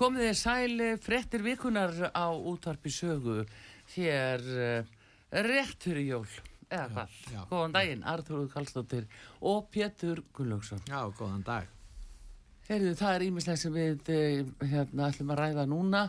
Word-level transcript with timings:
Komið 0.00 0.22
þið 0.30 0.36
sæli 0.40 0.86
frettir 1.04 1.42
vikunar 1.44 1.90
á 2.16 2.32
útvarpi 2.32 2.88
sögu 2.92 3.42
hér 3.94 4.44
uh, 4.48 4.94
rétt 5.44 5.84
fyrir 5.84 6.06
jól 6.14 6.30
eða 6.70 6.86
hvað, 6.94 7.18
góðan 7.50 7.74
daginn 7.74 8.06
Artur 8.08 8.46
Kallstóttir 8.52 9.04
og 9.44 9.66
Pétur 9.74 10.22
Gullugson 10.36 10.80
Já, 10.88 11.02
góðan 11.18 11.42
dag. 11.44 11.68
Heyrðu, 12.70 12.94
það 12.96 13.14
er 13.18 13.24
ímislega 13.26 13.60
sem 13.60 13.76
við 13.76 14.10
uh, 14.14 14.66
hérna 14.72 15.10
ætlum 15.10 15.34
að 15.34 15.40
ræða 15.42 15.66
núna. 15.68 16.02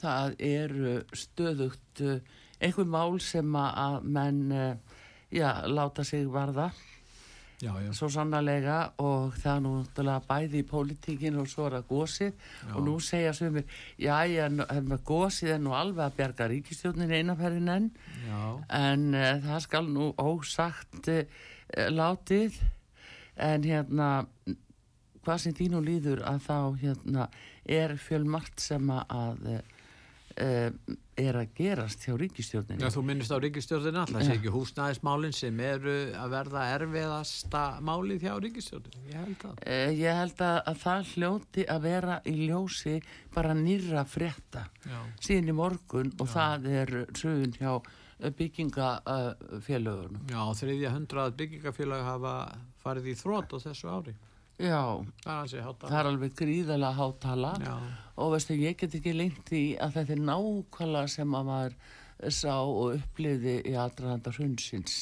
Það 0.00 0.36
er 0.46 0.74
stöðugt 1.16 2.02
uh, 2.06 2.16
einhver 2.62 2.88
mál 2.88 3.18
sem 3.20 3.56
að- 3.60 4.06
menn 4.16 4.44
já, 5.34 5.50
láta 5.68 6.04
sig 6.08 6.24
varða 6.32 6.70
Já, 7.56 7.72
já. 7.80 7.92
svo 7.96 8.10
sannarlega 8.12 8.78
og 9.00 9.32
það 9.40 9.54
er 9.54 9.62
nú 9.64 10.18
bæði 10.28 10.60
í 10.60 10.66
pólitíkin 10.68 11.38
og 11.40 11.48
svo 11.48 11.70
er 11.70 11.78
það 11.78 11.86
gósið 11.88 12.42
og 12.74 12.82
nú 12.84 12.96
segja 13.00 13.32
sumir, 13.32 13.64
já, 13.96 14.16
með 14.84 15.00
gósið 15.08 15.54
er 15.54 15.62
nú 15.64 15.72
alveg 15.72 16.04
að 16.04 16.18
bjarga 16.18 16.48
ríkistjórnin 16.52 17.14
einaferðin 17.16 17.72
enn, 17.72 17.88
Já, 18.26 18.42
en 18.76 19.08
uh, 19.14 19.30
það 19.46 19.64
skal 19.64 19.88
nú 19.88 20.10
ósagt 20.20 21.08
uh, 21.08 21.24
látið. 21.96 22.60
En 23.36 23.64
hérna 23.64 24.10
hvað 25.24 25.40
sem 25.42 25.56
þínu 25.56 25.80
líður 25.84 26.22
að 26.28 26.44
þá 26.44 26.58
hérna 26.80 27.26
er 27.64 27.96
fjölmart 28.00 28.60
sem 28.62 28.92
að 28.92 29.48
uh, 29.56 30.94
er 31.18 31.36
að 31.40 31.48
gerast 31.56 32.02
hjá 32.06 32.14
ríkistjórninni 32.20 32.82
já 32.84 32.90
þú 32.92 33.02
minnist 33.08 33.32
á 33.32 33.38
ríkistjórnina, 33.40 34.02
alltaf 34.04 34.22
sé 34.26 34.34
Já. 34.34 34.36
ekki 34.38 34.52
húsnæðismálin 34.52 35.32
sem 35.36 35.60
eru 35.64 35.94
að 36.12 36.30
verða 36.36 36.64
erfiðasta 36.76 37.62
málið 37.80 38.26
hjá 38.26 38.34
ríkistjórnina. 38.44 39.04
Ég 39.08 39.20
held 39.24 39.44
að. 39.48 39.54
Eh, 39.66 39.90
Ég 39.96 40.18
held 40.20 40.42
að, 40.44 40.58
að 40.72 40.80
það 40.84 41.12
hljóti 41.14 41.66
að 41.76 41.80
vera 41.88 42.18
í 42.26 42.34
ljósi 42.46 42.96
bara 43.34 43.54
nýra 43.56 44.04
frétta 44.08 44.66
Já. 44.84 44.98
síðan 45.20 45.48
í 45.48 45.56
morgun 45.56 46.12
og 46.20 46.28
það 46.34 46.66
er 46.82 46.94
sögun 47.16 47.56
hjá 47.56 47.72
byggingafélögunum. 48.96 50.22
Já, 50.30 50.40
þriðja 50.56 50.92
hundrað 50.94 51.34
byggingafélag 51.40 52.04
hafa 52.06 52.34
farið 52.82 53.10
í 53.12 53.16
þrótt 53.20 53.52
á 53.52 53.58
þessu 53.66 53.90
ári. 53.92 54.14
Já, 54.56 55.04
Það 55.24 55.54
er 55.58 55.74
það 55.82 55.98
er 56.00 56.08
alveg 56.10 56.34
gríðalega 56.38 56.96
hátala 56.96 57.52
Já, 57.60 57.74
og 58.16 58.30
veistu, 58.32 58.56
ég 58.56 58.76
get 58.80 58.94
ekki 58.96 59.12
lengt 59.12 59.52
í 59.52 59.64
að 59.76 59.98
þetta 59.98 60.14
er 60.16 60.22
nákvæmlega 60.30 61.12
sem 61.12 61.34
að 61.36 61.48
maður 61.50 61.76
sá 62.32 62.54
og 62.56 62.94
upplifði 62.96 63.58
í 63.68 63.74
aðdraðanda 63.76 64.32
hrunsins. 64.32 64.94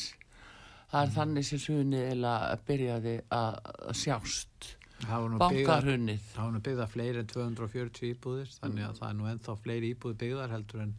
Það 0.90 1.04
er 1.04 1.12
þannig 1.14 1.46
sem 1.46 1.60
sögunni 1.62 2.00
eða 2.10 2.32
byrjaði 2.66 3.14
að 3.30 3.60
sjást. 3.94 4.74
það 5.04 5.38
Bankarunnið. 5.38 6.20
það 6.34 6.44
var 6.44 6.52
nú 6.54 6.60
byggðar 6.66 6.90
fleiri 6.90 7.18
en 7.22 7.26
240 7.30 8.10
íbúðir, 8.14 8.52
þannig 8.60 8.84
að 8.88 8.98
það 8.98 9.08
er 9.08 9.16
nú 9.18 9.26
ennþá 9.30 9.56
fleiri 9.62 9.90
íbúðir 9.94 10.18
byggðar 10.22 10.54
heldur 10.54 10.80
en 10.84 10.94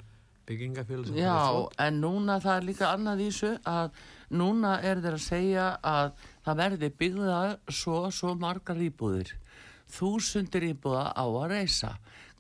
byggingafélag 0.46 1.08
sem 1.08 1.16
farið 1.16 1.24
í 1.24 1.26
Já, 1.26 1.38
þrot. 1.50 1.76
en 1.86 2.00
núna 2.04 2.36
það 2.44 2.58
er 2.60 2.68
líka 2.70 2.90
annað 2.94 3.22
í 3.24 3.30
þessu 3.32 3.52
að 3.72 4.02
núna 4.42 4.74
er 4.86 5.02
þeir 5.02 5.18
að 5.18 5.24
segja 5.26 5.68
að 5.82 6.12
það 6.46 6.60
verði 6.62 6.92
byggða 7.02 7.40
svo, 7.74 8.04
svo 8.14 8.36
margar 8.40 8.80
íbúðir. 8.86 9.34
Þúsundir 9.96 10.70
íbúða 10.72 11.10
á 11.14 11.26
að 11.26 11.50
reysa. 11.54 11.96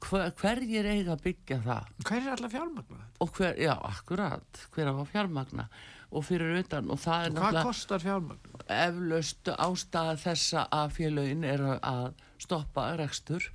Hver, 0.06 0.32
hverjir 0.38 0.86
eiga 0.86 1.16
að 1.16 1.24
byggja 1.26 1.60
það? 1.66 1.92
Hver 2.06 2.22
er 2.22 2.32
allar 2.36 2.52
fjármagnar? 2.54 3.04
Og 3.24 3.30
hver, 3.38 3.60
já, 3.62 3.74
akkurat, 3.90 4.64
hver 4.76 4.90
á 4.92 4.94
að 4.94 5.12
fjármagna 5.14 5.68
og 6.16 6.24
fyrir 6.28 6.60
utan 6.62 6.92
og 6.94 7.00
það 7.02 7.26
er 7.26 7.32
Hvað 7.32 7.38
náttúrulega 7.40 7.66
kostar 7.66 8.04
fjármagnar? 8.04 8.66
eflaust 8.76 9.50
ástæða 9.56 10.16
þessa 10.22 10.66
að 10.74 10.94
félögin 11.00 11.46
eru 11.48 11.74
að 11.80 12.08
stoppa 12.46 12.90
rekstur. 13.00 13.48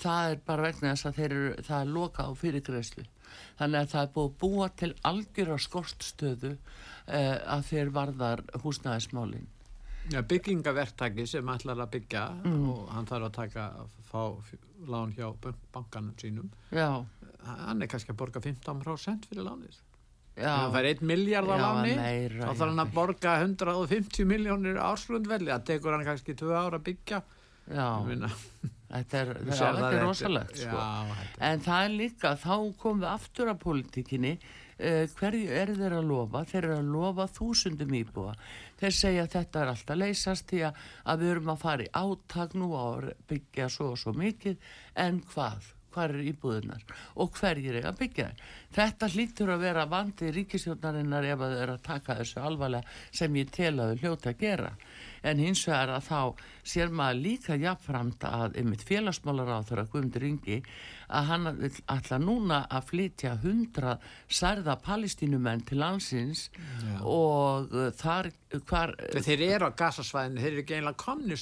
Það 0.00 0.30
er 0.30 0.40
bara 0.46 0.68
vegna 0.68 0.94
þess 0.94 1.08
að 1.10 1.18
þeir 1.18 1.30
eru, 1.36 1.54
það 1.66 1.80
er 1.80 1.92
loka 1.98 2.24
á 2.24 2.30
fyrirgreðslu. 2.40 3.04
Þannig 3.60 3.80
að 3.80 3.90
það 3.92 4.02
er 4.06 4.12
búið 4.14 4.30
að 4.30 4.38
búa 4.40 4.68
til 4.80 4.90
algjör 5.10 5.52
á 5.52 5.58
skortstöðu 5.66 6.52
eh, 6.56 7.36
að 7.44 7.66
þeir 7.68 7.92
varðar 7.98 8.42
húsnæðismálin. 8.64 9.48
Já, 10.10 10.22
byggingaverktaki 10.26 11.26
sem 11.28 11.46
ætlar 11.52 11.76
að 11.84 11.90
byggja 11.98 12.22
Mm. 12.44 12.68
og 12.70 12.88
hann 12.90 13.06
þarf 13.06 13.26
að 13.28 13.32
taka 13.32 13.66
að 13.82 13.90
fá 14.10 14.22
lán 14.88 15.12
hjá 15.14 15.28
bank- 15.40 15.68
bankanum 15.72 16.14
sínum. 16.16 16.48
Já, 16.72 17.04
hann 17.46 17.82
er 17.82 17.86
kannski 17.86 18.10
að 18.12 18.16
borga 18.16 18.40
15% 18.40 19.26
fyrir 19.28 19.44
lánið. 19.44 19.76
Hann 20.40 20.72
fær 20.72 20.86
1 20.88 21.02
miljard 21.02 21.46
á 21.46 21.56
láni 21.60 21.94
þá 22.40 22.54
þarf 22.56 22.68
hann 22.70 22.78
að 22.86 22.92
borga 22.94 23.36
150 23.44 24.24
miljónir 24.24 24.78
áskrundvelli 24.80 25.50
það 25.52 25.64
tekur 25.64 25.92
hann 25.92 26.04
kannski 26.06 26.34
2 26.34 26.50
ára 26.56 26.78
að 26.78 26.84
byggja. 26.88 27.22
Þetta 28.90 29.14
er, 29.20 29.28
það, 29.46 29.92
er 29.92 30.02
rosalegt, 30.02 30.56
sko. 30.56 30.78
En 31.40 31.60
það 31.60 31.84
er 31.84 31.92
líka, 31.94 32.32
þá 32.40 32.54
komum 32.80 33.00
við 33.04 33.10
aftur 33.12 33.46
að 33.52 33.60
pólitíkinni, 33.62 34.32
uh, 34.80 35.02
hverju 35.20 35.50
er 35.62 35.74
þeir 35.76 35.96
að 36.00 36.08
lofa? 36.10 36.44
Þeir 36.50 36.62
eru 36.62 36.76
að 36.78 36.92
lofa 36.94 37.26
þúsundum 37.38 37.98
íbúa. 38.00 38.36
Þeir 38.80 38.96
segja 38.96 39.26
að 39.26 39.34
þetta 39.36 39.60
er 39.60 39.74
alltaf 39.74 40.00
leysast 40.00 40.48
því 40.50 40.62
að, 40.68 40.86
að 41.04 41.24
við 41.24 41.34
erum 41.34 41.52
að 41.52 41.60
fara 41.66 41.84
í 41.84 41.92
átak 42.00 42.56
nú 42.56 42.70
að 42.78 43.10
byggja 43.30 43.68
svo 43.72 43.92
og 43.94 44.00
svo 44.00 44.16
mikið, 44.16 44.72
en 45.04 45.20
hvað? 45.34 45.74
Hvað 45.90 46.12
er 46.14 46.26
íbúðunar? 46.30 46.82
Og 47.18 47.32
hverjir 47.34 47.80
er 47.80 47.88
að 47.90 47.96
byggja 48.04 48.28
þær? 48.28 48.42
Þetta 48.76 49.08
hlýtur 49.10 49.50
að 49.50 49.64
vera 49.64 49.86
vandi 49.90 50.28
ríkisjónarinnar 50.36 51.26
ef 51.32 51.40
að 51.42 51.54
þau 51.54 51.62
eru 51.64 51.74
að 51.74 51.86
taka 51.88 52.16
þessu 52.20 52.42
alvarlega 52.46 53.16
sem 53.20 53.38
ég 53.40 53.50
tel 53.56 53.72
að 53.74 53.90
þau 53.90 54.04
hljóta 54.04 54.30
að 54.30 54.44
gera. 54.44 54.70
En 55.26 55.42
hins 55.42 55.64
vegar 55.66 55.90
að 55.96 56.06
þá 56.06 56.20
sér 56.74 56.94
maður 56.94 57.22
líka 57.24 57.58
jafnframt 57.58 58.26
að 58.28 58.60
einmitt 58.62 58.86
félagsmálar 58.86 59.50
á 59.50 59.66
þeirra 59.66 59.88
Guðmundur 59.90 60.28
Ingi 60.30 60.60
að 61.10 61.30
hann 61.30 61.50
ætla 61.90 62.18
núna 62.22 62.60
að 62.70 62.86
flytja 62.92 63.34
hundra 63.42 63.96
særða 64.28 64.76
palestínumenn 64.84 65.64
til 65.68 65.80
landsins 65.82 66.46
Já. 66.54 66.94
og 67.02 67.74
uh, 67.74 67.90
þar 67.96 68.30
hvar 68.68 68.94
þeir 69.18 69.44
eru 69.48 69.70
á 69.70 69.78
gasasvæðinu 69.82 70.44
þeir 70.44 70.52
eru 70.52 70.64
ekki 70.64 70.78
einlega 70.78 71.02
komni 71.04 71.36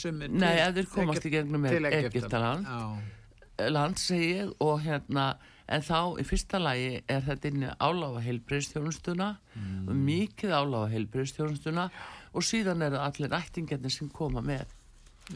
gegnum 1.37 1.69
til 1.69 1.91
Egyptaland 1.93 2.67
já, 2.69 3.69
land 3.75 4.00
segi 4.00 4.35
ég 4.38 4.53
og 4.65 4.82
hérna 4.85 5.31
en 5.69 5.85
þá 5.85 6.17
í 6.20 6.25
fyrsta 6.25 6.61
lagi 6.62 7.03
er 7.11 7.25
þetta 7.26 7.50
inn 7.50 7.67
í 7.67 7.73
áláfa 7.76 8.23
heilbreyðstjónustuna 8.25 9.29
mm. 9.37 9.91
mikið 10.09 10.55
áláfa 10.55 10.93
heilbreyðstjónustuna 10.94 11.88
og 12.32 12.47
síðan 12.47 12.87
eru 12.87 13.00
allir 13.03 13.37
ættingarnir 13.37 13.93
sem 13.93 14.09
koma 14.12 14.43
með 14.44 14.73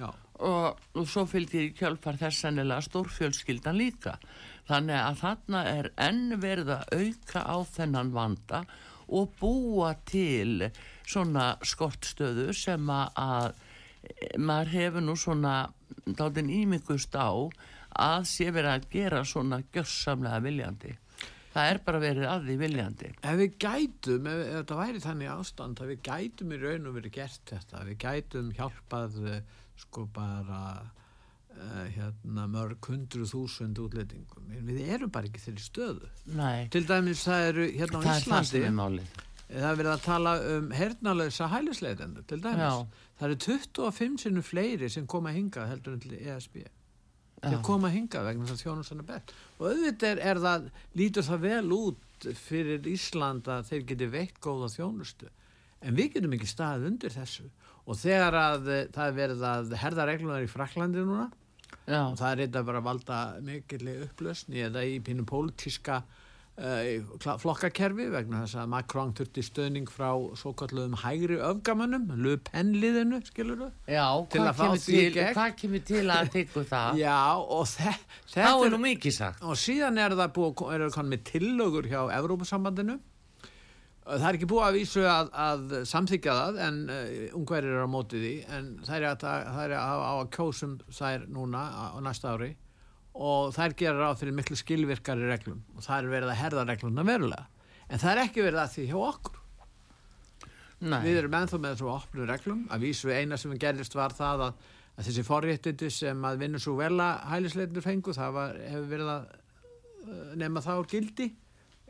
og, 0.01 0.79
og 0.97 1.09
svo 1.09 1.25
fylgir 1.29 1.69
í 1.69 1.75
kjölfar 1.77 2.19
þess 2.21 2.45
sennilega 2.45 2.85
stórfjölskyldan 2.87 3.79
líka. 3.79 4.17
Þannig 4.69 4.99
að 4.99 5.21
þarna 5.21 5.65
er 5.71 5.91
enn 6.01 6.39
verið 6.43 6.73
að 6.77 6.97
auka 6.97 7.45
á 7.45 7.57
þennan 7.77 8.15
vanda 8.15 8.63
og 9.13 9.35
búa 9.41 9.93
til 10.09 10.71
svona 11.03 11.53
skortstöðu 11.67 12.53
sem 12.57 12.89
að, 12.91 13.21
að 13.21 14.41
maður 14.41 14.73
hefur 14.77 15.05
nú 15.05 15.17
svona 15.19 15.57
dátin 16.07 16.51
ímyggust 16.51 17.15
á 17.19 17.31
að 17.93 18.27
sé 18.31 18.49
verið 18.55 18.73
að 18.73 18.91
gera 18.95 19.25
svona 19.29 19.61
gjörsamlega 19.75 20.43
viljandi. 20.47 20.95
Það 21.53 21.69
er 21.69 21.79
bara 21.85 21.99
verið 22.01 22.27
að 22.33 22.47
því 22.47 22.55
viljandi. 22.63 23.09
Ef 23.29 23.35
við 23.37 23.57
gætum, 23.61 24.29
ef, 24.31 24.39
ef 24.47 24.55
þetta 24.55 24.79
væri 24.79 25.03
þannig 25.05 25.33
ástand 25.35 25.83
að 25.83 25.91
við 25.93 25.99
gætum 26.09 26.55
í 26.55 26.61
raun 26.63 26.89
og 26.89 26.95
verið 26.97 27.17
gert 27.19 27.43
þetta, 27.51 27.83
við 27.91 27.99
gætum 28.07 28.49
hjálpað 28.57 29.19
eh, 29.29 29.43
sko 29.81 30.07
bara 30.15 30.63
uh, 30.83 31.85
hérna 31.97 32.47
mörg 32.51 32.89
hundru 32.91 33.27
þúsund 33.29 33.81
útlendingum, 33.83 34.49
en 34.53 34.65
við 34.69 34.95
erum 34.97 35.13
bara 35.13 35.31
ekki 35.31 35.43
þeirri 35.47 35.67
stöðu. 35.67 36.15
Nei, 36.39 36.69
Til 36.73 36.87
dæmis 36.89 37.27
það 37.27 37.51
eru 37.51 37.69
hérna 37.73 38.01
á 38.01 38.03
það 38.07 38.23
Íslandi 38.23 38.65
það 39.53 39.69
er 39.69 39.81
verið 39.81 39.93
að 39.93 40.05
tala 40.07 40.35
um 40.53 40.71
hernalösa 40.73 41.49
hælisleitendur 41.53 42.25
til 42.29 42.41
dæmis. 42.43 42.63
Já. 42.63 43.09
Það 43.19 43.27
eru 43.29 43.39
25 43.47 44.23
sinnum 44.23 44.47
fleiri 44.47 44.89
sem 44.91 45.07
koma 45.07 45.33
hingað 45.35 45.75
heldur 45.75 45.97
en 45.97 46.01
til 46.03 46.15
ESB. 46.17 46.63
Þeir 47.43 47.59
Já. 47.59 47.63
koma 47.67 47.91
hingað 47.91 48.29
vegna 48.31 48.47
þess 48.47 48.61
að 48.61 48.65
þjónustann 48.65 49.03
er 49.03 49.09
bett. 49.09 49.35
Og 49.59 49.67
auðvitað 49.69 50.09
er, 50.13 50.21
er 50.31 50.41
það, 50.45 50.67
lítur 50.99 51.27
það 51.27 51.47
vel 51.49 51.77
út 51.77 52.29
fyrir 52.39 52.89
Ísland 52.93 53.49
að 53.51 53.65
þeir 53.71 53.87
geti 53.91 54.09
veitt 54.13 54.39
góða 54.43 54.71
þjónustu. 54.77 55.31
En 55.83 55.99
við 55.99 56.13
getum 56.17 56.37
ekki 56.37 56.51
staðið 56.51 56.89
undir 56.93 57.15
þessu. 57.17 57.49
Og 57.87 57.97
þegar 57.99 58.37
að 58.39 58.69
eh, 58.71 58.83
það 58.95 59.07
er 59.09 59.17
verið 59.21 59.47
að 59.53 59.73
herða 59.83 60.09
reglunar 60.13 60.45
í 60.45 60.51
Fraklandi 60.51 61.03
núna, 61.07 61.31
Já, 61.89 62.05
og 62.07 62.19
það 62.21 62.29
er 62.31 62.41
þetta 62.45 62.61
bara 62.69 62.79
að 62.83 62.87
valda 62.91 63.21
mikilvæg 63.43 64.05
upplösni 64.07 64.61
eða 64.69 64.85
í 64.87 65.01
pínu 65.03 65.25
pólitíska 65.27 65.97
uh, 66.63 67.35
flokkakerfi 67.43 68.07
vegna 68.13 68.43
þess 68.45 68.59
að 68.63 68.69
Macron 68.71 69.11
þurfti 69.19 69.43
stöðning 69.47 69.89
frá 69.91 70.13
svo 70.39 70.53
kalluðum 70.61 70.95
hægri 71.03 71.41
öfgamönnum, 71.43 72.07
Le 72.23 72.37
Pen-liðinu, 72.47 73.19
skilur 73.27 73.65
þú? 73.65 73.69
já 73.89 74.05
Til 74.31 74.45
hvað, 74.45 74.51
að 74.53 74.61
fá 74.61 74.63
kemur 74.63 74.79
í 74.79 75.03
til, 75.17 75.27
hvað 75.35 75.55
kemur 75.63 75.85
til 75.91 76.05
að 76.15 76.31
tykku 76.37 76.65
það? 76.73 77.01
Já, 77.03 77.19
og 77.41 77.65
þe 77.73 77.95
Þá 77.97 78.37
þetta 78.37 78.51
er 78.53 78.67
er, 78.69 78.77
nú 78.77 78.83
mikið 78.87 79.17
sagt 79.19 79.43
og 79.43 79.59
síðan 79.65 80.03
er 80.05 80.15
það 80.23 80.35
búið, 80.39 80.63
er 80.77 80.85
það 80.87 80.99
konið 81.01 81.15
með 81.17 81.25
tillögur 81.33 81.91
hjá 81.91 82.01
Evrópusambandinu. 82.21 82.99
Það 84.03 84.25
er 84.27 84.37
ekki 84.39 84.49
búið 84.51 84.65
að 84.67 84.77
vísu 84.81 85.03
að, 85.07 85.29
að 85.39 85.75
samþykja 85.87 86.33
það 86.35 86.57
en 86.67 86.79
uh, 86.91 87.37
ungverðir 87.39 87.77
eru 87.77 87.85
á 87.87 87.95
mótið 87.95 88.25
því 88.27 88.33
en 88.57 88.71
það 88.83 88.97
er 88.97 89.05
að, 89.13 89.27
það 89.27 89.63
er 89.69 89.75
á 89.79 89.95
að 90.11 90.31
kjósum 90.35 90.73
þær 90.91 91.27
núna 91.31 91.61
á, 91.71 91.85
á 91.95 91.99
næsta 92.03 92.33
ári. 92.35 92.49
Og 93.13 93.53
þær 93.55 93.77
gera 93.79 94.01
ráð 94.01 94.23
fyrir 94.23 94.35
miklu 94.35 94.57
skilvirkari 94.59 95.29
reglum. 95.29 95.61
Og 95.77 95.85
það 95.85 95.99
er 96.01 96.13
verið 96.17 96.33
að 96.33 96.41
herða 96.41 96.65
regluna 96.73 97.05
verulega. 97.07 97.47
En 97.93 98.01
það 98.01 98.13
er 98.15 98.21
ekki 98.25 98.45
verið 98.47 98.63
að 98.63 98.75
því 98.75 98.87
hjá 98.89 98.99
okkur. 99.07 99.39
Nei, 100.83 100.99
Við 101.05 101.19
erum 101.21 101.37
ennþá 101.39 101.59
með 101.63 101.75
þessu 101.77 101.91
opnu 101.93 102.27
reglum. 102.27 102.63
Að 102.75 102.87
vísu 102.89 103.13
eina 103.15 103.39
sem 103.39 103.53
gerist 103.61 103.95
var 103.95 104.15
það 104.17 104.47
að, 104.49 104.65
að 104.97 105.11
þessi 105.11 105.25
forréttindi 105.29 105.91
sem 105.95 106.25
að 106.27 106.41
vinna 106.43 106.63
svo 106.63 106.75
vel 106.81 106.97
að 107.05 107.21
hælisleitur 107.31 107.85
fengu 107.85 108.17
það 108.17 108.35
var, 108.39 108.59
hefur 108.73 108.89
verið 108.97 109.13
að 109.13 109.29
uh, 109.37 110.33
nema 110.43 110.65
þá 110.65 110.73
gildi. 110.91 111.29
uh, 111.31 111.42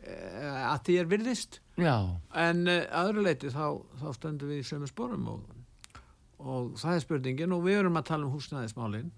að 0.03 0.85
því 0.87 0.99
er 1.01 1.11
virðist. 1.11 1.59
Já, 1.81 1.97
en 2.43 2.67
uh, 2.69 2.85
öðru 3.03 3.25
leiti 3.27 3.51
þá, 3.53 3.67
þá 4.03 4.07
stöndum 4.19 4.53
við 4.53 4.63
í 4.63 4.69
sömu 4.69 4.89
sporum 4.91 5.29
og, 5.33 5.43
og 6.43 6.73
það 6.81 6.97
er 6.97 7.05
spurningin 7.07 7.55
og 7.57 7.67
við 7.67 7.83
erum 7.83 8.01
að 8.01 8.09
tala 8.11 8.27
um 8.29 8.35
húsnæðismálin. 8.35 9.13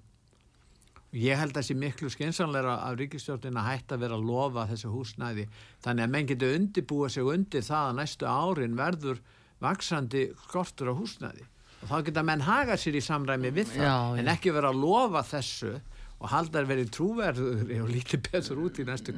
Ég 1.14 1.38
held 1.38 1.54
að 1.54 1.68
sé 1.68 1.76
miklu 1.78 2.08
skynsanleira 2.10 2.74
af 2.88 2.96
ríkistjórnin 2.98 3.58
að 3.60 3.68
hætta 3.68 3.94
að 3.94 4.02
vera 4.02 4.16
að 4.18 4.24
lofa 4.26 4.64
þessu 4.72 4.90
húsnæði. 4.90 5.44
Þannig 5.84 6.06
að 6.06 6.14
menn 6.14 6.30
getur 6.30 6.54
undibúa 6.58 7.10
sig 7.14 7.28
undir 7.30 7.62
það 7.62 7.90
að 7.90 7.98
næstu 8.00 8.26
árin 8.26 8.78
verður 8.78 9.20
vaksandi 9.62 10.24
skortur 10.48 10.90
á 10.90 10.94
húsnæði. 10.98 11.46
Og 11.84 11.90
þá 11.92 11.96
geta 12.08 12.24
menn 12.26 12.42
haga 12.42 12.78
sér 12.80 12.98
í 12.98 13.04
samræmi 13.04 13.52
við 13.54 13.76
það 13.76 13.86
Já, 13.86 13.96
en 14.18 14.30
ekki 14.32 14.54
vera 14.56 14.72
að 14.74 14.80
lofa 14.82 15.22
þessu 15.28 15.74
og 16.24 16.30
halda 16.32 16.62
að 16.62 16.70
verið 16.72 16.90
trúverður 16.94 17.72
og 17.84 17.88
lítið 17.92 18.22
betur 18.30 18.60
út 18.64 18.78
í 18.80 18.86
næstu 18.88 19.12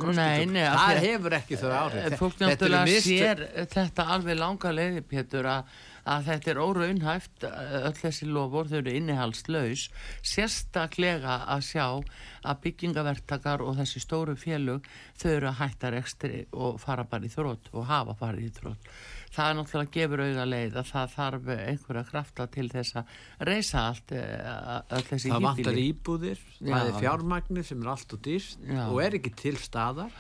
af 0.66 0.80
það 0.80 1.02
hefur 1.04 1.36
ekki 1.38 1.58
þau 1.60 1.68
áhrif. 1.70 2.06
Eh, 2.06 2.16
Fólk 2.18 2.38
Þetta 2.40 2.46
eru 2.46 2.72
náttúrulega 2.74 3.02
sér 3.04 3.42
þetta 3.74 4.06
alveg 4.16 4.40
langa 4.40 4.72
leiði, 4.74 5.02
Pétur, 5.06 5.48
að, 5.52 5.76
að 6.16 6.30
þetta 6.30 6.52
er 6.52 6.60
óraunhæft, 6.64 7.46
eh, 7.46 7.76
öll 7.82 7.94
þessi 8.00 8.30
lofur, 8.30 8.70
þau 8.72 8.78
eru 8.80 8.96
innihaldslaus, 8.98 9.86
sérstaklega 10.26 11.38
að 11.54 11.66
sjá 11.68 11.86
að 11.86 12.62
byggingavertakar 12.66 13.62
og 13.62 13.78
þessi 13.78 14.02
stóru 14.02 14.34
félug, 14.40 14.88
þau 15.20 15.30
eru 15.36 15.52
að 15.52 15.60
hætta 15.62 15.94
rekstri 15.94 16.42
og 16.52 16.80
fara 16.82 17.06
bara 17.06 17.28
í 17.28 17.30
þrótt 17.30 17.70
og 17.72 17.86
hafa 17.86 18.18
farið 18.18 18.50
í 18.50 18.56
þrótt. 18.58 18.90
Það 19.34 19.50
er 19.50 19.58
náttúrulega 19.58 19.94
gefur 19.96 20.22
auga 20.24 20.46
leið 20.48 20.78
að 20.80 20.92
það 20.92 21.12
þarf 21.16 21.50
einhverja 21.56 22.04
krafta 22.10 22.46
til 22.54 22.68
þess 22.72 22.96
að 23.00 23.18
reysa 23.50 23.82
allt, 23.90 24.14
eh, 24.16 25.02
þessi 25.10 25.32
það 25.34 25.46
vantar 25.48 25.82
íbúðir, 25.82 26.40
Já. 26.60 26.72
það 26.72 26.88
er 26.88 26.98
fjármagnir 27.02 27.68
sem 27.68 27.84
er 27.84 27.92
allt 27.96 28.16
og 28.16 28.24
dýrst 28.26 28.64
Já. 28.64 28.82
og 28.86 29.02
er 29.04 29.18
ekki 29.20 29.34
til 29.42 29.56
staðar 29.60 30.16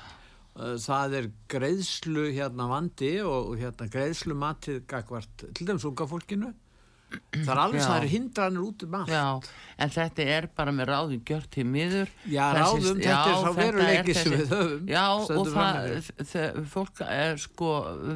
Uh, 0.56 0.78
það 0.80 1.14
er 1.18 1.26
greiðslu 1.52 2.30
hérna 2.32 2.64
vandi 2.70 3.10
og 3.20 3.50
og 3.50 3.58
hérna 3.60 3.90
greiðslu 3.92 4.32
matið 4.40 4.78
gagvart 4.88 5.42
til 5.52 5.66
dæmis 5.68 5.84
unga 5.84 6.06
fólkinu 6.08 6.54
það 7.32 7.52
er 7.54 7.60
alveg 7.64 7.80
Já. 7.80 7.86
það 7.86 7.96
eru 8.00 8.10
hindranir 8.14 8.66
út 8.66 8.82
um 8.86 8.94
allt 9.00 9.12
Já, 9.14 9.24
en 9.78 9.90
þetta 9.96 10.26
er 10.36 10.48
bara 10.56 10.72
með 10.72 10.86
ráðum 10.92 11.24
gjört 11.28 11.50
til 11.56 11.64
miður. 11.68 12.12
Já, 12.26 12.44
Þessi- 12.52 12.60
ráðum, 12.62 13.00
þetta 13.00 13.16
er 13.16 13.34
sá 13.36 13.46
þetta 13.46 13.56
veruleiki 13.62 14.10
er 14.10 14.20
sem 14.20 14.32
þessi- 14.32 14.36
við 14.36 14.54
höfum, 14.56 14.86
Já, 14.88 15.06
og 15.16 15.50
það, 15.56 16.12
það, 16.32 16.62
fólk 16.76 17.02
er 17.08 17.36
sko, 17.46 17.72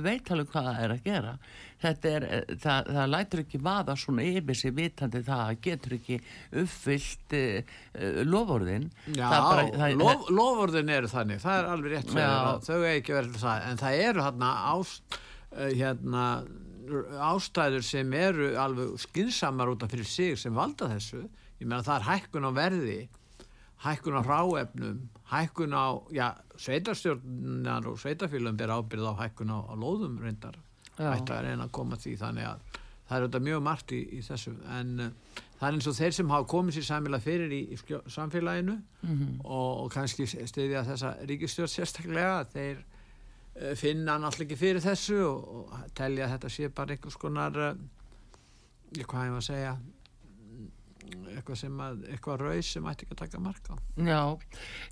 veit 0.06 0.30
alveg 0.30 0.48
hvað 0.54 0.70
það 0.70 0.84
er 0.84 0.94
að 0.96 1.02
gera. 1.10 1.34
Þetta 1.80 2.10
er, 2.12 2.24
það, 2.60 2.88
það 2.92 3.06
lætur 3.08 3.40
ekki 3.40 3.58
vaða 3.64 3.94
svona 3.96 4.24
yfir 4.28 4.54
sig 4.60 4.72
vitandi 4.76 5.22
það 5.24 5.44
að 5.46 5.60
getur 5.64 5.94
ekki 5.96 6.18
uppfyllt 6.60 7.36
uh, 7.38 8.20
lofórðin. 8.28 8.90
Já, 9.16 9.24
Það 9.24 9.36
er 9.38 9.46
bara- 9.48 9.78
það- 9.80 9.96
lof, 10.02 10.28
lofurðin 10.40 10.90
eru 10.98 11.08
þannig, 11.08 11.40
það 11.40 11.58
er 11.62 11.70
alveg 11.72 11.94
rétt 11.94 12.12
Já. 12.12 12.60
þau 12.68 12.76
er 12.84 13.00
ekki 13.00 13.16
verið 13.16 13.38
það, 13.40 13.64
en 13.70 13.80
það 13.80 14.02
eru 14.10 14.26
hérna, 14.26 14.50
ást, 14.74 15.18
uh, 15.56 15.70
hérna 15.80 16.24
ástæður 17.30 17.84
sem 17.86 18.12
eru 18.18 18.50
alveg 18.60 18.96
skinsamar 19.02 19.70
út 19.72 19.82
af 19.86 19.90
fyrir 19.92 20.06
sig 20.08 20.38
sem 20.38 20.54
valda 20.54 20.88
þessu, 20.92 21.22
ég 21.60 21.66
meina 21.68 21.82
það 21.86 21.96
er 22.00 22.06
hækkun 22.10 22.48
á 22.48 22.50
verði, 22.56 22.98
hækkun 23.84 24.18
á 24.18 24.22
ráefnum, 24.26 24.98
hækkun 25.32 25.72
á, 25.76 25.86
já, 26.12 26.26
sveitarstjórnar 26.60 27.86
og 27.88 27.98
sveitarfélum 28.02 28.56
ber 28.58 28.72
ábyrð 28.74 29.06
á 29.08 29.14
hækkun 29.24 29.52
á, 29.54 29.58
á 29.70 29.74
lóðum 29.78 30.18
reyndar, 30.20 30.58
ætti 30.98 31.32
að 31.32 31.44
reyna 31.46 31.64
að 31.68 31.72
koma 31.78 31.96
því 31.96 32.16
þannig 32.20 32.48
að 32.50 32.66
það 33.08 33.16
er 33.16 33.24
auðvitað 33.24 33.46
mjög 33.46 33.62
margt 33.66 33.92
í, 33.96 34.00
í 34.14 34.20
þessu. 34.22 34.52
En 34.70 34.90
uh, 35.00 35.38
það 35.58 35.66
er 35.70 35.76
eins 35.78 35.86
og 35.90 35.96
þeir 35.96 36.12
sem 36.14 36.30
hafa 36.30 36.46
komið 36.52 36.76
sér 36.76 36.84
sæmilega 36.90 37.24
fyrir 37.24 37.54
í, 37.56 37.60
í 37.74 37.78
skjó, 37.80 38.02
samfélaginu 38.06 38.76
Mhm. 39.02 39.40
og, 39.44 39.70
og 39.84 39.88
kannski 39.94 40.26
stiðja 40.28 40.82
þessa 40.84 41.14
ríkistjórn 41.26 41.70
sérstaklega 41.72 42.44
þeir 42.52 42.82
finna 43.76 44.16
hann 44.16 44.26
alltaf 44.28 44.46
ekki 44.46 44.58
fyrir 44.58 44.84
þessu 44.84 45.20
og, 45.26 45.48
og 45.70 45.88
telja 45.96 46.26
að 46.26 46.36
þetta 46.36 46.52
sé 46.54 46.68
bara 46.74 46.94
einhvers 46.94 47.18
konar 47.20 47.58
uh, 47.58 47.72
hvað 48.98 49.26
ég 49.26 49.34
var 49.34 49.42
að 49.42 49.46
segja 49.46 49.72
mm, 49.76 51.26
eitthvað 51.34 51.60
sem 51.60 51.82
að 51.84 52.04
eitthvað 52.10 52.44
raus 52.44 52.70
sem 52.74 52.88
ætti 52.90 53.06
ekki 53.06 53.16
að 53.16 53.22
taka 53.24 53.42
marka 53.42 53.76
Já, 54.00 54.22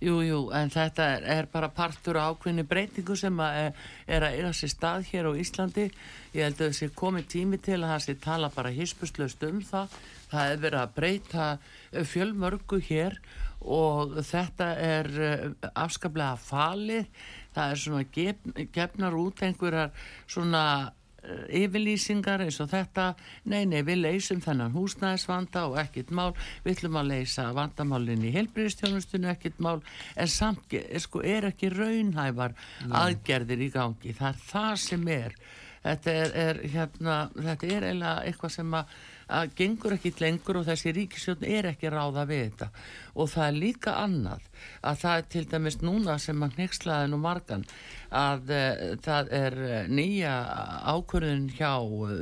jú, 0.05 0.19
jú, 0.27 0.41
en 0.55 0.71
þetta 0.75 1.09
er, 1.15 1.27
er 1.39 1.49
bara 1.53 1.71
partur 1.73 2.19
á 2.21 2.29
ákveðni 2.29 2.67
breytingu 2.69 3.17
sem 3.17 3.41
að 3.41 3.61
er, 3.63 3.83
er 4.19 4.27
að 4.27 4.39
eiga 4.39 4.53
sér 4.57 4.73
stað 4.75 5.09
hér 5.13 5.31
á 5.31 5.33
Íslandi. 5.41 5.87
Ég 6.35 6.45
held 6.45 6.61
að 6.61 6.73
þessi 6.73 6.91
komið 6.99 7.29
tími 7.33 7.61
til 7.63 7.81
að 7.81 7.99
sé 8.05 8.17
tala 8.21 8.51
bara 8.53 8.75
hispuslaust 8.75 9.43
um 9.49 9.63
það. 9.65 9.97
Það 10.29 10.53
er 10.53 10.65
verið 10.67 10.83
að 10.83 10.97
breyta 10.99 11.47
eh, 11.57 12.05
fjölmörgu 12.05 12.81
hér 12.91 13.17
og 13.65 14.19
þetta 14.29 14.69
er 14.77 15.09
eh, 15.25 15.47
afskaplega 15.73 16.37
falið. 16.43 17.09
Það 17.57 17.73
er 17.75 17.81
svona 17.83 18.05
gef, 18.15 18.47
gefnar 18.75 19.15
út 19.19 19.41
einhverjar 19.43 19.91
svona 20.31 20.63
eh, 21.25 21.63
yfirlýsingar 21.65 22.45
eins 22.45 22.61
og 22.63 22.69
þetta. 22.71 23.07
Nei, 23.51 23.65
nei, 23.67 23.81
við 23.87 24.03
leysum 24.05 24.41
þennan 24.45 24.75
húsnæðisvanda 24.77 25.65
og 25.71 25.79
ekkit 25.83 26.13
mál, 26.15 26.33
við 26.65 26.77
ætlum 26.77 26.99
að 27.01 27.11
leysa 27.15 27.49
vandamálinn 27.57 28.27
í 28.29 28.35
helbriðstjónustunni 28.37 29.31
ekkit 29.33 29.59
mál, 29.65 29.81
en 30.17 30.29
samt 30.31 30.69
ge- 30.71 30.87
sko, 31.03 31.25
er 31.25 31.49
ekki 31.51 31.73
raunhæfar 31.75 32.55
aðgerðir 33.03 33.65
í 33.67 33.71
gangi, 33.75 34.15
það 34.15 34.29
er 34.35 34.45
það 34.53 34.77
sem 34.85 35.09
er. 35.17 35.39
Þetta 35.79 36.11
er, 36.21 36.33
er 36.45 36.59
hérna, 36.73 37.17
þetta 37.39 37.69
er 37.71 37.85
eiginlega 37.87 38.25
eitthvað 38.29 38.51
sem 38.61 38.73
að, 38.75 38.97
að 39.29 39.53
gengur 39.59 39.95
ekki 39.97 40.15
lengur 40.23 40.61
og 40.61 40.67
þessi 40.69 40.95
ríkisjótt 40.97 41.45
er 41.47 41.69
ekki 41.73 41.93
ráða 41.93 42.25
við 42.29 42.45
þetta. 42.47 42.69
Og 43.19 43.31
það 43.33 43.47
er 43.47 43.59
líka 43.59 43.95
annað 44.01 44.45
að 44.83 45.01
það 45.03 45.17
er 45.19 45.29
til 45.35 45.45
dæmis 45.53 45.79
núna 45.83 46.17
sem 46.23 46.43
að 46.43 46.59
nexlaði 46.59 47.11
nú 47.13 47.21
margan 47.23 47.65
að 48.15 48.53
uh, 48.55 48.83
það 49.05 49.33
er 49.37 49.57
eh, 49.67 49.89
nýja 49.93 50.33
ákvörðun 50.89 51.49
hjá 51.53 51.73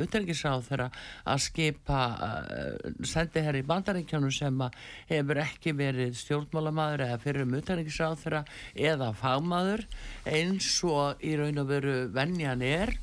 utenriksráð 0.02 0.64
þeirra 0.66 0.88
að 1.30 1.42
skipa 1.44 2.00
uh, 2.26 2.96
sendi 3.06 3.44
herri 3.46 3.62
í 3.62 3.68
bandaríkjónu 3.68 4.32
sem 4.34 4.64
hefur 5.10 5.42
ekki 5.44 5.76
verið 5.78 6.16
stjórnmálamaður 6.18 7.06
eða 7.06 7.20
fyrir 7.22 7.46
um 7.46 7.54
utenriksráð 7.60 8.18
þeirra 8.24 8.42
eða 8.74 9.12
fagmaður 9.20 9.86
eins 10.26 10.72
og 10.86 11.22
í 11.22 11.36
raun 11.38 11.62
og 11.62 11.70
veru 11.70 11.98
venjan 12.14 12.64
er. 12.66 12.96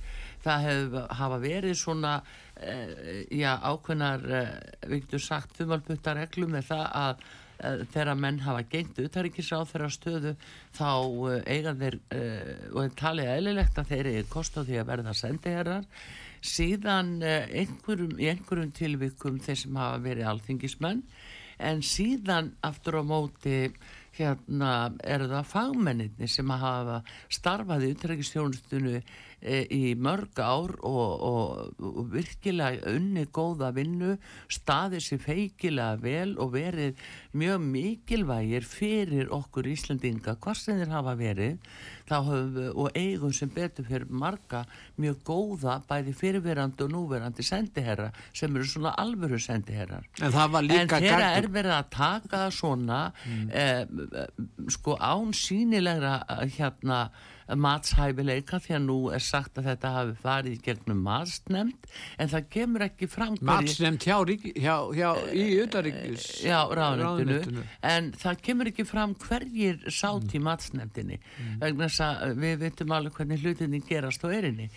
Það 0.43 0.65
hef, 0.67 0.95
hafa 1.15 1.37
verið 1.39 1.77
svona 1.79 2.17
já, 3.33 3.51
ákveðnar 3.65 4.25
við 4.85 4.99
getum 4.99 5.23
sagt 5.23 5.55
þumalputta 5.57 6.13
reglum 6.17 6.53
með 6.53 6.67
það 6.69 6.83
að 6.99 7.23
uh, 7.23 7.79
þegar 7.93 8.19
menn 8.19 8.41
hafa 8.45 8.65
gengt 8.69 8.99
utaríkisráð 9.03 9.71
þeirra 9.71 9.89
stöðu 9.95 10.33
þá 10.77 10.89
eiga 11.49 11.73
þeir 11.79 11.97
og 12.73 12.81
er 12.83 12.93
talið 12.99 13.31
eðlilegt 13.37 13.79
að 13.81 13.93
þeir 13.93 14.11
eru 14.13 14.27
kost 14.35 14.59
á 14.59 14.61
því 14.61 14.81
að 14.81 14.91
verða 14.91 15.15
sendiherrar. 15.17 15.87
Síðan 16.43 17.15
einhverjum, 17.23 18.17
í 18.19 18.27
einhverjum 18.27 18.73
tilvikum 18.75 19.39
þeir 19.39 19.61
sem 19.61 19.77
hafa 19.79 20.01
verið 20.03 20.29
alþingismenn 20.33 21.05
en 21.63 21.83
síðan 21.85 22.51
aftur 22.65 22.99
á 22.99 23.03
móti 23.07 23.69
hérna 24.13 24.93
eru 25.01 25.27
það 25.31 25.49
fagmenninni 25.49 26.29
sem 26.29 26.49
hafa 26.49 26.99
starfað 27.33 27.87
í 27.87 27.91
utrækistjónustunu 27.95 28.97
e, 28.99 29.03
í 29.43 29.93
mörg 29.99 30.39
ár 30.39 30.75
og, 30.87 31.23
og, 31.27 31.81
og 31.83 32.11
virkilega 32.13 32.93
unni 32.93 33.25
góða 33.33 33.73
vinnu, 33.75 34.15
staðið 34.51 35.05
sér 35.07 35.23
feikilega 35.23 35.99
vel 36.03 36.35
og 36.39 36.53
verið 36.55 37.01
mjög 37.35 37.65
mikilvægir 37.73 38.67
fyrir 38.67 39.33
okkur 39.33 39.67
Íslandinga, 39.73 40.37
hvað 40.39 40.59
sem 40.61 40.79
þeir 40.79 40.95
hafa 40.95 41.17
verið 41.19 41.33
við 41.43 42.71
og 42.75 42.89
eigum 42.95 43.33
sem 43.33 43.49
betur 43.49 43.85
fyrir 43.87 44.07
marga 44.09 44.63
mjög 44.99 45.21
góða 45.25 45.81
bæði 45.87 46.13
fyrirverandi 46.13 46.83
og 46.83 46.91
núverandi 46.91 47.43
sendiherra 47.43 48.11
sem 48.33 48.55
eru 48.55 48.65
svona 48.65 48.93
alvöru 48.99 49.39
sendiherrar. 49.39 50.05
En 50.21 50.31
en 50.83 50.89
þeirra 50.89 51.31
er 51.37 51.47
verið 51.49 51.75
að 51.77 51.89
taka 51.89 52.51
svona 52.51 53.13
eh, 53.51 53.85
sko 54.69 54.97
án 54.99 55.33
sínilegra 55.33 56.19
hérna 56.57 57.09
matshæfileika 57.63 58.59
því 58.63 58.75
að 58.77 58.85
nú 58.87 58.97
er 59.13 59.23
sagt 59.23 59.59
að 59.59 59.69
þetta 59.71 59.93
hafi 59.97 60.15
farið 60.23 60.57
gegnum 60.65 61.03
matsnefnd 61.05 61.91
en 62.17 62.33
það 62.33 62.49
kemur 62.55 62.87
ekki 62.87 63.09
fram 63.11 63.37
Matsnefnd 63.43 64.07
hjá, 64.07 64.17
hjá, 64.63 64.75
hjá 64.95 65.09
í 65.35 65.45
utaríkis 65.63 66.27
Já, 66.45 66.59
ráðunitinu, 66.69 67.03
ráðuneytinu. 67.03 67.67
en 67.93 68.11
það 68.23 68.41
kemur 68.47 68.71
ekki 68.73 68.87
fram 68.87 69.15
hverjir 69.25 69.79
sátt 69.91 70.33
í 70.33 70.43
matsnefndinni 70.43 71.19
vegna 71.61 71.89
þess 71.89 72.03
að 72.07 72.43
við 72.43 72.59
veitum 72.67 72.97
alveg 72.97 73.17
hvernig 73.19 73.43
hlutinni 73.43 73.83
gerast 73.87 74.23
á 74.23 74.29
erinni 74.31 74.69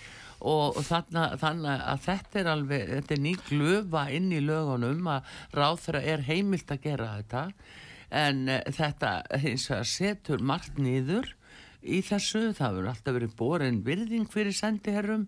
og 0.44 0.76
þannig, 0.84 1.70
að 1.72 2.04
þetta 2.04 2.40
er 2.40 2.50
alveg, 2.52 2.90
þetta 2.90 3.14
er 3.14 3.22
ný 3.24 3.34
glöfa 3.48 4.04
inn 4.12 4.28
í 4.34 4.42
lögunum 4.44 5.08
að 5.08 5.34
ráðþra 5.56 6.02
er 6.04 6.24
heimilt 6.26 6.70
að 6.70 6.82
gera 6.84 7.08
þetta. 7.16 7.44
En 8.16 8.44
uh, 8.52 8.60
þetta 8.76 9.12
hins 9.42 9.66
vegar 9.70 9.88
setur 9.90 10.44
margt 10.44 10.78
niður 10.78 11.32
í 11.86 12.02
þessu, 12.04 12.50
það 12.56 12.78
verður 12.78 12.90
alltaf 12.92 13.16
verið 13.16 13.36
borin 13.38 13.80
virðing 13.86 14.28
fyrir 14.32 14.56
sendiherrum 14.56 15.26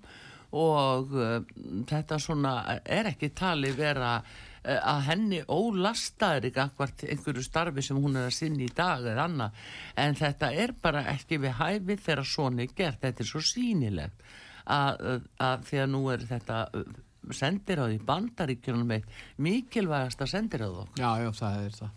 og 0.59 1.11
uh, 1.13 1.41
þetta 1.89 2.19
svona 2.23 2.55
er 2.85 3.11
ekki 3.11 3.31
tali 3.37 3.71
vera 3.77 4.15
uh, 4.19 4.79
að 4.79 5.03
henni 5.11 5.41
ólastaður 5.45 6.49
ekki 6.49 6.63
akkvart 6.65 7.05
einhverju 7.09 7.45
starfi 7.45 7.85
sem 7.85 8.01
hún 8.01 8.17
er 8.17 8.31
að 8.31 8.39
sinni 8.39 8.69
í 8.69 8.75
dag 8.75 9.05
eða 9.05 9.27
annað. 9.29 9.67
En 10.01 10.17
þetta 10.19 10.53
er 10.65 10.73
bara 10.83 11.05
ekki 11.13 11.41
við 11.45 11.59
hæfi 11.61 11.99
þegar 12.07 12.31
svona 12.33 12.65
er 12.65 12.73
gert, 12.77 13.03
þetta 13.05 13.25
er 13.25 13.31
svo 13.33 13.45
sýnilegt 13.45 14.25
að, 14.69 15.23
að, 15.41 15.69
því 15.69 15.85
að 15.85 15.93
nú 15.93 16.03
er 16.13 16.25
þetta 16.29 16.65
sendiráð 17.35 17.97
í 17.97 18.03
bandaríkjunum 18.09 18.89
með 18.89 19.25
mikilvægasta 19.45 20.29
sendiráð 20.31 20.85
okkur 20.85 21.03
Já, 21.03 21.11
já, 21.25 21.31
það 21.37 21.65
er 21.65 21.81
það. 21.83 21.97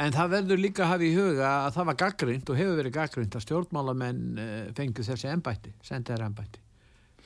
En 0.00 0.14
það 0.14 0.32
verður 0.36 0.62
líka 0.62 0.84
að 0.84 0.92
hafa 0.92 1.06
í 1.06 1.14
huga 1.16 1.48
að 1.64 1.72
það 1.76 1.88
var 1.88 1.98
gaggrind 2.02 2.52
og 2.52 2.60
hefur 2.60 2.78
verið 2.80 2.94
gaggrind 2.94 3.36
að 3.36 3.44
stjórnmálamenn 3.46 4.22
uh, 4.38 4.54
fengu 4.76 5.06
þessi 5.06 5.30
embætti, 5.32 5.72
sendiðar 5.86 6.28
embætti. 6.28 6.62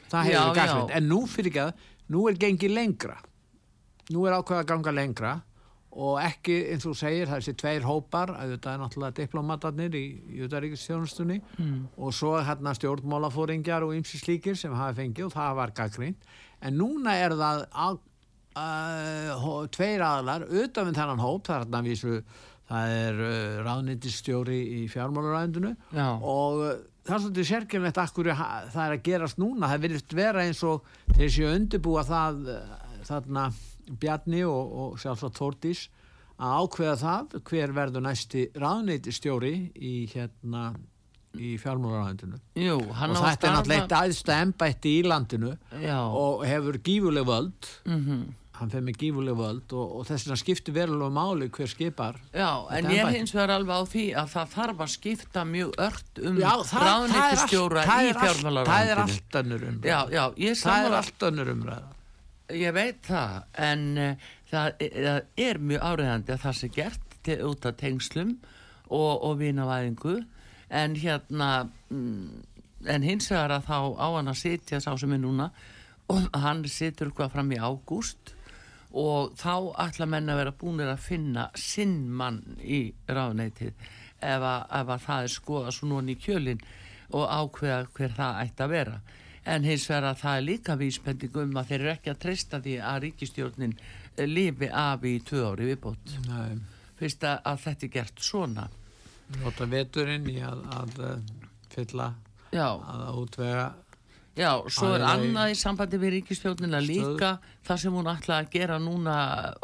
Það 0.07 0.25
hefur 0.29 0.35
Já, 0.35 0.41
verið 0.41 0.61
gaggrind. 0.61 0.97
En 0.97 1.09
nú 1.11 1.21
fyrir 1.31 1.53
ekki 1.53 1.63
að, 1.67 1.87
nú 2.15 2.25
er 2.31 2.41
gengið 2.41 2.75
lengra. 2.75 3.21
Nú 4.11 4.27
er 4.27 4.39
ákveða 4.39 4.65
að 4.65 4.71
ganga 4.73 4.97
lengra 4.97 5.37
og 5.91 6.21
ekki, 6.23 6.57
eins 6.71 6.85
og 6.87 6.95
þú 6.95 6.99
segir, 7.01 7.27
það 7.27 7.37
er 7.37 7.43
þessi 7.43 7.57
tveir 7.59 7.87
hópar, 7.87 8.31
þetta 8.53 8.73
er 8.73 8.79
náttúrulega 8.79 9.17
diplomatarnir 9.17 9.97
í, 9.99 10.05
Utaríkistjónustunni 10.47 11.41
mm. 11.43 11.81
og 11.99 12.15
svo 12.15 12.37
hérna 12.47 12.75
stjórnmálafóringjar 12.79 13.87
og 13.87 13.97
ymsi 13.99 14.21
slíkir 14.23 14.59
sem 14.59 14.75
hafa 14.77 15.01
fengið 15.01 15.27
og 15.27 15.35
það 15.35 15.59
var 15.59 15.75
gaggrind. 15.75 16.31
En 16.63 16.79
núna 16.79 17.17
er 17.19 17.35
það 17.35 17.65
uh, 18.61 19.67
tveir 19.75 20.03
aðlar 20.05 20.45
utan 20.49 20.89
við 20.91 20.99
þennan 21.01 21.23
hóp, 21.25 21.45
það 21.49 21.63
hérna 21.65 21.83
vísu 21.87 22.15
það 22.71 22.95
er 23.01 23.23
uh, 23.27 23.61
ráðnýttistjóri 23.67 24.59
í 24.81 24.83
fjármálaræðundinu 24.93 25.73
Já. 25.97 26.09
og 26.21 26.61
uh, 26.65 26.75
það 27.07 27.15
er 27.17 27.25
svolítið 27.25 27.49
sérkjörnlegt 27.51 28.03
akkur 28.05 28.31
það 28.37 28.83
er 28.85 28.97
að 28.99 29.05
gerast 29.09 29.41
núna, 29.43 29.71
það 29.73 29.85
virðist 29.87 30.15
vera 30.21 30.45
eins 30.47 30.61
og 30.69 30.85
þeir 31.17 31.33
séu 31.37 31.51
undirbúa 31.55 32.05
það 32.09 32.45
þarna 33.09 33.49
Bjarni 34.01 34.45
og, 34.47 34.75
og 34.85 34.99
sjálfsagt 35.03 35.41
Þórdís 35.41 35.87
að 36.41 36.61
ákveða 36.63 36.93
það 37.01 37.33
hver 37.51 37.73
verður 37.75 38.05
næsti 38.07 38.45
ráðnýttistjóri 38.55 39.51
í 39.75 39.95
hérna 40.13 40.69
í 41.41 41.57
hann 42.99 43.13
og 43.15 43.25
þetta 43.25 43.47
er 43.49 43.53
náttúrulega 43.57 43.83
eitt 43.83 43.95
embætti 44.35 44.93
í 44.99 45.03
landinu 45.07 45.51
Já. 45.83 45.99
og 46.07 46.45
hefur 46.47 46.79
gífuleg 46.87 47.27
völd 47.29 47.69
Mhm. 47.87 48.23
Hann 48.61 48.71
fer 48.73 48.83
með 48.85 48.99
gífuleg 49.01 49.37
völd 49.39 49.73
og, 49.77 49.93
og 50.01 50.07
þess 50.09 50.27
vegna 50.27 50.39
skiptir 50.41 50.75
verulega 50.77 51.15
máli 51.15 51.49
hver 51.53 51.71
skipar 51.71 52.19
Já, 52.35 52.51
en 52.77 52.89
ég 52.93 53.01
er 53.03 53.15
hins 53.15 53.33
vegar 53.35 53.55
alveg 53.55 53.81
á 53.81 53.85
því 53.89 54.05
að 54.21 54.35
það 54.35 54.51
þarf 54.57 54.83
að 54.85 54.91
skipta 54.95 55.45
mjög 55.49 55.73
ört 55.87 56.21
um 56.21 56.37
það 56.37 56.43
í 56.43 56.49
allt, 56.51 56.75
það 56.75 58.11
er 58.11 58.21
fjármálaráðuneytinu. 58.25 59.07
allt 59.07 59.39
önnur 59.41 59.65
umræða. 59.71 59.93
Já, 59.93 59.99
já, 60.13 60.25
ég 60.37 60.37
það 60.37 60.51
er 60.51 60.61
sammála, 60.65 61.01
allt 61.01 61.27
önnur 61.31 61.53
umræða. 61.55 61.95
Ég 62.61 62.75
veit 62.75 63.01
það, 63.07 63.35
en 63.71 63.87
uh, 63.95 64.29
það, 64.51 64.85
það 64.99 65.47
er 65.47 65.63
mjög 65.71 65.89
áriðandi 65.93 66.35
að 66.35 66.45
það 66.45 66.59
sé 66.61 66.71
gert 66.75 67.19
til, 67.25 67.39
út 67.47 67.69
af 67.71 67.81
tengslum 67.81 68.37
og, 68.91 69.13
og 69.15 69.37
vinavæðingu, 69.41 70.17
en 70.81 70.97
hérna, 70.99 71.51
mm, 71.91 72.41
en 72.91 73.07
hins 73.07 73.31
vegar 73.31 73.57
að 73.57 73.71
þá 73.71 73.79
á 73.97 74.09
hann 74.19 74.33
að 74.33 74.43
sitja 74.43 74.83
sá 74.83 74.91
sem 74.99 75.15
er 75.15 75.23
núna 75.23 75.51
og 76.11 76.27
hann 76.43 76.65
situr 76.67 77.13
hvað 77.15 77.35
fram 77.37 77.53
í 77.55 77.59
ágúst 77.61 78.35
og 78.93 79.35
þá 79.39 79.53
ætla 79.87 80.07
menn 80.11 80.29
að 80.33 80.41
vera 80.43 80.53
búinir 80.61 80.91
að 80.91 81.05
finna 81.05 81.49
sinn 81.55 82.09
mann 82.11 82.41
í 82.63 82.93
ráðneitið 83.09 83.73
ef, 83.73 84.43
að- 84.43 84.67
ef 84.81 84.89
að 84.97 85.05
það 85.07 85.23
er 85.27 85.35
skoða 85.35 85.73
svo 85.77 85.89
núna 85.93 86.11
í 86.15 86.19
kjölinn 86.21 86.63
og 87.13 87.27
ákveða 87.27 87.87
hver 87.97 88.13
það 88.17 88.41
ætti 88.45 88.63
að 88.67 88.71
vera. 88.75 89.01
En 89.51 89.65
hins 89.65 89.87
vegar 89.89 90.05
að 90.11 90.19
það 90.21 90.37
er 90.37 90.45
líka 90.47 90.77
vísbending 90.77 91.37
um 91.43 91.57
að 91.57 91.71
þeir 91.71 91.81
eru 91.81 91.93
ekki 91.95 92.11
að 92.13 92.19
treysta 92.23 92.61
því 92.61 92.75
að 92.85 92.99
ríkistjórnin 93.07 93.73
eh, 94.17 94.27
lifi 94.29 94.69
af 94.69 95.05
í 95.09 95.15
tvö 95.25 95.47
ári 95.53 95.71
viðbót. 95.71 96.13
Fyrst 97.01 97.25
að, 97.25 97.39
að 97.49 97.63
þetta 97.65 97.87
er 97.87 97.93
gert 97.95 98.21
svona. 98.21 98.67
Nota 99.41 99.67
veturinn 99.71 100.27
í 100.29 100.37
að, 100.45 100.61
að 100.75 100.99
uh, 101.07 101.17
fylla 101.73 102.11
já, 102.53 102.67
að 102.67 103.21
útvega 103.23 103.65
já, 104.39 104.51
svo 104.71 104.93
er 104.95 105.05
annað 105.05 105.53
í 105.53 105.57
sambandi 105.59 105.99
við 106.01 106.15
ríkistjórnina 106.19 106.81
Stöð. 106.81 106.91
líka. 106.91 107.31
Það 107.67 107.81
sem 107.83 107.97
hún 107.99 108.11
ætla 108.11 108.39
að 108.41 108.51
gera 108.55 108.79
núna 108.83 109.17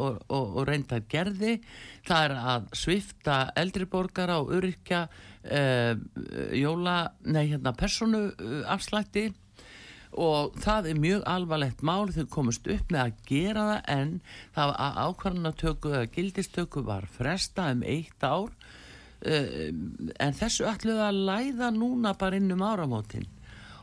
og, 0.02 0.20
og, 0.26 0.56
og 0.58 0.68
reynda 0.68 1.00
gerði 1.08 1.60
það 2.06 2.24
er 2.26 2.34
að 2.52 2.68
svifta 2.76 3.38
eldriborgara 3.56 4.38
og 4.42 4.52
öryrkja 4.56 5.06
uh, 5.06 5.92
jóla, 6.56 6.96
nei 7.24 7.46
hérna 7.52 7.74
personu 7.78 8.28
afslætti 8.66 9.28
og 10.16 10.54
það 10.64 10.90
er 10.90 11.00
mjög 11.02 11.24
alvarlegt 11.28 11.82
mál. 11.84 12.08
Þau 12.12 12.26
komast 12.32 12.66
upp 12.72 12.90
með 12.92 13.02
að 13.02 13.22
gera 13.28 13.68
það 13.70 13.94
en 13.96 14.12
það 14.56 14.72
var 14.72 15.00
ákvarðanatöku 15.06 15.94
eða 15.94 16.10
gildistöku 16.14 16.84
var 16.86 17.08
fresta 17.10 17.70
um 17.74 17.86
eitt 17.86 18.24
ár. 18.24 18.50
Uh, 19.26 19.72
en 20.20 20.36
þessu 20.36 20.66
ætluðu 20.68 21.06
að 21.06 21.22
læða 21.30 21.72
núna 21.72 22.12
bara 22.18 22.36
inn 22.36 22.52
um 22.52 22.66
áramótin 22.66 23.24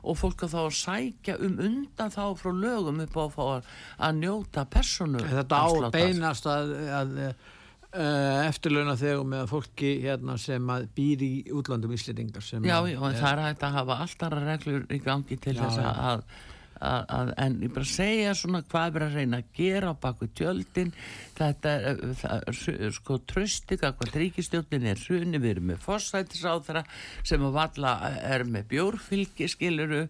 og 0.04 0.18
fólk 0.20 0.44
að 0.46 0.54
þá 0.54 0.60
að 0.66 0.78
sækja 0.82 1.36
um 1.48 1.58
undan 1.64 2.12
þá 2.14 2.24
frá 2.42 2.52
lögum 2.52 3.02
upp 3.06 3.18
á 3.18 3.22
að, 3.24 3.34
fá 3.38 3.44
að, 3.56 3.74
að 4.08 4.16
njóta 4.22 4.66
personu 4.78 5.24
þetta 5.24 5.62
á 5.64 5.68
beinast 5.96 6.48
að, 6.52 6.74
að 7.00 7.14
uh, 7.24 8.48
eftirlauna 8.50 8.96
þegar 9.00 9.26
með 9.34 9.46
fólki 9.52 9.92
hérna 10.04 10.38
sem 10.42 10.72
að 10.76 10.88
býr 10.98 11.24
í 11.28 11.32
útlandum 11.54 11.94
íslendingar 11.96 12.44
Já, 12.44 12.78
að- 12.82 12.90
já, 12.94 12.98
en 13.10 13.20
það 13.22 13.30
er 13.32 13.44
hægt 13.48 13.68
að 13.68 13.78
hafa 13.80 14.00
alltaf 14.08 14.36
reglur 14.44 14.88
í 14.90 15.00
gangi 15.06 15.38
til 15.38 15.56
Já, 15.56 15.62
þess 15.64 15.80
að, 15.80 15.88
að, 15.88 16.02
að, 16.10 16.42
en 16.84 17.58
ég 17.64 17.72
bara 17.74 17.88
segja 17.88 18.34
svona 18.38 18.64
hvað 18.68 18.88
er 18.88 18.96
verið 18.98 19.08
að 19.08 19.18
reyna 19.20 19.40
að 19.40 19.56
gera 19.58 19.94
á 19.94 20.02
baku 20.04 20.28
tjöldin, 20.36 20.92
þetta 21.38 21.74
er, 21.80 22.04
það, 22.20 22.46
er 22.74 22.94
sko 22.98 23.20
trösti 23.30 23.80
hvað 23.80 24.20
ríkistjóttin 24.20 24.90
er 24.92 25.02
hruni, 25.08 25.40
við 25.40 25.56
erum 25.56 25.72
með 25.72 25.82
fórsætisáþra 25.88 26.86
sem 27.24 27.48
að 27.48 27.58
valla 27.58 27.96
er 28.20 28.46
með 28.50 28.70
bjórfylgi 28.74 29.50
skiluru 29.52 30.06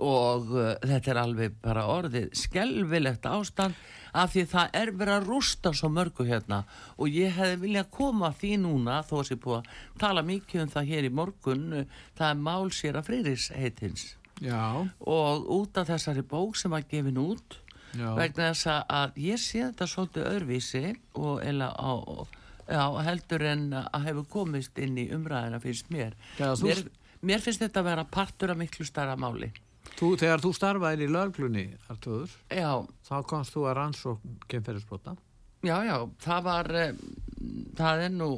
og 0.00 0.52
uh, 0.54 0.74
þetta 0.80 1.12
er 1.12 1.20
alveg 1.20 1.56
bara 1.62 1.86
orðið 1.92 2.30
skelvilegt 2.38 3.26
ástand 3.28 3.76
af 4.16 4.32
því 4.32 4.44
það 4.50 4.78
er 4.80 4.92
verið 4.98 5.16
að 5.16 5.28
rústa 5.28 5.72
svo 5.76 5.90
mörgu 5.92 6.26
hérna. 6.26 6.64
Og 6.98 7.12
ég 7.14 7.36
hefði 7.36 7.60
viljað 7.64 7.92
koma 7.94 8.30
að 8.30 8.40
því 8.40 8.54
núna 8.64 9.02
þó 9.06 9.20
að 9.20 9.26
sé 9.28 9.36
búið 9.42 9.60
að 9.60 10.00
tala 10.02 10.24
mikið 10.26 10.64
um 10.64 10.72
það 10.72 10.90
hér 10.94 11.10
í 11.10 11.12
morgun 11.20 11.68
það 12.18 12.26
er 12.30 12.40
mál 12.48 12.72
sér 12.74 12.98
að 12.98 13.10
friðris 13.10 13.50
heitins 13.54 14.08
já, 14.40 14.88
og 15.00 15.46
út 15.50 15.76
af 15.78 15.88
þessari 15.88 16.22
bók 16.22 16.56
sem 16.56 16.70
var 16.70 16.82
gefin 16.88 17.18
út 17.20 17.58
já, 17.94 18.14
vegna 18.16 18.50
þess 18.52 18.66
að- 18.88 19.14
ég 19.16 19.38
sé 19.38 19.62
þetta 19.70 19.86
svolítið 19.86 20.28
öðruvísi 20.34 20.96
og 21.14 21.42
eða 21.42 21.72
á 21.76 22.26
Já, 22.70 22.86
heldur 23.02 23.42
en 23.42 23.72
að 23.72 24.04
hefur 24.06 24.26
komist 24.30 24.78
inn 24.78 24.94
í 24.96 25.08
umræðina 25.10 25.58
finnst 25.60 25.88
mér. 25.90 26.12
Þegar 26.36 26.54
þú- 26.54 26.68
Mér, 26.68 26.82
mér 27.26 27.40
finnst 27.42 27.58
þetta 27.64 27.80
að 27.80 27.84
vera 27.88 28.04
partur 28.04 28.50
af 28.52 28.56
miklu 28.60 28.84
starra 28.86 29.16
máli. 29.16 29.48
Þú, 29.98 30.12
þegar 30.20 30.38
þú 30.38 30.52
starfaðir 30.54 31.02
í 31.02 31.08
löglunni, 31.10 31.64
Artúður, 31.90 32.30
Já, 32.48 32.86
þá 33.08 33.26
komst 33.26 33.52
þú 33.56 33.64
að 33.66 33.74
rannsókn 33.74 34.38
kemferðisbrota. 34.46 35.16
já, 35.64 35.82
já, 35.82 35.96
það 36.22 36.42
var, 36.44 36.70
eh, 36.70 36.92
það 37.76 38.02
er 38.06 38.12
nú, 38.14 38.28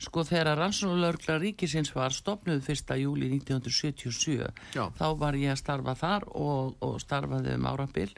sko 0.00 0.24
þegar 0.26 0.58
rannsónulegla 0.58 1.36
ríkisins 1.42 1.92
var 1.94 2.14
stopnuð 2.14 2.68
1. 2.72 2.94
júli 3.00 3.30
1977, 3.36 4.48
Já. 4.76 4.84
þá 4.96 5.06
var 5.20 5.38
ég 5.38 5.54
að 5.54 5.60
starfa 5.60 5.96
þar 5.98 6.28
og, 6.30 6.76
og 6.84 6.96
starfaði 7.02 7.56
um 7.58 7.68
árabil 7.70 8.08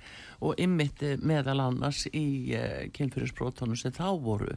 og 0.42 0.60
ymmiti 0.62 1.16
meðal 1.22 1.60
annars 1.68 2.04
í 2.10 2.54
uh, 2.56 2.84
kynfyrirsbrotunum 2.94 3.78
sem 3.78 3.94
þá 3.94 4.08
voru. 4.22 4.54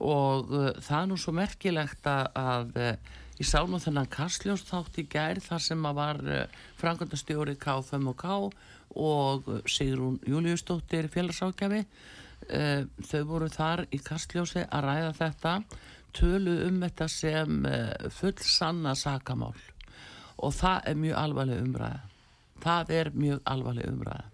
og 0.00 0.50
uh, 0.50 0.72
það 0.82 1.00
er 1.00 1.10
nú 1.12 1.20
svo 1.20 1.36
merkilegt 1.36 2.08
að, 2.10 2.74
uh, 2.74 3.20
ég 3.38 3.46
sá 3.46 3.60
nú 3.66 3.78
þennan 3.82 4.10
Kastljós 4.10 4.66
þátt 4.66 4.98
í 5.02 5.06
gær 5.10 5.42
þar 5.42 5.62
sem 5.62 5.86
að 5.86 6.00
var 6.00 6.24
frangöndastjóri 6.80 7.56
K5K 7.58 8.36
og 8.94 9.48
Sigrún 9.66 10.20
Júliusdóttir 10.26 11.08
félagsákjafi 11.10 11.82
uh, 12.48 12.84
þau 13.04 13.22
voru 13.28 13.50
þar 13.52 13.84
í 13.94 14.00
Kastljósi 14.04 14.64
að 14.64 14.88
ræða 14.88 15.12
þetta 15.20 15.54
tölu 16.14 16.56
um 16.68 16.82
þetta 16.84 17.08
sem 17.10 17.68
uh, 17.68 18.10
full 18.14 18.36
sanna 18.42 18.94
sakamál. 18.98 19.54
Og 20.42 20.54
það 20.54 20.90
er 20.90 21.00
mjög 21.00 21.20
alvarleg 21.20 21.62
umræða. 21.62 22.02
Það 22.64 22.92
er 22.98 23.10
mjög 23.14 23.40
alvarleg 23.50 23.90
umræða. 23.92 24.28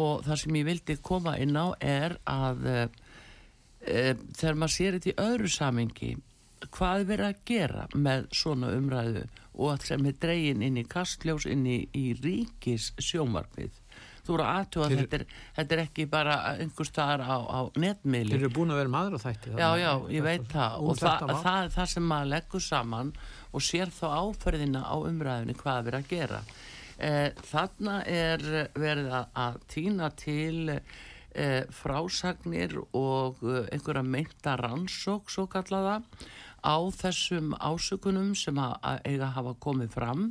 Og 0.00 0.24
það 0.26 0.42
sem 0.42 0.58
ég 0.60 0.66
vildi 0.68 0.98
koma 1.02 1.36
inn 1.42 1.56
á 1.58 1.66
er 1.82 2.16
að 2.30 2.66
uh, 2.70 2.88
þegar 3.80 4.58
maður 4.60 4.76
sér 4.76 4.98
þetta 4.98 5.12
í 5.12 5.20
öðru 5.24 5.50
samingi 5.50 6.10
hvað 6.68 7.02
er 7.02 7.06
verið 7.08 7.26
að 7.30 7.44
gera 7.48 7.84
með 7.96 8.26
svona 8.36 8.72
umræðu 8.76 9.22
og 9.56 9.70
að 9.72 9.86
sem 9.88 10.08
er 10.10 10.18
dregin 10.20 10.64
inn 10.66 10.80
í 10.80 10.86
kastljós 10.88 11.46
inn 11.48 11.64
í, 11.64 11.78
í 11.96 12.12
ríkis 12.20 12.90
sjómarfið 13.00 13.79
þú 14.30 14.36
eru 14.38 14.46
aðtjóða 14.46 14.86
að 14.86 15.00
þetta 15.00 15.20
þetta 15.58 15.76
er 15.76 15.82
ekki 15.84 16.06
bara 16.10 16.38
einhver 16.54 16.88
staðar 16.88 17.24
á, 17.26 17.38
á 17.50 17.60
netmiðli 17.82 18.36
Þeir 18.36 18.44
eru 18.44 18.52
búin 18.54 18.74
að 18.74 18.82
vera 18.84 18.92
maður 18.94 19.16
á 19.18 19.20
þætti. 19.26 19.54
Já, 19.58 19.68
já, 19.80 19.92
ég 20.14 20.26
veit 20.26 20.48
það 20.52 20.76
og 20.86 21.00
það, 21.00 21.24
mál. 21.26 21.40
það 21.44 21.62
er 21.62 21.72
það 21.76 21.88
sem 21.94 22.10
maður 22.12 22.32
leggur 22.34 22.66
saman 22.66 23.14
og 23.50 23.64
sér 23.66 23.94
þá 23.94 24.04
áferðina 24.20 24.82
á 24.86 24.94
umræðinu 24.98 25.56
hvað 25.58 25.80
er 25.80 25.88
verið 25.88 26.00
að 26.00 26.12
gera. 26.14 26.42
Eh, 27.00 27.28
þarna 27.48 27.96
er 28.12 28.44
verið 28.76 29.10
að, 29.16 29.30
að 29.40 29.58
týna 29.72 30.10
til 30.20 30.76
eh, 30.76 31.64
frásagnir 31.74 32.76
og 32.92 33.42
eh, 33.42 33.66
einhverja 33.72 34.04
meinta 34.06 34.54
rannsók 34.60 35.32
svo 35.32 35.48
kallaða 35.50 36.02
á 36.60 36.76
þessum 36.92 37.54
ásökunum 37.56 38.34
sem 38.36 38.58
að, 38.60 38.76
að 38.84 39.06
eiga 39.08 39.30
að 39.30 39.36
hafa 39.38 39.54
komið 39.64 39.94
fram 39.96 40.26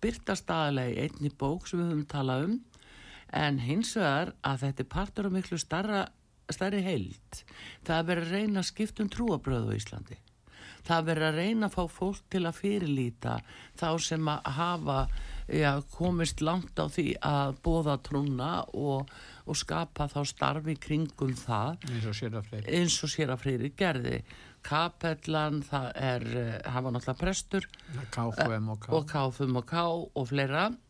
byrtast 0.00 0.52
aðalega 0.52 0.92
í 0.92 1.08
einni 1.08 1.32
bók 1.40 1.68
sem 1.68 1.80
við 1.80 1.90
höfum 1.90 2.06
talað 2.08 2.46
um 2.46 2.58
en 3.32 3.60
hins 3.62 3.94
vegar 3.96 4.34
að 4.46 4.64
þetta 4.64 4.84
er 4.84 4.90
partur 4.94 5.28
af 5.28 5.36
miklu 5.36 5.58
starra, 5.60 6.06
starri 6.50 6.82
heild 6.82 7.44
það 7.86 7.96
er 7.98 8.08
verið 8.10 8.26
að 8.26 8.34
reyna 8.36 8.62
að 8.62 8.70
skipta 8.72 9.04
um 9.04 9.12
trúabröðu 9.12 9.74
á 9.74 9.78
Íslandi. 9.78 10.18
Það 10.80 10.96
er 10.96 11.06
verið 11.08 11.26
að 11.26 11.38
reyna 11.38 11.68
að 11.68 11.74
fá 11.74 11.92
fólk 11.92 12.22
til 12.32 12.40
að 12.48 12.58
fyrirlíta 12.60 13.34
þá 13.78 13.88
sem 14.00 14.30
að 14.32 14.50
hafa 14.56 14.98
já, 15.50 15.72
komist 15.92 16.40
langt 16.44 16.80
á 16.80 16.86
því 16.88 17.06
að 17.26 17.58
bóða 17.64 17.96
trúna 18.06 18.50
og, 18.76 19.10
og 19.44 19.58
skapa 19.58 20.08
þá 20.10 20.20
starfi 20.28 20.76
kringum 20.80 21.34
það. 21.38 21.84
Eins 22.78 23.00
og 23.04 23.12
sér 23.12 23.34
að 23.34 23.44
fleiri. 23.44 23.72
gerði. 23.76 24.22
Kapellan, 24.64 25.62
það 25.64 25.90
er 25.96 26.26
eh, 26.36 26.56
var 26.84 26.92
náttúrulega 26.92 27.20
prestur. 27.20 27.68
Og 27.96 28.80
K. 28.84 28.92
Og 28.96 29.06
K5 29.08 29.60
og 29.62 29.70
og 30.14 30.28
fleira 30.28 30.68
og. 30.68 30.76
Eh, 30.76 30.89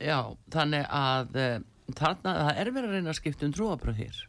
Já, 0.00 0.18
þannig 0.54 0.86
að 0.90 1.36
uh, 1.36 1.54
þarna, 1.98 2.34
það 2.48 2.60
er 2.62 2.70
verið 2.76 2.90
að 2.90 2.94
reyna 2.98 3.10
að 3.14 3.18
skipta 3.20 3.46
um 3.48 3.52
trúabröð 3.56 4.02
hér. 4.04 4.20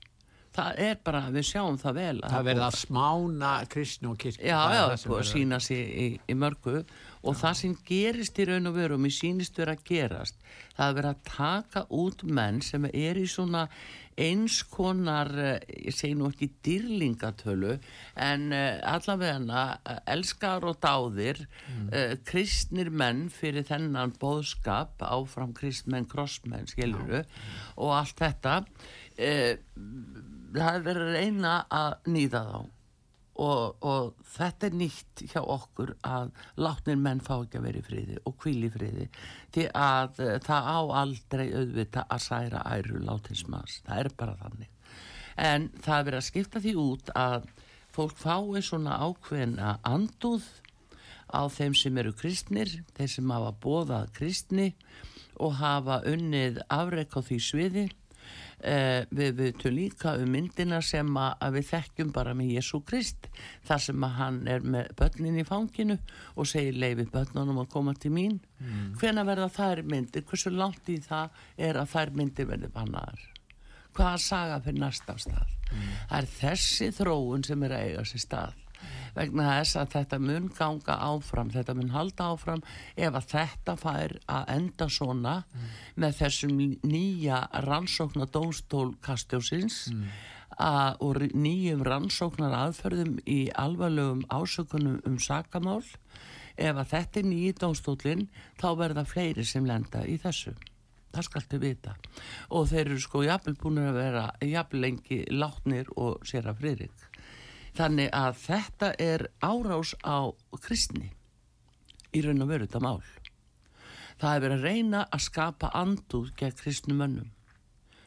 Það 0.51 0.79
er 0.83 0.97
bara, 1.07 1.21
við 1.31 1.45
sjáum 1.47 1.77
það 1.79 1.93
vel. 1.95 2.15
að 2.19 2.33
Það 2.33 2.47
verið 2.50 2.63
að 2.65 2.77
smána 2.81 3.51
kristni 3.71 4.10
og 4.12 4.17
kirkni. 4.19 4.49
Já, 4.49 4.58
já, 4.75 4.82
að- 4.91 5.29
sína 5.29 5.60
sig 5.63 5.79
í, 5.88 6.08
í 6.27 6.36
mörgu 6.36 6.82
og 7.21 7.38
það 7.38 7.57
sem 7.62 7.73
gerist 7.88 8.39
í 8.41 8.47
raun 8.49 8.69
og 8.69 8.77
veru 8.77 8.97
og 8.97 9.03
mér 9.03 9.15
sýnist 9.15 9.60
vera 9.62 9.75
að 9.77 9.84
gerast 9.91 10.39
það 10.77 10.86
er 10.88 10.95
verið 10.99 11.12
að 11.12 11.25
taka 11.29 11.84
út 11.93 12.23
menn 12.25 12.62
sem 12.65 12.88
er 12.91 13.19
í 13.19 13.27
svona 13.29 13.67
eins 14.21 14.62
konar, 14.67 15.29
eh, 15.39 15.60
ég 15.88 15.95
segi 15.95 16.15
nú 16.19 16.27
ekki 16.29 16.49
dýrlingatölu 16.65 17.77
en 18.19 18.51
uh, 18.53 18.79
allavega 18.91 19.63
uh, 19.79 20.01
elskar 20.12 20.65
og 20.67 20.81
dáðir 20.84 21.39
mm. 21.45 22.25
kristnir 22.27 22.91
menn 22.91 23.29
fyrir 23.34 23.65
þennan 23.69 24.13
bóðskap 24.21 25.01
áfram 25.05 25.55
kristmenn, 25.57 26.10
krossmenn, 26.12 26.69
skiluru 26.69 27.23
og 27.77 27.95
allt 27.95 28.19
þetta 28.19 28.60
það 29.15 30.69
er 30.75 30.86
verið 30.86 31.07
að 31.07 31.15
reyna 31.15 31.55
að 31.71 32.12
nýða 32.12 32.45
þá 32.51 32.81
og, 33.41 33.77
og 33.82 34.27
þetta 34.36 34.67
er 34.67 34.77
nýtt 34.77 35.23
hjá 35.32 35.41
okkur 35.41 35.95
að 36.08 36.32
látnir 36.62 36.99
menn 37.01 37.23
fá 37.23 37.34
ekki 37.39 37.60
að 37.60 37.67
vera 37.67 37.82
í 37.82 37.86
friði 37.88 38.19
og 38.27 38.38
kvíl 38.41 38.60
í 38.67 38.71
friði. 38.73 39.08
Því 39.56 39.67
að 39.77 40.21
uh, 40.21 40.36
það 40.45 40.69
á 40.69 40.80
aldrei 41.01 41.45
auðvita 41.49 42.06
að 42.08 42.23
særa 42.27 42.63
æru 42.75 43.01
látinsmanns, 43.08 43.82
það 43.88 44.04
er 44.04 44.12
bara 44.21 44.38
þannig. 44.43 44.71
En 45.41 45.69
það 45.80 45.97
er 45.97 46.08
verið 46.10 46.21
að 46.21 46.27
skipta 46.27 46.63
því 46.63 46.75
út 46.82 47.13
að 47.17 47.47
fólk 47.95 48.19
fái 48.19 48.62
svona 48.63 48.99
ákveðna 49.01 49.77
andúð 49.88 50.45
á 51.32 51.47
þeim 51.51 51.75
sem 51.77 51.97
eru 51.97 52.12
kristnir, 52.15 52.71
þeir 52.97 53.10
sem 53.15 53.32
hafa 53.32 53.56
bóðað 53.63 54.12
kristni 54.17 54.71
og 55.41 55.58
hafa 55.62 56.01
unnið 56.08 56.60
afrek 56.69 57.15
á 57.15 57.19
því 57.23 57.39
sviði 57.41 57.86
eh, 58.63 59.04
við 59.12 59.36
veitum 59.39 59.76
líka 59.76 60.15
um 60.19 60.32
myndina 60.32 60.82
sem 60.86 61.10
að, 61.17 61.58
við 61.58 61.67
þekkjum 61.71 62.13
bara 62.15 62.36
með 62.38 62.56
Jésu 62.58 62.82
Krist 62.88 63.30
þar 63.67 63.84
sem 63.88 64.08
að 64.08 64.15
hann 64.19 64.39
er 64.52 64.65
með 64.65 64.93
börnin 65.00 65.41
í 65.41 65.45
fanginu 65.47 65.97
og 66.36 66.50
segir 66.50 66.80
leiði 66.80 67.08
börnunum 67.12 67.63
að 67.63 67.71
koma 67.74 67.95
til 67.97 68.13
mín. 68.15 68.39
Mm. 68.62 68.91
hvena 69.02 69.24
verða 69.26 69.50
þær 69.50 69.80
myndir, 69.89 70.21
hversu 70.30 70.52
langt 70.54 70.89
í 70.93 71.00
það 71.02 71.32
er 71.58 71.80
að 71.82 71.93
þær 71.95 72.12
myndir 72.19 72.50
verði 72.50 72.69
bannaðar? 72.76 73.24
Hvaða 73.97 74.19
saga 74.21 74.60
fyrir 74.62 74.84
næsta 74.84 75.17
stað? 75.19 75.56
Það 75.71 76.17
er 76.19 76.28
þessi 76.36 76.91
þróun 76.95 77.47
sem 77.47 77.63
er 77.65 77.74
að 77.76 77.88
eiga 77.88 78.04
sér 78.08 78.24
stað 78.26 78.61
vegna 79.15 79.47
þess 79.52 79.80
að 79.82 79.93
þetta 79.95 80.19
mun 80.24 80.50
ganga 80.58 80.97
áfram 81.12 81.54
þetta 81.54 81.78
mun 81.78 81.93
halda 81.95 82.32
áfram 82.34 82.65
ef 82.95 83.15
að 83.15 83.30
þetta 83.36 83.78
fær 83.80 84.17
að 84.32 84.52
enda 84.58 84.89
svona 84.89 85.38
með 85.95 86.19
þessum 86.21 86.60
nýja 86.84 87.45
rannsóknar 87.67 88.32
dómstól 88.32 88.91
Kastjósins 89.04 89.88
að, 90.58 90.97
og 91.04 91.21
nýjum 91.34 91.84
rannsóknar 91.86 92.56
aðferðum 92.58 93.19
í 93.30 93.50
alvarlegum 93.58 94.26
ásökunum 94.30 95.00
um 95.08 95.19
sakamál. 95.19 95.84
Ef 96.58 96.76
að 96.76 96.91
þetta 96.91 97.21
er 97.21 97.30
nýji 97.30 97.54
dómstólinn 97.62 98.28
þá 98.60 98.67
verða 98.78 99.06
fleiri 99.08 99.45
sem 99.47 99.65
lenda 99.65 100.04
í 100.06 100.17
þessu. 100.21 100.54
Það 101.12 101.28
skaltu 101.28 101.60
vita. 101.60 101.95
Og 102.56 102.69
þeir 102.71 102.86
eru 102.86 103.00
sko 103.04 103.24
jafnvel 103.26 103.58
búin 103.60 103.82
að 103.84 103.97
vera 104.00 104.26
jafnvel 104.47 104.86
lengi 104.86 105.24
látnir 105.32 105.89
og 106.00 106.21
sér 106.28 106.52
að 106.52 106.62
friðrik 106.62 107.11
þannig 107.77 108.12
að 108.15 108.38
þetta 108.45 108.91
er 108.99 109.25
árás 109.43 109.93
á 110.03 110.31
kristni. 110.62 111.12
Í 112.12 112.23
raun 112.25 112.43
og 112.43 112.51
veru 112.51 112.67
þetta 112.67 112.84
mál. 112.84 113.01
Það 114.21 114.36
er 114.36 114.43
verið 114.45 114.57
að 114.57 114.67
reyna 114.67 115.05
að 115.10 115.25
skapa 115.25 115.71
andúð 115.77 116.34
gegn 116.38 116.57
kristnum 116.60 116.99
mönnum. 117.01 117.31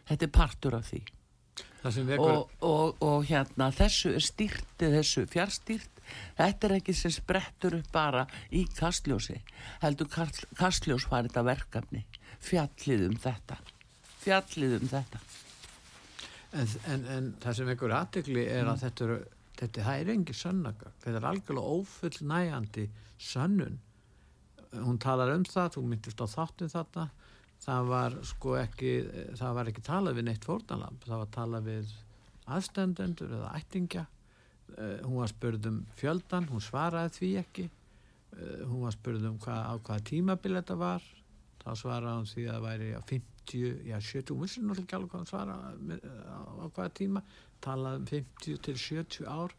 Þetta 0.08 0.26
er 0.28 0.34
partur 0.34 0.76
af 0.78 0.90
því. 0.90 1.02
Vekur, 1.84 2.24
og, 2.24 2.52
og, 2.64 3.02
og 3.04 3.26
hérna 3.28 3.68
þessu 3.76 4.14
er 4.16 4.24
stýrt 4.24 4.80
þessu 4.80 5.26
fjárstýrt 5.28 5.98
þetta 6.38 6.68
er 6.68 6.74
ekki 6.78 6.94
sem 6.96 7.12
sprettur 7.12 7.76
upp 7.76 7.90
bara 7.92 8.22
í 8.56 8.62
kastljósi 8.72 9.36
heldur 9.82 10.08
kast- 10.08 10.46
kastljós 10.56 11.04
var 11.10 11.28
þetta 11.28 11.44
verkefni. 11.44 12.04
Fjallið 12.44 13.06
um 13.10 13.18
þetta. 13.20 13.58
Fjallið 14.24 14.78
um 14.80 14.88
þetta. 14.94 15.20
En, 16.54 16.72
en, 16.88 17.06
en 17.10 17.30
það 17.42 17.58
sem 17.58 17.70
vekur 17.72 17.94
aðtegli 17.98 18.44
er 18.46 18.68
að 18.70 18.84
þetta 18.86 19.04
eru, 19.08 19.20
þetta 19.58 19.96
er 19.96 20.12
engi 20.14 20.34
sönnaka. 20.36 20.92
Þetta 21.02 21.20
er 21.20 21.28
algjörlega 21.30 21.74
ófullnægjandi 21.78 22.86
sönnun. 23.20 23.78
Hún 24.74 24.98
talar 24.98 25.30
um 25.34 25.44
það, 25.46 25.76
þú 25.76 25.84
myndist 25.90 26.22
á 26.22 26.26
þáttum 26.26 26.72
þarna, 26.72 27.04
það 27.62 27.90
var 27.92 28.16
sko 28.26 28.56
ekki, 28.58 28.94
það 29.38 29.54
var 29.58 29.70
ekki 29.70 29.84
talað 29.86 30.18
við 30.18 30.26
neitt 30.28 30.48
fórnalamb, 30.48 31.04
það 31.06 31.22
var 31.22 31.30
talað 31.36 31.68
við 31.68 31.94
aðstendendur 32.56 33.36
eða 33.38 33.52
ættingja. 33.60 34.04
Uh, 34.74 34.98
hún 35.04 35.20
var 35.20 35.30
spurð 35.30 35.68
um 35.70 35.80
fjöldan, 35.94 36.48
hún 36.50 36.62
svaraði 36.64 37.12
því 37.18 37.30
ekki. 37.44 37.68
Uh, 38.34 38.64
hún 38.66 38.86
var 38.86 38.96
spurð 38.96 39.28
um 39.30 39.38
hvað, 39.38 39.60
á 39.70 39.74
hvaða 39.76 40.06
tímabil 40.10 40.56
þetta 40.58 40.78
var, 40.80 41.06
þá 41.62 41.70
svaraði 41.78 42.16
hún 42.18 42.30
því 42.32 42.46
að 42.48 42.54
það 42.56 42.66
væri 42.66 42.90
á 42.98 43.00
50, 43.12 43.33
já 43.52 43.98
70, 44.00 44.34
hún 44.34 44.42
vissi 44.44 44.60
náttúrulega 44.60 44.84
ekki 44.84 44.96
alveg 44.96 45.10
hvað 45.10 45.22
hún 45.22 45.30
svaraði 45.30 45.88
með- 45.90 46.04
á, 46.24 46.38
á 46.64 46.66
hvaða 46.74 46.92
tíma, 47.00 47.22
talaði 47.60 47.96
um 48.00 48.06
50 48.06 48.58
til 48.62 48.74
70 48.74 49.26
ár. 49.28 49.54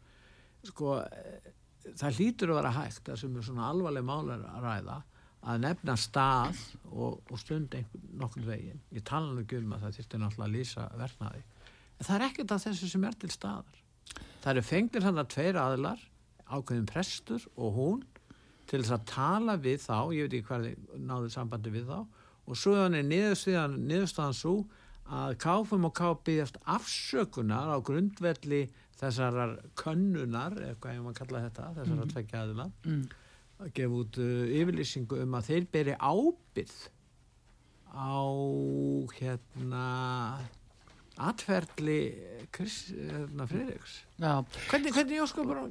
Sko, 0.66 0.96
eh, 1.04 1.52
það 1.94 2.16
hlýtur 2.18 2.50
að 2.50 2.58
vera 2.60 2.72
hægt 2.72 3.04
það 3.04 3.16
sem 3.20 3.36
er 3.36 3.42
svona 3.42 3.68
alvarleg 3.70 4.04
málar 4.04 4.42
að 4.50 4.62
ræða 4.66 5.02
að 5.46 5.60
nefna 5.62 5.94
stað 5.96 6.56
og, 6.90 7.20
og 7.30 7.38
stund 7.38 7.74
nokkur 8.18 8.42
veginn. 8.42 8.80
Ég 8.92 9.04
tala 9.04 9.32
nú 9.32 9.44
ekki 9.44 9.58
um 9.62 9.72
að 9.76 9.84
það 9.86 9.96
þurfti 10.00 10.18
náttúrulega 10.18 10.48
að 10.48 10.56
lýsa 10.56 10.88
vernaði 10.98 11.42
en 11.96 12.04
það 12.04 12.14
er 12.16 12.24
ekkert 12.26 12.52
af 12.52 12.64
þessu 12.66 12.88
sem 12.90 13.04
er 13.04 13.12
til 13.12 13.30
staðar. 13.30 13.78
Það 14.42 14.50
eru 14.50 14.62
fengnir 14.62 15.02
hann 15.06 15.18
að 15.22 15.28
tveir 15.32 15.56
aðlar 15.56 16.02
ákveðin 16.50 16.86
prestur 16.90 17.46
og 17.56 17.72
hún 17.78 18.02
til 18.66 18.82
þess 18.82 18.90
að 18.98 19.06
tala 19.06 19.56
við 19.56 19.78
þá 19.86 19.96
ég 20.14 20.26
veit 20.26 20.34
ekki 20.34 20.48
hvað 20.50 20.66
náðu 21.06 21.30
sambandi 21.30 21.70
við 21.70 21.86
þá 21.86 21.98
og 22.46 22.58
svo 22.58 22.74
er 22.86 22.96
niðurstaðan 22.96 24.36
svo 24.36 24.56
að 25.06 25.36
káfum 25.42 25.86
og 25.86 25.94
kápiðast 25.94 26.58
afsökunar 26.66 27.70
á 27.70 27.78
grundvelli 27.84 28.66
þessarar 28.98 29.56
könnunar 29.78 30.56
eða 30.58 30.76
hvað 30.80 30.96
ég 30.96 31.04
maður 31.04 31.18
kalla 31.20 31.44
þetta 31.46 31.70
þessarar 31.78 32.02
mm. 32.02 32.12
tveggja 32.14 32.42
aðila 32.42 32.68
mm. 32.86 33.02
að 33.62 33.72
gefa 33.78 34.00
út 34.02 34.20
uh, 34.24 34.44
yfirlýsingu 34.60 35.22
um 35.22 35.38
að 35.38 35.50
þeir 35.50 35.66
beri 35.76 35.96
ábyrð 36.00 36.78
á 37.96 38.18
hérna 39.16 39.84
atferðli 41.16 42.00
hérna, 42.56 43.46
Fridriks 43.50 43.96
hvernig, 44.20 44.92
hvernig 44.94 45.16
ég 45.18 45.28
sko 45.30 45.44
bara 45.48 45.64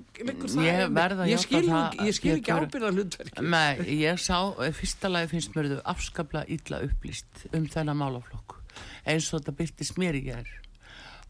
ég 0.65 0.91
verða 0.93 1.27
ég 1.29 1.41
skil, 1.41 1.63
það, 1.65 1.97
ég 2.05 2.17
skil 2.17 2.33
ekki 2.35 2.53
ábyrða 2.53 2.91
hlutverki 2.93 3.45
nei, 3.45 3.85
ég 4.01 4.21
sá, 4.21 4.37
fyrsta 4.75 5.09
lagi 5.11 5.31
finnst 5.33 5.55
mér 5.55 5.71
þau 5.75 5.81
afskapla 5.95 6.45
illa 6.51 6.83
upplýst 6.85 7.47
um 7.53 7.65
þennan 7.71 8.01
málaflokk 8.01 8.59
eins 9.05 9.31
og 9.31 9.39
þetta 9.39 9.57
byrtist 9.61 9.99
mér 10.01 10.19
í 10.19 10.25
gerð 10.27 10.53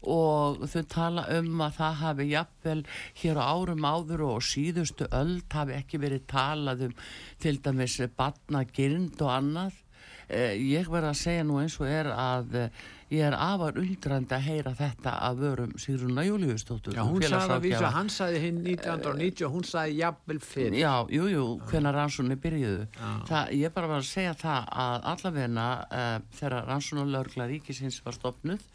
og 0.06 0.66
þau 0.70 0.82
tala 0.92 1.24
um 1.38 1.62
að 1.64 1.78
það 1.78 1.96
hafi 2.02 2.26
jafnvel 2.30 2.82
hér 3.22 3.40
á 3.40 3.44
árum 3.48 3.86
áður 3.86 4.26
og 4.28 4.44
síðustu 4.44 5.08
öll 5.10 5.40
hafi 5.52 5.76
ekki 5.78 6.00
verið 6.02 6.26
talað 6.30 6.86
um 6.88 6.94
til 7.42 7.56
dæmis 7.64 7.98
batna 8.16 8.64
gyrnd 8.76 9.20
og 9.24 9.32
annað. 9.32 9.80
Eh, 10.28 10.54
ég 10.58 10.90
verða 10.90 11.14
að 11.14 11.22
segja 11.22 11.46
nú 11.46 11.60
eins 11.62 11.78
og 11.80 11.90
er 11.90 12.10
að 12.10 12.54
eh, 12.60 12.84
ég 13.12 13.22
er 13.22 13.36
afar 13.38 13.76
undrandi 13.78 14.34
að 14.34 14.46
heyra 14.48 14.72
þetta 14.74 15.12
að 15.28 15.42
vörum 15.44 15.74
Sigruna 15.78 16.24
Júliustóttur 16.26 16.96
Já, 16.96 17.02
hún 17.06 17.22
sagði 17.22 17.54
að 17.56 17.62
vísa, 17.66 17.90
hann 17.94 18.10
sagði 18.10 18.40
hinn 18.42 18.58
1990 18.64 19.46
og 19.46 19.54
hún 19.54 19.68
sagði 19.68 20.00
jafnvel 20.00 20.40
fyrir 20.42 20.78
Já, 20.80 20.92
jújú, 21.12 21.28
jú, 21.36 21.44
hvenna 21.70 21.92
rannsónu 21.94 22.38
byrjuðu. 22.42 22.88
Það, 23.28 23.54
ég 23.60 23.76
bara 23.76 23.92
var 23.92 24.02
að 24.02 24.10
segja 24.10 24.34
það 24.40 24.74
að 24.86 25.08
allavegna 25.12 25.68
uh, 25.86 26.18
þegar 26.40 26.68
rannsónulegla 26.72 27.48
ríkisins 27.52 28.02
var 28.06 28.18
stopnud 28.18 28.66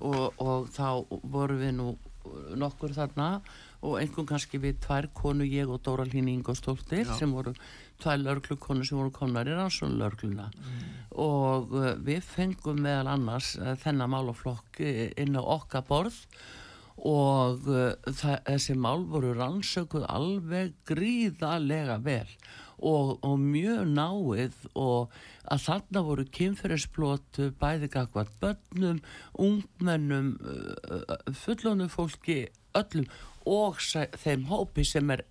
og, 0.00 0.24
og 0.40 0.72
þá 0.72 0.88
voru 1.36 1.60
við 1.60 1.76
nú 1.82 1.92
nokkur 2.56 2.94
þarna 2.96 3.28
og 3.84 3.98
einhvern 4.00 4.28
kannski 4.30 4.58
við 4.60 4.78
tvær 4.84 5.10
konu 5.12 5.44
ég 5.44 5.68
og 5.68 5.82
Dóra 5.84 6.06
Líning 6.08 6.46
og 6.48 6.56
Stóltir 6.56 7.04
sem 7.18 7.32
voru 7.34 7.52
tvær 8.02 8.20
lörglukonu 8.22 8.86
sem 8.86 8.98
voru 8.98 9.12
komnar 9.14 9.48
í 9.48 9.54
rannsónlörgluna 9.56 10.50
mm. 10.50 10.82
og 11.24 11.72
uh, 11.76 11.92
við 12.04 12.24
fengum 12.26 12.82
meðal 12.84 13.14
annars 13.14 13.54
uh, 13.60 13.74
þennan 13.80 14.12
málaflokk 14.14 14.82
inn 14.82 15.38
á 15.38 15.42
okkar 15.42 15.86
borð 15.88 16.20
og 16.94 17.66
þessi 18.06 18.76
mál 18.78 19.02
voru 19.10 19.32
rannsökuð 19.34 20.04
alveg 20.06 20.76
gríðalega 20.86 21.96
vel 22.04 22.28
og, 22.78 23.18
og 23.26 23.34
mjög 23.42 23.88
náið 23.90 24.60
og 24.78 25.10
að 25.50 25.64
þarna 25.66 26.04
voru 26.06 26.26
kynferðisblót 26.38 27.40
bæði 27.58 27.90
gagvað 27.96 28.30
börnum, 28.40 29.02
ungmennum, 29.34 30.36
fullónu 31.42 31.90
fólki, 31.90 32.44
öllum 32.78 33.10
og 33.44 33.82
þeim 34.22 34.46
hópi 34.48 34.86
sem 34.88 35.10
er 35.12 35.24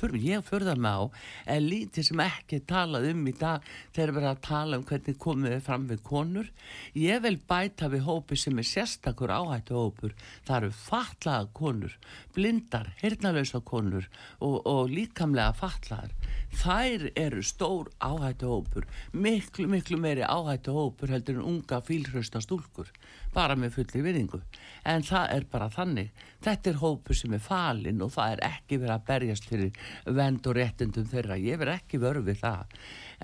ég 0.00 0.44
förða 0.44 0.76
mig 0.76 0.90
á 0.90 1.02
er 1.46 1.60
lítið 1.60 2.06
sem 2.06 2.20
ekki 2.24 2.60
talað 2.64 3.10
um 3.10 3.26
í 3.28 3.32
dag 3.36 3.64
þegar 3.92 4.12
við 4.12 4.20
erum 4.22 4.30
að 4.30 4.42
tala 4.46 4.78
um 4.78 4.84
hvernig 4.84 5.18
komum 5.18 5.50
við 5.50 5.62
fram 5.66 5.86
við 5.88 6.02
konur. 6.02 6.50
Ég 6.94 7.22
vil 7.22 7.36
bæta 7.36 7.88
við 7.88 8.06
hópi 8.06 8.36
sem 8.36 8.58
er 8.58 8.64
sérstakur 8.64 9.30
áhættu 9.30 9.74
hópur 9.74 10.14
það 10.46 10.56
eru 10.56 10.70
fatlaða 10.70 11.48
konur 11.52 11.96
blindar, 12.34 12.92
hirnalösa 13.02 13.60
konur 13.60 14.08
og, 14.40 14.66
og 14.66 14.90
líkamlega 14.90 15.52
fatlaðar. 15.58 16.14
Þær 16.50 17.10
eru 17.14 17.42
stór 17.42 17.90
áhættu 18.00 18.48
hópur 18.50 18.86
miklu 19.12 19.68
miklu 19.70 19.98
meiri 20.00 20.24
áhættu 20.24 20.74
hópur 20.74 21.12
heldur 21.12 21.40
en 21.40 21.48
unga 21.54 21.82
fílhrausta 21.84 22.40
stúlkur 22.42 22.90
bara 23.34 23.56
með 23.58 23.76
fulli 23.78 24.02
vinningu 24.04 24.40
en 24.88 25.04
það 25.06 25.34
er 25.36 25.46
bara 25.52 25.68
þannig. 25.72 26.10
Þetta 26.40 26.70
er 26.70 26.80
hópu 26.80 27.14
sem 27.16 27.34
er 27.36 27.42
falinn 27.44 28.02
og 28.04 28.12
það 28.14 28.34
er 28.34 28.42
ekki 28.48 28.80
verið 28.80 28.94
að 28.94 29.06
berjast 29.10 29.48
fyrir 29.50 29.80
vend 30.18 30.48
og 30.48 30.56
réttindum 30.56 31.08
þeirra. 31.10 31.38
Ég 31.38 31.60
verð 31.60 31.76
ekki 31.76 32.00
vörfið 32.00 32.40
það. 32.40 32.76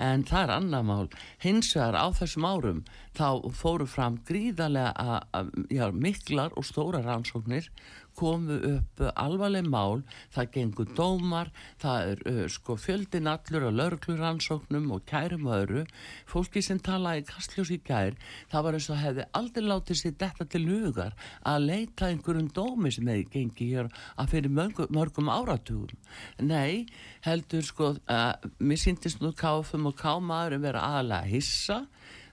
En 0.07 0.25
það 0.29 0.43
er 0.43 0.55
annar 0.57 0.87
mál. 0.87 1.07
Hins 1.43 1.73
vegar 1.77 1.97
á 1.97 2.07
þessum 2.19 2.49
árum 2.49 2.83
þá 3.17 3.29
fóru 3.57 3.87
fram 3.89 4.21
gríðarlega 4.29 5.93
miklar 5.97 6.53
og 6.57 6.69
stóra 6.69 7.01
rannsóknir 7.05 7.71
komu 8.17 8.57
upp 8.71 9.03
alvarleg 9.15 9.67
mál, 9.71 10.03
það 10.35 10.51
gengur 10.55 10.91
dómar, 10.97 11.51
það 11.83 12.13
er 12.13 12.23
uh, 12.31 12.43
sko 12.53 12.77
fjöldin 12.81 13.31
allur 13.31 13.69
á 13.69 13.71
laurugluransóknum 13.81 14.91
og 14.97 15.05
kærum 15.09 15.49
öðru, 15.53 15.85
fólki 16.29 16.63
sem 16.65 16.81
talaði 16.83 17.27
kastljós 17.31 17.73
í 17.75 17.81
kær, 17.85 18.17
það 18.53 18.67
var 18.67 18.79
eins 18.79 18.91
og 18.93 19.01
hefði 19.03 19.29
aldrei 19.41 19.67
látið 19.67 20.01
sér 20.01 20.17
detta 20.23 20.49
til 20.49 20.65
hugar 20.69 21.17
að 21.47 21.69
leita 21.71 22.11
einhverjum 22.11 22.51
dómi 22.57 22.93
sem 22.95 23.09
hefði 23.11 23.29
gengið 23.35 23.75
hér 23.77 23.91
að 24.17 24.33
fyrir 24.35 24.57
mörgum, 24.57 24.91
mörgum 24.97 25.33
áratugum. 25.33 26.01
Nei, 26.41 26.87
heldur 27.27 27.65
sko, 27.67 27.95
uh, 27.97 28.33
mér 28.59 28.81
síndist 28.81 29.23
nú 29.23 29.33
káfum 29.37 29.91
og 29.91 29.99
kámaður 30.01 30.59
að 30.59 30.69
vera 30.71 30.87
aðalega 30.91 31.33
hissa, 31.35 31.83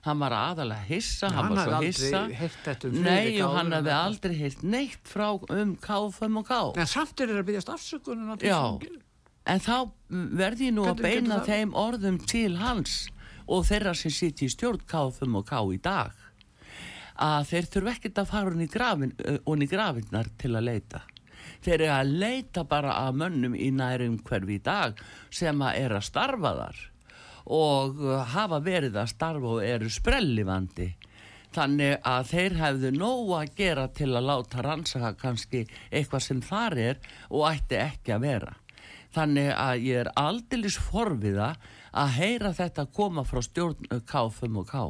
hann 0.04 0.20
var 0.20 0.34
aðalega 0.36 0.84
hissa, 0.88 1.30
Já, 1.30 1.36
hann 1.38 1.54
var 1.54 1.68
svo 1.68 1.80
hissa. 1.84 2.22
um 2.88 2.98
nei 3.04 3.40
og 3.40 3.54
hann 3.56 3.72
hefði 3.72 3.94
aldrei 3.96 4.34
heilt 4.36 4.62
neitt 4.62 5.08
frá 5.08 5.30
um 5.32 5.76
K5 5.80 6.38
og 6.40 6.46
K. 6.50 6.58
En 6.82 6.90
samt 6.90 7.20
er 7.24 7.32
það 7.32 7.40
að 7.40 7.48
byggjast 7.48 7.72
afsökunum 7.72 8.34
Já, 8.44 8.60
en 9.48 9.64
þá 9.64 9.76
verði 10.10 10.68
ég 10.68 10.76
nú 10.76 10.84
að 10.90 11.02
beina 11.04 11.40
þeim 11.46 11.72
orðum 11.76 12.20
til 12.28 12.52
hans 12.60 13.06
og 13.48 13.64
þeirra 13.68 13.94
sem 13.96 14.12
sitt 14.12 14.44
í 14.44 14.50
stjórn 14.52 14.84
K5 14.88 15.40
og 15.40 15.48
K 15.48 15.64
í 15.72 15.80
dag 15.84 16.12
að 17.14 17.50
þeir 17.52 17.68
þurfu 17.72 17.92
ekkert 17.94 18.20
að 18.24 18.30
fara 18.32 18.54
í, 18.58 18.70
grafin, 18.70 19.12
hún 19.46 19.62
í 19.62 19.68
grafinnar 19.70 20.30
til 20.40 20.56
að 20.58 20.66
leita. 20.66 21.04
Þeir 21.64 21.74
eru 21.78 21.92
að 21.94 22.14
leita 22.20 22.64
bara 22.68 22.96
að 23.06 23.20
mönnum 23.22 23.54
í 23.56 23.70
nærum 23.72 24.18
hverfi 24.26 24.58
í 24.58 24.64
dag 24.64 24.98
sem 25.32 25.62
að 25.64 25.78
er 25.84 25.94
að 25.96 26.08
starfa 26.10 26.52
þar 26.58 26.82
og 27.44 28.00
uh, 28.00 28.22
hafa 28.34 28.60
verið 28.64 28.96
að 29.00 29.12
starfa 29.12 29.54
og 29.56 29.64
eru 29.64 29.90
sprellivandi. 29.92 30.90
Þannig 31.54 32.00
að 32.02 32.28
þeir 32.32 32.56
hefðu 32.58 32.90
nóg 32.96 33.32
að 33.38 33.54
gera 33.60 33.86
til 33.94 34.10
að 34.10 34.26
láta 34.26 34.64
rannsaka 34.64 35.12
kannski 35.20 35.62
eitthvað 35.90 36.24
sem 36.26 36.42
þar 36.42 36.78
er 36.88 37.00
og 37.30 37.46
ætti 37.52 37.78
ekki 37.78 38.16
að 38.16 38.24
vera. 38.26 38.54
Þannig 39.14 39.50
að 39.54 39.84
ég 39.86 40.00
er 40.02 40.10
aldilis 40.18 40.76
forviða 40.90 41.52
að 41.94 42.14
heyra 42.16 42.50
þetta 42.56 42.88
koma 42.90 43.22
frá 43.28 43.38
stjórn 43.46 43.86
K5 44.10 44.58
og 44.58 44.70
K. 44.72 44.84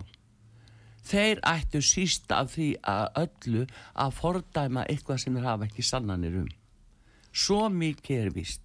Þeir 1.04 1.42
ættu 1.44 1.82
síst 1.84 2.32
af 2.32 2.54
því 2.54 2.70
að 2.88 3.18
öllu 3.26 3.66
að 3.92 4.14
fordæma 4.16 4.86
eitthvað 4.88 5.20
sem 5.20 5.36
þeir 5.36 5.50
hafa 5.50 5.68
ekki 5.68 5.84
sannanir 5.84 6.38
um. 6.40 6.48
Svo 7.34 7.66
mikið 7.68 8.22
er 8.22 8.32
vist 8.32 8.63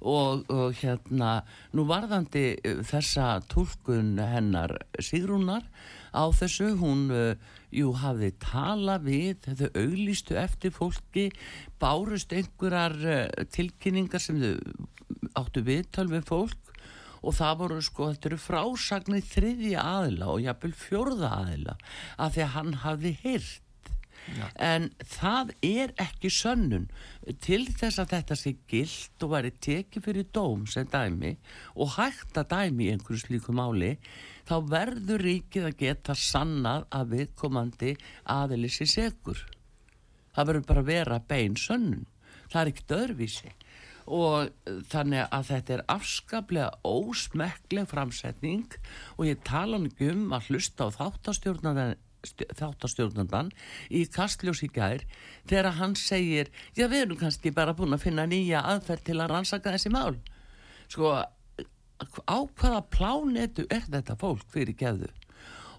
og, 0.00 0.44
og 0.52 0.74
hérna 0.80 1.40
nú 1.76 1.86
varðandi 1.88 2.46
uh, 2.56 2.82
þessa 2.86 3.40
tólkun 3.50 4.16
hennar 4.20 4.76
Sigrúnar 5.00 5.64
á 6.12 6.24
þessu 6.36 6.74
hún 6.80 7.08
uh, 7.12 7.32
jú 7.74 7.92
hafði 7.96 8.32
tala 8.42 8.98
við 9.02 9.48
þau 9.48 9.68
auglistu 9.72 10.36
eftir 10.40 10.74
fólki 10.74 11.30
bárust 11.80 12.32
einhverjar 12.36 12.96
uh, 13.00 13.44
tilkynningar 13.52 14.22
sem 14.22 14.40
þau 14.42 14.86
áttu 15.36 15.62
viðtal 15.66 16.08
við 16.10 16.26
fólk 16.28 16.72
og 17.26 17.34
það 17.34 17.60
voru 17.60 17.82
sko, 17.82 18.10
þetta 18.12 18.28
eru 18.30 18.38
frásagnir 18.38 19.24
þriðja 19.26 19.82
aðila 19.82 20.32
og 20.34 20.42
jafnvel 20.44 20.74
fjörða 20.78 21.30
aðila 21.40 21.76
að 22.22 22.36
því 22.36 22.44
að 22.44 22.52
hann 22.54 22.74
hafði 22.84 23.14
hýrt 23.24 23.65
Já. 24.26 24.46
en 24.58 24.88
það 25.06 25.52
er 25.62 25.92
ekki 26.02 26.30
sönnun. 26.34 26.88
Til 27.44 27.62
þess 27.70 28.00
að 28.02 28.14
þetta 28.16 28.38
sé 28.40 28.54
gilt 28.70 29.26
og 29.26 29.34
væri 29.36 29.52
tekið 29.68 30.06
fyrir 30.08 30.30
dóm 30.34 30.64
sem 30.70 30.88
dæmi 30.90 31.36
og 31.74 31.94
hægt 31.96 32.38
að 32.38 32.50
dæmi 32.54 32.88
í 32.88 32.94
einhverju 32.94 33.22
slíku 33.22 33.54
máli 33.54 33.96
þá 34.48 34.56
verður 34.70 35.26
ríkið 35.26 35.68
að 35.70 35.78
geta 35.84 36.18
sannað 36.18 36.88
að 36.90 37.12
viðkomandi 37.14 37.94
aðeins 38.36 38.80
í 38.82 38.90
segur 38.90 39.46
það 40.36 40.50
verður 40.50 40.66
bara 40.68 40.82
að 40.82 40.90
vera 40.90 41.22
bein 41.30 41.56
sönnun. 41.60 42.04
Það 42.52 42.60
er 42.60 42.72
ekkert 42.72 42.96
öðruvísi. 43.00 43.52
Og 44.06 44.74
þannig 44.92 45.24
að 45.34 45.48
þetta 45.48 45.74
er 45.74 45.84
afskaplega 45.90 46.68
ósmekkleg 46.86 47.88
framsetning 47.90 48.76
og 49.16 49.24
ég 49.26 49.40
tala 49.46 49.80
um 49.80 50.36
að 50.36 50.52
hlusta 50.52 50.86
á 50.86 50.94
þáttastjórnarnar 50.94 51.96
þáttastjórnandan 52.58 53.52
í 53.90 54.04
Kastljós 54.12 54.62
í 54.66 54.70
gær 54.72 55.04
þegar 55.48 55.72
hann 55.80 55.96
segir, 55.98 56.50
já 56.76 56.86
við 56.86 57.06
erum 57.06 57.20
kannski 57.20 57.54
bara 57.54 57.76
búin 57.76 57.96
að 57.96 58.06
finna 58.08 58.26
nýja 58.28 58.64
aðferð 58.74 59.06
til 59.10 59.20
að 59.20 59.32
rannsaka 59.34 59.74
þessi 59.76 59.92
mál. 59.94 60.16
Sko 60.88 61.14
á 62.28 62.38
hvaða 62.58 62.82
plánetu 62.92 63.64
er 63.72 63.86
þetta 63.88 64.18
fólk 64.20 64.44
fyrir 64.52 64.76
geðu 64.76 65.08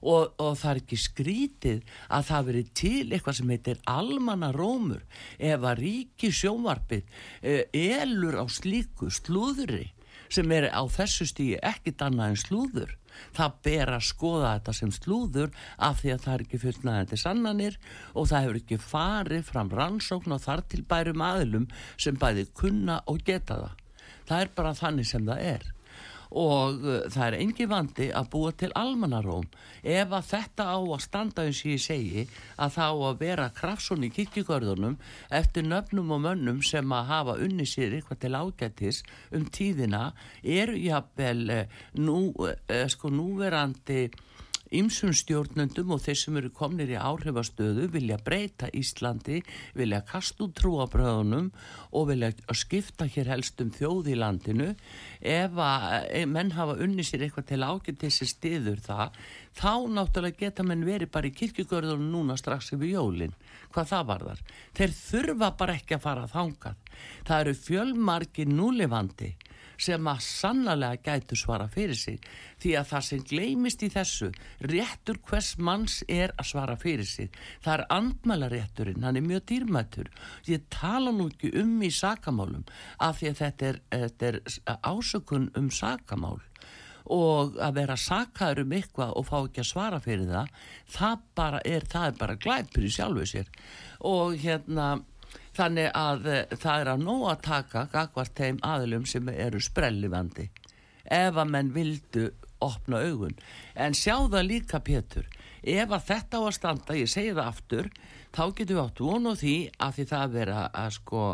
og, 0.01 0.33
og 0.37 0.55
það 0.57 0.71
er 0.71 0.79
ekki 0.81 0.99
skrítið 1.01 1.93
að 2.13 2.27
það 2.29 2.47
veri 2.49 2.63
til 2.77 3.03
eitthvað 3.11 3.37
sem 3.39 3.53
heitir 3.53 3.81
almanna 3.89 4.51
rómur 4.55 5.03
ef 5.37 5.61
að 5.61 5.81
ríki 5.81 6.31
sjónvarpið 6.33 7.03
eh, 7.41 7.63
elur 7.73 8.39
á 8.41 8.45
slíku 8.49 9.11
slúðri 9.13 9.87
sem 10.29 10.51
er 10.51 10.69
á 10.73 10.83
þessu 10.91 11.27
stíi 11.29 11.57
ekkit 11.63 12.03
annað 12.03 12.33
en 12.33 12.41
slúður 12.43 12.95
það 13.37 13.57
ber 13.67 13.93
að 13.95 14.07
skoða 14.09 14.51
þetta 14.57 14.75
sem 14.79 14.91
slúður 14.95 15.53
af 15.89 16.01
því 16.01 16.13
að 16.13 16.21
það 16.25 16.33
er 16.33 16.45
ekki 16.45 16.61
fullnaðandi 16.65 17.21
sannanir 17.21 17.79
og 18.13 18.29
það 18.31 18.45
hefur 18.45 18.61
ekki 18.61 18.81
farið 18.87 19.47
fram 19.51 19.73
rannsókn 19.79 20.37
og 20.37 20.43
þar 20.43 20.65
til 20.71 20.83
bærum 20.87 21.25
aðlum 21.25 21.71
sem 21.95 22.19
bæði 22.19 22.47
kunna 22.57 23.01
og 23.07 23.23
geta 23.25 23.61
það. 23.63 23.81
Það 24.27 24.43
er 24.43 24.53
bara 24.55 24.77
þannig 24.77 25.07
sem 25.07 25.27
það 25.27 25.43
er 25.55 25.73
og 26.31 26.83
uh, 26.83 26.99
það 27.11 27.25
er 27.27 27.37
engi 27.39 27.67
vandi 27.69 28.07
að 28.11 28.29
búa 28.33 28.53
til 28.57 28.71
almannaróm. 28.75 29.47
Ef 29.83 30.13
að 30.13 30.29
þetta 30.31 30.67
á 30.73 30.77
að 30.77 31.03
standa 31.05 31.47
eins 31.47 31.63
og 31.63 31.73
ég 31.73 31.83
segi 31.83 32.25
að 32.57 32.77
það 32.77 32.91
á 32.91 32.97
að 33.09 33.19
vera 33.23 33.49
krafsun 33.57 34.07
í 34.07 34.11
kirkigörðunum 34.15 34.97
eftir 35.41 35.67
nöfnum 35.67 36.13
og 36.15 36.23
mönnum 36.25 36.63
sem 36.65 36.93
að 36.93 37.11
hafa 37.11 37.37
unni 37.43 37.67
sér 37.69 37.97
eitthvað 37.97 38.23
til 38.23 38.33
ágættis 38.37 39.03
um 39.31 39.45
tíðina 39.47 40.11
eru 40.43 40.77
jáfnvel 40.79 41.43
uh, 41.53 41.83
nú, 41.99 42.19
uh, 42.35 42.85
sko 42.91 43.13
núverandi 43.13 44.07
Ímsum 44.75 45.13
stjórnendum 45.15 45.93
og 45.95 46.01
þeir 46.03 46.17
sem 46.19 46.37
eru 46.41 46.49
komnir 46.51 46.89
í 46.91 46.97
áhrifastöðu 46.99 47.85
vilja 47.93 48.17
breyta 48.19 48.67
Íslandi, 48.75 49.39
vilja 49.77 50.01
kasta 50.07 50.43
út 50.43 50.57
trúabröðunum 50.59 51.49
og 51.95 52.09
vilja 52.09 52.33
skipta 52.51 53.07
hér 53.07 53.31
helst 53.31 53.63
um 53.63 53.71
þjóð 53.71 54.11
í 54.11 54.17
landinu. 54.19 54.73
Ef 55.21 55.55
að 55.55 55.87
ef 56.19 56.27
menn 56.33 56.51
hafa 56.57 56.75
unni 56.83 57.05
sér 57.07 57.23
eitthvað 57.27 57.47
til 57.53 57.63
ágætt 57.63 58.03
þessi 58.03 58.27
stiður 58.27 58.83
það, 58.83 59.15
þá 59.55 59.73
náttúrulega 59.95 60.41
geta 60.43 60.67
menn 60.67 60.83
verið 60.87 61.13
bara 61.15 61.31
í 61.31 61.35
kirkugörðunum 61.37 62.11
núna 62.11 62.37
strax 62.39 62.73
yfir 62.75 62.91
jólinn. 62.97 63.35
Hvað 63.71 63.91
það 63.93 64.07
var 64.11 64.27
þar? 64.27 64.45
Þeir 64.75 64.97
þurfa 64.99 65.53
bara 65.63 65.79
ekki 65.79 65.95
að 65.95 66.05
fara 66.09 66.31
þángað. 66.31 66.95
Það 67.23 67.45
eru 67.45 67.59
fjölmarki 67.63 68.47
núlefandi 68.51 69.35
sem 69.81 70.09
að 70.09 70.23
sannlega 70.25 70.97
gætu 71.05 71.37
svara 71.37 71.67
fyrir 71.71 71.97
sig. 71.97 72.23
Því 72.61 72.73
að 72.79 72.89
það 72.91 73.05
sem 73.07 73.23
gleimist 73.31 73.85
í 73.85 73.89
þessu 73.93 74.29
réttur 74.71 75.21
hvers 75.29 75.53
manns 75.57 75.99
er 76.07 76.33
að 76.37 76.49
svara 76.51 76.77
fyrir 76.81 77.07
sig. 77.07 77.31
Það 77.65 77.73
er 77.75 77.85
andmælarétturinn, 77.97 79.05
hann 79.05 79.19
er 79.19 79.25
mjög 79.25 79.45
dýrmættur. 79.51 80.11
Ég 80.49 80.67
tala 80.73 81.13
nú 81.13 81.29
ekki 81.31 81.53
um 81.61 81.77
í 81.85 81.91
sakamálum 81.93 82.65
af 82.99 83.21
því 83.21 83.31
að 83.31 83.41
þetta 83.43 83.71
er, 83.71 83.81
þetta 83.93 84.31
er 84.31 84.41
ásökun 84.81 85.51
um 85.57 85.71
sakamál. 85.71 86.39
Og 87.07 87.55
að 87.63 87.77
vera 87.77 87.95
sakaður 87.95 88.65
um 88.65 88.73
eitthvað 88.75 89.13
og 89.15 89.27
fá 89.29 89.37
ekki 89.37 89.61
að 89.63 89.69
svara 89.69 89.99
fyrir 90.03 90.27
það 90.27 90.49
það 90.91 91.61
er, 91.63 91.85
það 91.87 92.07
er 92.09 92.17
bara 92.19 92.35
glæpur 92.35 92.83
í 92.83 92.91
sjálfu 92.91 93.29
sér. 93.31 93.53
Og 94.03 94.35
hérna 94.41 94.97
Þannig 95.57 95.91
að 95.97 96.27
uh, 96.29 96.41
það 96.53 96.81
er 96.83 96.91
að 96.93 97.05
nóg 97.07 97.27
að 97.31 97.43
taka 97.47 97.87
gagvart 97.93 98.37
þeim 98.37 98.59
aðlum 98.65 99.07
sem 99.09 99.29
eru 99.33 99.61
sprellivandi 99.63 100.49
ef 101.07 101.37
að 101.39 101.51
menn 101.53 101.71
vildu 101.75 102.27
opna 102.63 103.01
augun. 103.05 103.35
En 103.77 103.95
sjá 103.95 104.15
það 104.29 104.47
líka 104.47 104.81
Pétur, 104.83 105.27
ef 105.61 105.93
að 105.93 106.05
þetta 106.09 106.41
á 106.41 106.43
að 106.43 106.55
standa, 106.57 106.97
ég 106.97 107.11
segi 107.11 107.33
það 107.33 107.49
aftur, 107.51 107.89
þá 108.35 108.43
getum 108.57 108.75
við 108.75 108.83
átt 108.83 109.01
vonu 109.01 109.33
því 109.37 109.57
að 109.83 109.97
því 109.97 110.05
það 110.11 110.37
vera 110.37 110.61
að 110.83 110.93
sko 110.97 111.25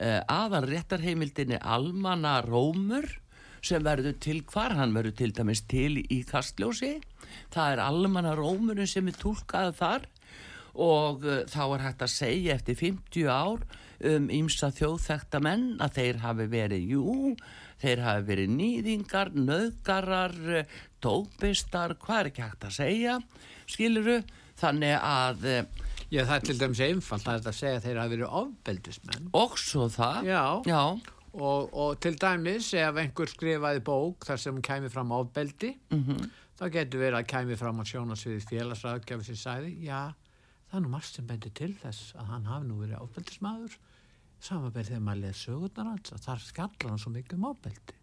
eh, 0.00 0.20
aðan 0.32 0.68
réttarheimildinni 0.70 1.60
almanna 1.60 2.38
rómur 2.46 3.08
sem 3.66 3.82
verður 3.82 4.14
til 4.22 4.42
hvar, 4.46 4.76
hann 4.78 4.94
verður 4.94 5.16
til 5.18 5.32
dæmis 5.34 5.64
til 5.66 5.96
í 5.98 6.20
kastljósi, 6.28 6.92
það 7.54 7.72
er 7.72 7.82
almanna 7.82 8.36
rómurinn 8.38 8.88
sem 8.90 9.08
er 9.10 9.18
tólkað 9.18 9.72
þar 9.80 10.06
og 10.76 11.24
uh, 11.26 11.42
þá 11.50 11.62
er 11.66 11.84
hægt 11.88 12.06
að 12.06 12.14
segja 12.14 12.56
eftir 12.56 12.78
50 12.80 13.28
ár 13.32 13.66
um 14.06 14.28
ýmsa 14.32 14.68
þjóðþekta 14.76 15.40
menn 15.44 15.68
að 15.80 15.98
þeir 16.00 16.20
hafi 16.24 16.46
verið, 16.52 16.90
jú, 16.92 17.32
þeir 17.80 18.02
hafi 18.04 18.26
verið 18.28 18.54
nýðingar, 18.56 19.32
nöðgarar, 19.36 20.36
tópistar, 21.04 21.96
hvað 22.02 22.20
er 22.20 22.30
ekki 22.30 22.44
hægt 22.44 22.68
að 22.68 22.76
segja, 22.76 23.18
skiluru, 23.70 24.20
þannig 24.60 24.96
að... 25.00 25.50
Já, 26.06 26.20
það 26.22 26.36
er 26.36 26.44
til 26.46 26.58
dæmis 26.60 26.80
einfalt 26.86 27.28
að 27.32 27.46
segja 27.56 27.78
að 27.80 27.86
þeir 27.88 27.96
hafi 27.98 28.12
verið 28.12 28.34
ofbeldismenn. 28.38 29.30
Og 29.34 29.56
svo 29.58 29.88
það, 29.90 30.28
já. 30.28 30.42
já. 30.70 30.82
Og, 31.36 31.72
og 31.74 31.96
til 32.00 32.14
dæmis 32.20 32.68
ef 32.78 33.00
einhver 33.02 33.32
skrifaði 33.32 33.82
bók 33.84 34.28
þar 34.28 34.38
sem 34.40 34.60
kæmi 34.64 34.92
fram 34.92 35.10
ofbeldi, 35.16 35.72
mm 35.90 36.04
-hmm. 36.04 36.28
þá 36.60 36.64
getur 36.76 37.02
verið 37.02 37.18
að 37.18 37.26
kæmi 37.32 37.58
fram 37.58 37.82
á 37.82 37.84
sjónasviðið 37.90 38.46
félagsraðgjafi 38.52 39.26
sem 39.26 39.40
sæði, 39.40 39.72
já, 39.88 40.14
það 40.76 40.82
er 40.82 40.86
nú 40.86 40.92
margt 40.92 41.14
sem 41.16 41.28
bendir 41.28 41.52
til 41.56 41.74
þess 41.80 42.16
að 42.20 42.32
hann 42.34 42.48
hafi 42.50 42.68
nú 42.68 42.80
verið 42.82 43.00
ábeldismadur 43.00 43.76
samanberð 44.44 44.90
þegar 44.90 45.06
maður 45.06 45.22
leði 45.24 45.38
sögurnar 45.40 45.92
hans 45.94 46.12
að 46.12 46.26
þar 46.26 46.42
skallar 46.44 46.90
hann 46.92 47.00
svo 47.00 47.12
mikið 47.14 47.38
um 47.38 47.46
ábeldi 47.48 48.02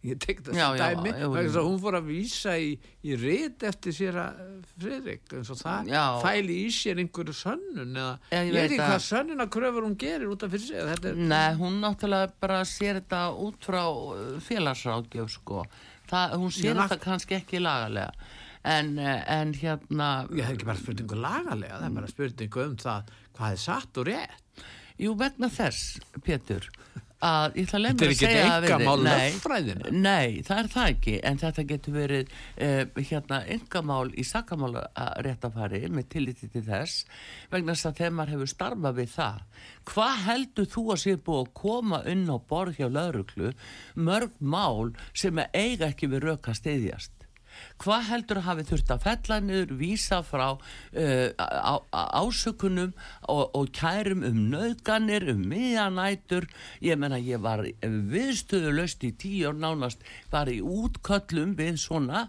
ég 0.00 0.20
tekk 0.20 0.42
það 0.46 0.80
að 0.80 1.56
hún 1.60 1.78
fór 1.80 1.96
að 1.98 2.06
vísa 2.08 2.54
í, 2.60 2.70
í 3.04 3.16
rít 3.20 3.64
eftir 3.68 3.96
sér 3.96 4.18
að 4.22 4.38
Fridrik 4.80 5.34
eins 5.36 5.50
og 5.52 5.60
það 5.60 5.90
já. 5.92 6.04
fæli 6.24 6.56
í 6.62 6.70
sér 6.72 7.02
einhverju 7.02 7.36
sönnun 7.36 7.96
eða 8.00 8.14
ég, 8.32 8.48
ég 8.48 8.54
veit 8.54 8.64
ekki 8.64 8.80
hvað 8.80 9.04
sönnun 9.04 9.44
að 9.44 9.52
kröfur 9.56 9.88
hún 9.88 9.96
gerir 10.00 10.32
út 10.32 10.44
af 10.46 10.54
fyrir 10.56 10.66
sig 10.66 10.92
er... 10.96 11.20
Nei, 11.20 11.52
hún 11.60 11.80
náttúrulega 11.84 12.32
bara 12.40 12.62
sér 12.68 13.02
þetta 13.02 13.22
út 13.44 13.68
frá 13.68 13.82
uh, 13.84 14.36
félagsrákjöf 14.44 15.34
sko. 15.36 15.66
Hún 16.10 16.52
sér 16.52 16.72
já, 16.72 16.80
þetta 16.86 17.00
kannski 17.04 17.36
ekki 17.36 17.60
lagalega 17.60 18.30
en, 18.62 18.94
uh, 18.98 19.16
en 19.40 19.54
hérna 19.56 20.10
ég 20.30 20.44
hef 20.44 20.56
ekki 20.56 20.68
bara 20.68 20.82
spurningu 20.82 21.20
lagalega 21.20 21.78
það 21.78 21.88
er 21.88 21.98
bara 21.98 22.14
spurningu 22.14 22.64
um 22.66 22.78
það 22.80 23.12
hvað 23.36 23.56
er 23.56 23.62
satt 23.66 24.00
og 24.00 24.10
rétt. 24.10 24.64
Jú, 25.00 25.14
vegna 25.16 25.48
þess, 25.48 25.94
Pétur, 26.26 26.66
að 27.24 27.56
ég 27.56 27.66
ætla 27.68 27.78
að 27.78 27.82
lemja 27.84 28.08
að 28.08 28.18
segja 28.18 28.48
að 28.50 28.64
við 28.64 28.74
nei, 29.04 29.92
nei, 29.92 30.42
það 30.44 30.58
er 30.60 30.68
það 30.72 30.88
ekki 30.94 31.14
en 31.30 31.40
þetta 31.40 31.64
getur 31.70 31.94
verið 31.96 32.34
eh, 32.56 33.00
hérna 33.10 33.40
yngamál 33.54 34.10
í 34.12 34.24
sakamála 34.28 34.84
réttafari 35.24 35.82
með 35.92 36.08
tilliti 36.14 36.50
til 36.52 36.64
þess 36.68 37.04
vegna 37.52 37.76
þess 37.76 37.90
að 37.90 38.00
þegar 38.00 38.16
maður 38.18 38.34
hefur 38.34 38.52
starfað 38.54 38.98
við 39.00 39.14
það. 39.14 39.40
Hvað 39.92 40.24
heldur 40.26 40.70
þú 40.74 40.84
að 40.94 41.00
sé 41.04 41.16
búið 41.16 41.42
að 41.44 41.54
koma 41.62 42.02
unn 42.12 42.26
á 42.28 42.36
borð 42.52 42.80
hjá 42.80 42.88
lauruglu 42.88 43.54
mörg 43.96 44.36
mál 44.40 44.92
sem 45.12 45.44
eiga 45.52 45.90
ekki 45.90 46.12
við 46.12 46.28
röka 46.28 46.56
stiðjast 46.56 47.19
hvað 47.80 48.06
heldur 48.10 48.42
hafi 48.46 48.66
þurft 48.68 48.92
að 48.94 49.04
fella 49.06 49.40
niður, 49.44 49.74
vísa 49.80 50.20
frá 50.26 50.46
uh, 50.54 51.28
ásökunum 51.90 52.94
og, 53.28 53.44
og 53.56 53.70
kærum 53.76 54.24
um 54.26 54.40
nöðganir, 54.52 55.28
um 55.32 55.44
miðanætur 55.50 56.48
ég 56.84 57.00
menna 57.00 57.20
ég 57.20 57.42
var 57.42 57.64
viðstöðu 57.80 58.74
löst 58.76 59.04
í 59.06 59.12
tíu 59.12 59.50
og 59.50 59.60
nánast 59.60 60.04
var 60.32 60.50
í 60.52 60.60
útköllum 60.60 61.56
við 61.58 61.80
svona 61.84 62.28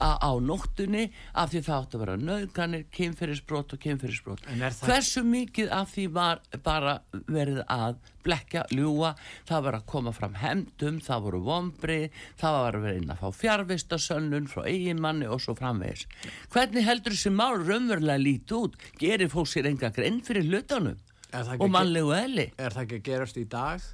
á 0.00 0.32
nóttunni 0.40 1.08
af 1.36 1.52
því 1.52 1.60
það 1.66 1.76
átt 1.76 1.94
að 1.96 2.02
vera 2.04 2.16
nöðganir, 2.20 2.86
kynferðisbrot 2.94 3.74
og 3.76 3.82
kynferðisbrot. 3.84 4.46
Hversu 4.86 5.22
mikið 5.26 5.74
af 5.76 5.92
því 5.92 6.06
var 6.14 6.40
bara 6.64 6.94
verið 7.28 7.60
að 7.66 8.00
blekja, 8.24 8.64
ljúa, 8.72 9.14
það 9.48 9.66
var 9.66 9.78
að 9.78 9.86
koma 9.92 10.12
fram 10.16 10.34
hemdum, 10.40 10.98
það 11.04 11.26
voru 11.26 11.42
vombri, 11.44 12.00
það 12.40 12.56
var 12.56 12.78
að 12.78 12.86
vera 12.86 13.00
inn 13.00 13.12
að 13.14 13.22
fá 13.22 13.38
fjárvistasönnun 13.40 14.48
frá 14.50 14.64
eiginmanni 14.68 15.28
og 15.28 15.40
svo 15.44 15.56
framvegis. 15.58 16.06
Hvernig 16.52 16.88
heldur 16.88 17.16
þessi 17.16 17.32
mál 17.32 17.60
raunverulega 17.60 18.20
lítið 18.20 18.58
út? 18.58 18.76
Gerir 19.00 19.32
fólk 19.32 19.52
sér 19.52 19.70
enga 19.70 19.92
grein 19.94 20.20
fyrir 20.24 20.48
hlutanum 20.48 21.00
og 21.32 21.70
mannlegu 21.70 22.12
elli? 22.16 22.50
Er 22.58 22.74
það 22.74 22.86
ekki 22.86 23.02
gerast 23.10 23.40
í 23.40 23.46
dag? 23.48 23.84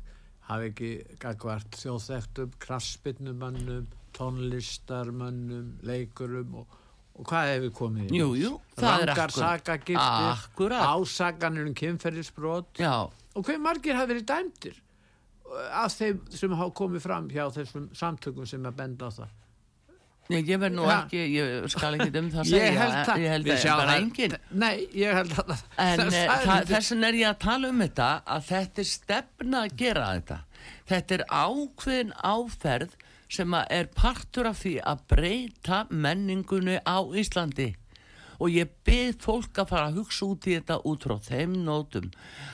Hafi 0.46 0.70
ekki 0.70 0.90
gagvart 1.22 1.78
þjóðþektum, 1.80 2.52
krassbytnumannum 2.62 3.86
tónlistarmönnum, 4.16 5.68
leikurum 5.86 6.58
og, 6.62 6.80
og 7.16 7.28
hvað 7.30 7.52
hefur 7.52 7.76
komið 7.82 8.10
í? 8.10 8.20
Jú, 8.22 8.32
jú, 8.40 8.54
það 8.78 9.06
er 9.06 9.14
akkur. 9.14 9.36
Rangarsakagiftir, 9.42 10.76
ásaganir 10.80 11.68
um 11.68 11.76
kynferðisbrot 11.76 12.82
og 12.86 13.46
hver 13.46 13.62
margir 13.62 13.98
hafi 13.98 14.14
verið 14.14 14.28
dæmtir 14.32 14.82
af 15.70 15.94
þeim 15.94 16.22
sem 16.34 16.54
hafa 16.58 16.74
komið 16.76 17.04
fram 17.04 17.26
hjá 17.30 17.44
þessum 17.54 17.90
samtökum 17.96 18.48
sem 18.48 18.64
er 18.66 18.74
benda 18.76 19.10
á 19.10 19.10
það. 19.14 19.34
Nei, 20.26 20.40
ég 20.42 20.58
verð 20.58 20.74
nú 20.74 20.86
ja. 20.88 20.96
ekki, 21.04 21.20
ég 21.36 21.66
skal 21.70 21.94
ekki 21.94 22.10
um 22.18 22.30
það 22.32 22.40
að 22.42 22.48
segja. 22.50 22.66
Ég 22.66 22.78
held 22.80 22.96
að, 22.96 23.20
ég 23.22 23.32
held 23.32 23.50
að 23.52 23.66
bara 23.78 23.96
engin. 24.00 24.32
Nei, 24.50 24.72
ég 24.98 25.18
held 25.20 25.34
að 25.38 25.52
en, 25.84 26.02
það. 26.10 26.64
Þessin 26.72 27.06
er 27.06 27.18
ég 27.20 27.30
að 27.30 27.36
tala 27.44 27.70
um 27.70 27.82
þetta 27.84 28.08
að 28.34 28.48
þetta 28.48 28.82
er 28.82 28.88
stefna 28.90 29.60
að 29.62 29.76
gera 29.82 30.08
þetta. 30.16 30.38
Þetta 30.90 31.16
er 31.18 31.24
ákveðin 31.30 32.12
áferð 32.26 32.96
sem 33.32 33.56
er 33.58 33.90
partur 33.94 34.50
af 34.50 34.62
því 34.62 34.76
að 34.86 35.02
breyta 35.10 35.82
menningunni 35.90 36.78
á 36.86 36.98
Íslandi. 37.02 37.72
Og 38.36 38.52
ég 38.52 38.72
byrð 38.84 39.22
fólk 39.24 39.60
að 39.62 39.70
fara 39.70 39.88
að 39.88 40.02
hugsa 40.02 40.26
út 40.26 40.46
í 40.46 40.56
þetta 40.58 40.76
út 40.84 41.06
frá 41.06 41.14
þeim 41.24 41.54
nótum 41.64 42.10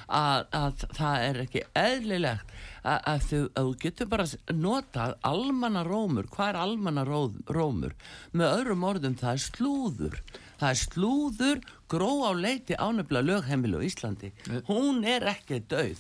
að, 0.07 0.45
að 0.55 0.85
það 0.95 1.25
er 1.27 1.41
ekki 1.43 1.65
eðlilegt 1.75 2.53
að, 2.83 2.99
að, 2.99 3.25
þú, 3.27 3.41
að 3.43 3.67
þú 3.67 3.75
getur 3.83 4.11
bara 4.13 4.29
notað 4.55 5.17
almanna 5.27 5.83
rómur, 5.87 6.31
hvað 6.31 6.53
er 6.53 6.61
almanna 6.63 7.05
rómur? 7.07 7.97
Með 8.31 8.57
öðrum 8.61 8.87
orðum 8.93 9.19
það 9.19 9.35
er 9.35 9.45
slúður. 9.49 10.19
Það 10.63 10.69
er 10.71 10.79
slúður 10.79 11.63
gró 11.91 12.13
á 12.23 12.33
leiti 12.39 12.79
ánöfla 12.79 13.25
lögheimilu 13.27 13.83
í 13.83 13.91
Íslandi. 13.91 14.31
Hún 14.71 15.03
er 15.03 15.27
ekki 15.35 15.65
döið 15.67 15.99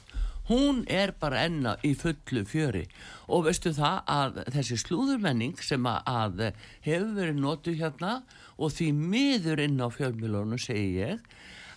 hún 0.48 0.82
er 0.90 1.14
bara 1.20 1.44
enna 1.46 1.76
í 1.86 1.94
fullu 1.98 2.44
fjöri. 2.48 2.86
Og 3.28 3.46
veistu 3.46 3.72
það 3.76 3.98
að 4.10 4.42
þessi 4.56 4.78
slúðurmenning 4.82 5.62
sem 5.62 5.86
að 5.86 6.48
hefur 6.84 7.14
verið 7.18 7.42
notu 7.42 7.76
hérna 7.78 8.20
og 8.58 8.74
því 8.76 8.92
miður 8.98 9.64
inn 9.64 9.80
á 9.82 9.88
fjölmjölónu 9.92 10.60
segi 10.60 11.00
ég 11.00 11.24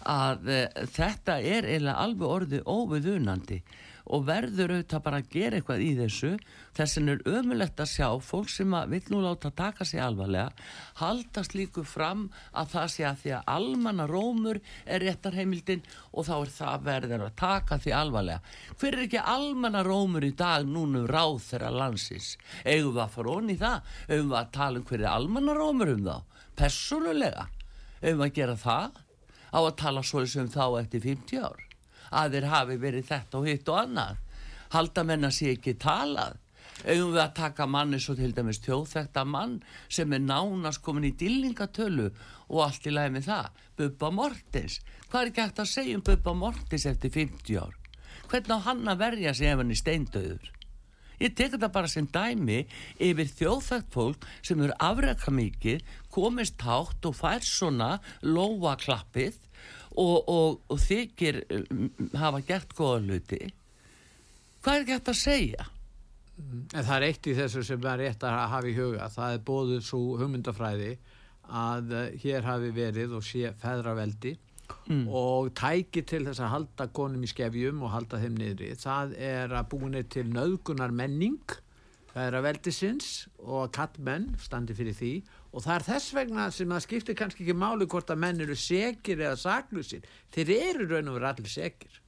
að 0.06 0.52
þetta 0.94 1.40
er 1.42 1.66
eiginlega 1.66 2.02
alveg 2.04 2.34
orðið 2.38 2.68
óviðunandi 2.70 3.62
og 4.06 4.26
verður 4.28 4.76
auðvitað 4.76 5.04
bara 5.06 5.20
að 5.22 5.30
gera 5.34 5.60
eitthvað 5.60 5.84
í 5.86 5.92
þessu. 5.98 6.32
Þess 6.76 6.98
að 7.00 7.08
það 7.08 7.14
er 7.14 7.40
ömulegt 7.40 7.82
að 7.82 7.92
sjá 7.92 8.08
fólk 8.22 8.52
sem 8.52 8.76
vil 8.92 9.02
nú 9.10 9.22
láta 9.24 9.52
taka 9.56 9.86
sig 9.88 10.02
alvarlega 10.04 10.52
haldast 11.00 11.56
líku 11.56 11.84
fram 11.88 12.28
að 12.52 12.72
það 12.76 12.92
sé 12.94 13.06
að 13.08 13.22
því 13.24 13.34
að 13.38 13.50
almanna 13.56 14.08
rómur 14.10 14.60
er 14.86 15.04
réttarheimildin 15.04 15.84
og 16.14 16.28
þá 16.28 16.34
er 16.38 16.54
það 16.58 16.86
verður 16.90 17.26
að 17.26 17.38
taka 17.42 17.80
því 17.82 17.96
alvarlega. 18.00 18.56
Hver 18.80 18.98
er 18.98 19.06
ekki 19.08 19.26
almanna 19.36 19.84
rómur 19.86 20.28
í 20.28 20.34
dag 20.38 20.68
núna 20.70 21.06
ráð 21.10 21.42
þeirra 21.50 21.74
landsins? 21.76 22.36
Eigum 22.64 22.96
við 22.96 23.04
að 23.06 23.16
fara 23.18 23.36
onni 23.36 23.56
í 23.58 23.62
það? 23.62 23.94
Eigum 24.10 24.32
við 24.32 24.40
að 24.42 24.54
tala 24.60 24.82
um 24.82 24.90
hverju 24.90 25.12
almanna 25.12 25.58
rómur 25.58 25.94
um 25.96 26.06
þá? 26.06 26.42
Personulega 26.56 27.48
eigum 28.02 28.22
við 28.22 28.28
að 28.30 28.36
gera 28.40 28.60
það? 28.60 29.02
Á 29.56 29.60
að 29.62 29.78
tala 29.80 30.04
svo 30.04 30.26
sem 30.28 30.52
þá 30.52 30.66
eftir 30.82 31.04
50 31.06 31.48
ár 31.48 31.64
að 32.12 32.38
þeir 32.38 32.50
hafi 32.52 32.80
verið 32.82 33.12
þetta 33.12 33.40
og 33.40 33.48
hitt 33.50 33.70
og 33.70 33.80
annað. 33.82 34.18
Halda 34.76 35.06
menna 35.08 35.32
sér 35.32 35.56
ekki 35.56 35.76
talað? 35.80 36.42
Auðvum 36.84 37.14
við 37.16 37.22
að 37.24 37.36
taka 37.38 37.66
manni 37.72 38.00
svo 38.04 38.18
til 38.18 38.34
dæmis 38.36 38.60
tjóðþekta 38.66 39.24
mann 39.26 39.62
sem 39.88 40.12
er 40.14 40.24
nánast 40.26 40.82
komin 40.84 41.08
í 41.08 41.14
dillingatölu 41.16 42.10
og 42.50 42.60
allt 42.66 42.90
í 42.90 42.92
lagi 42.92 43.14
með 43.16 43.30
það? 43.30 43.62
Bubba 43.80 44.12
Mortins 44.12 44.82
hvað 45.08 45.22
er 45.22 45.32
ekki 45.32 45.46
hægt 45.46 45.62
að 45.64 45.72
segja 45.72 45.96
um 45.96 46.04
Bubba 46.04 46.34
Mortins 46.36 46.86
eftir 46.90 47.14
50 47.16 47.62
ár? 47.64 47.80
Hvernig 48.28 48.52
á 48.52 48.66
hann 48.68 48.92
að 48.92 49.02
verja 49.06 49.34
sig 49.38 49.48
ef 49.48 49.62
hann 49.62 49.72
er 49.72 49.80
steindauður? 49.80 50.52
Ég 51.22 51.32
tek 51.32 51.54
þetta 51.54 51.72
bara 51.72 51.88
sem 51.88 52.08
dæmi. 52.12 52.66
Yfir 53.00 53.30
þjóðþægt 53.40 53.94
fólk 53.94 54.26
sem 54.44 54.62
eru 54.66 54.76
afrækka 54.84 55.32
mikið 55.32 55.86
komist 56.12 56.60
hátt 56.66 57.08
og 57.08 57.16
fær 57.16 57.46
svona 57.46 57.96
loa 58.26 58.76
klappið 58.82 59.40
og, 60.02 60.30
og, 60.30 60.60
og 60.72 60.82
þykir 60.82 61.42
um, 61.56 61.88
hafa 62.18 62.42
gert 62.48 62.76
góða 62.78 63.02
hluti 63.06 63.42
hvað 64.66 64.80
er 64.80 64.88
gett 64.90 65.12
að 65.12 65.20
segja? 65.20 65.68
En 66.76 66.84
það 66.84 66.96
er 66.96 67.06
eitt 67.08 67.28
í 67.32 67.36
þessu 67.38 67.62
sem 67.64 67.86
er 67.88 68.02
rétt 68.02 68.24
að 68.28 68.40
hafa 68.52 68.72
í 68.72 68.76
huga 68.76 69.12
það 69.14 69.38
er 69.38 69.46
bóðuð 69.50 69.86
svo 69.88 70.02
hugmyndafræði 70.22 70.96
að 71.46 71.94
uh, 71.94 72.08
hér 72.24 72.48
hafi 72.48 72.74
verið 72.76 73.16
og 73.20 73.26
sé 73.26 73.54
feðraveldi 73.62 74.34
mm. 74.90 75.06
og 75.08 75.52
tæki 75.58 76.04
til 76.08 76.24
þess 76.28 76.42
að 76.44 76.54
halda 76.56 76.90
konum 76.96 77.24
í 77.26 77.30
skefjum 77.30 77.84
og 77.86 77.94
halda 77.94 78.22
þeim 78.24 78.40
niðri 78.40 78.74
það 78.82 79.14
er 79.22 79.54
að 79.54 79.70
búinir 79.76 80.10
til 80.12 80.26
nöðgunar 80.34 80.94
menning 80.96 81.60
feðraveldisins 82.16 83.10
og 83.44 83.66
að 83.66 83.74
kattmenn 83.76 84.30
standi 84.40 84.76
fyrir 84.78 84.96
því. 84.96 85.12
Og 85.52 85.66
það 85.66 85.76
er 85.76 85.86
þess 85.90 86.16
vegna 86.16 86.48
sem 86.56 86.72
það 86.72 86.88
skiptir 86.88 87.20
kannski 87.20 87.44
ekki 87.44 87.58
máli 87.60 87.88
hvort 87.92 88.12
að 88.12 88.24
menn 88.24 88.42
eru 88.44 88.56
segir 88.60 89.20
eða 89.20 89.36
saklusir 89.40 90.08
þeir 90.36 90.56
eru 90.56 90.90
raun 90.90 91.12
og 91.12 91.20
veru 91.20 91.32
allir 91.32 91.52
segir 91.52 92.02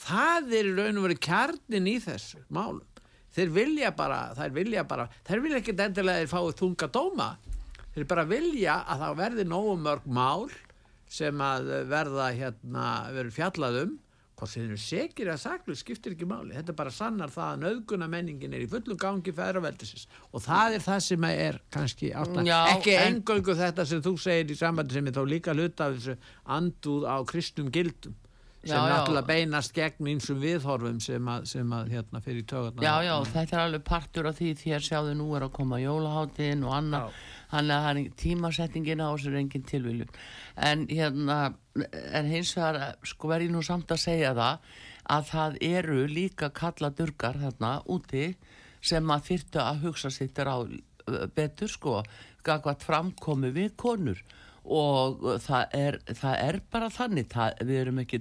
það 0.00 0.54
eru 0.60 0.76
raun 0.78 1.00
og 1.00 1.06
veru 1.08 1.18
kjarnin 1.20 1.90
í 1.90 1.98
þessu 2.02 2.42
málum. 2.54 2.86
Þeir 3.30 3.52
vilja 3.54 3.92
bara 3.94 4.20
þeir 4.34 4.54
vilja 4.56 4.84
bara, 4.88 5.06
þeir 5.26 5.44
vilja 5.44 5.60
ekki 5.60 5.76
endilega 5.76 6.22
þeir 6.22 6.32
fáið 6.32 6.56
þunga 6.60 6.90
dóma. 6.96 7.28
Þeir 7.94 8.06
bara 8.10 8.26
vilja 8.30 8.76
að 8.90 9.04
það 9.04 9.20
verði 9.20 9.46
nógu 9.50 9.76
mörg 9.84 10.06
mál 10.10 10.50
sem 11.10 11.42
að 11.42 11.70
verða 11.90 12.30
hérna, 12.34 12.86
verður 13.14 13.36
fjallaðum 13.36 13.96
hvort 14.40 14.52
þeir 14.54 14.64
eru 14.66 14.78
segir 14.80 15.30
að 15.32 15.42
saklu 15.42 15.76
skiptir 15.78 16.14
ekki 16.16 16.28
máli. 16.28 16.54
Þetta 16.56 16.76
bara 16.78 16.94
sannar 16.94 17.32
það 17.34 17.50
að 17.50 17.60
nöðguna 17.66 18.08
menningin 18.10 18.56
er 18.56 18.64
í 18.64 18.70
fullum 18.70 18.98
gangi 19.00 19.34
fæðraveldisins 19.36 20.08
og 20.30 20.44
það 20.46 20.78
er 20.78 20.86
það 20.86 21.04
sem 21.06 21.28
er 21.30 21.60
kannski 21.76 22.14
ástæð 22.16 22.50
ekki 22.56 22.96
en... 22.96 23.04
engölgu 23.12 23.56
þetta 23.60 23.86
sem 23.92 24.02
þú 24.06 24.16
segir 24.24 24.54
í 24.54 24.58
sambandi 24.58 24.96
sem 24.96 25.12
er 25.12 25.16
þá 25.18 25.22
líka 25.28 25.56
hluta 25.56 25.90
af 25.90 25.98
þessu 25.98 26.16
anduð 26.56 27.06
á 27.06 27.16
kristnum 27.28 27.70
gildum. 27.74 28.16
Sem 28.60 28.76
já, 28.76 28.88
náttúrulega 28.92 29.24
já. 29.24 29.28
beinast 29.30 29.72
gegn 29.72 30.08
einsum 30.12 30.40
viðhorfum 30.42 30.98
sem 31.00 31.28
að, 31.32 31.46
sem 31.48 31.70
að 31.72 31.94
hérna 31.94 32.20
fyrir 32.20 32.44
tögarna 32.44 32.82
Já, 32.84 33.06
já, 33.06 33.14
þetta 33.30 33.56
er 33.56 33.62
alveg 33.62 33.84
partur 33.88 34.28
af 34.28 34.36
því 34.36 34.50
því 34.60 34.74
að 34.76 34.82
sjáðu 34.84 35.14
nú 35.16 35.28
er 35.38 35.46
að 35.46 35.54
koma 35.56 35.78
jólaháttin 35.80 36.66
og 36.68 36.74
annað 36.76 37.14
hann 37.50 37.70
er 37.74 38.00
tímasettingin 38.20 39.02
á 39.02 39.10
þessu 39.10 39.34
reyngin 39.34 39.66
tilviljum 39.66 40.10
en 40.56 40.86
hérna 40.90 41.40
en 42.12 42.30
hins 42.30 42.54
vegar 42.56 42.96
sko 43.06 43.30
verður 43.30 43.54
nú 43.56 43.62
samt 43.66 43.90
að 43.90 44.04
segja 44.04 44.32
það 44.38 44.70
að 45.10 45.28
það 45.30 45.58
eru 45.70 46.00
líka 46.10 46.50
kalla 46.54 46.90
durgar 46.94 47.38
þarna 47.40 47.72
úti 47.90 48.34
sem 48.80 49.10
að 49.12 49.26
þyrta 49.28 49.66
að 49.66 49.82
hugsa 49.86 50.10
sittir 50.14 50.48
á 50.48 50.56
betur 51.34 51.70
sko 51.70 52.00
gagvat 52.44 52.84
framkomi 52.84 53.50
við 53.54 53.74
konur. 53.80 54.22
Og 54.70 55.24
það 55.40 55.76
er, 55.76 55.96
það 56.14 56.42
er 56.44 56.58
bara 56.70 56.90
þannig 56.92 57.30
það, 57.32 57.62
við 57.66 57.78
erum 57.80 58.00
ekki 58.02 58.20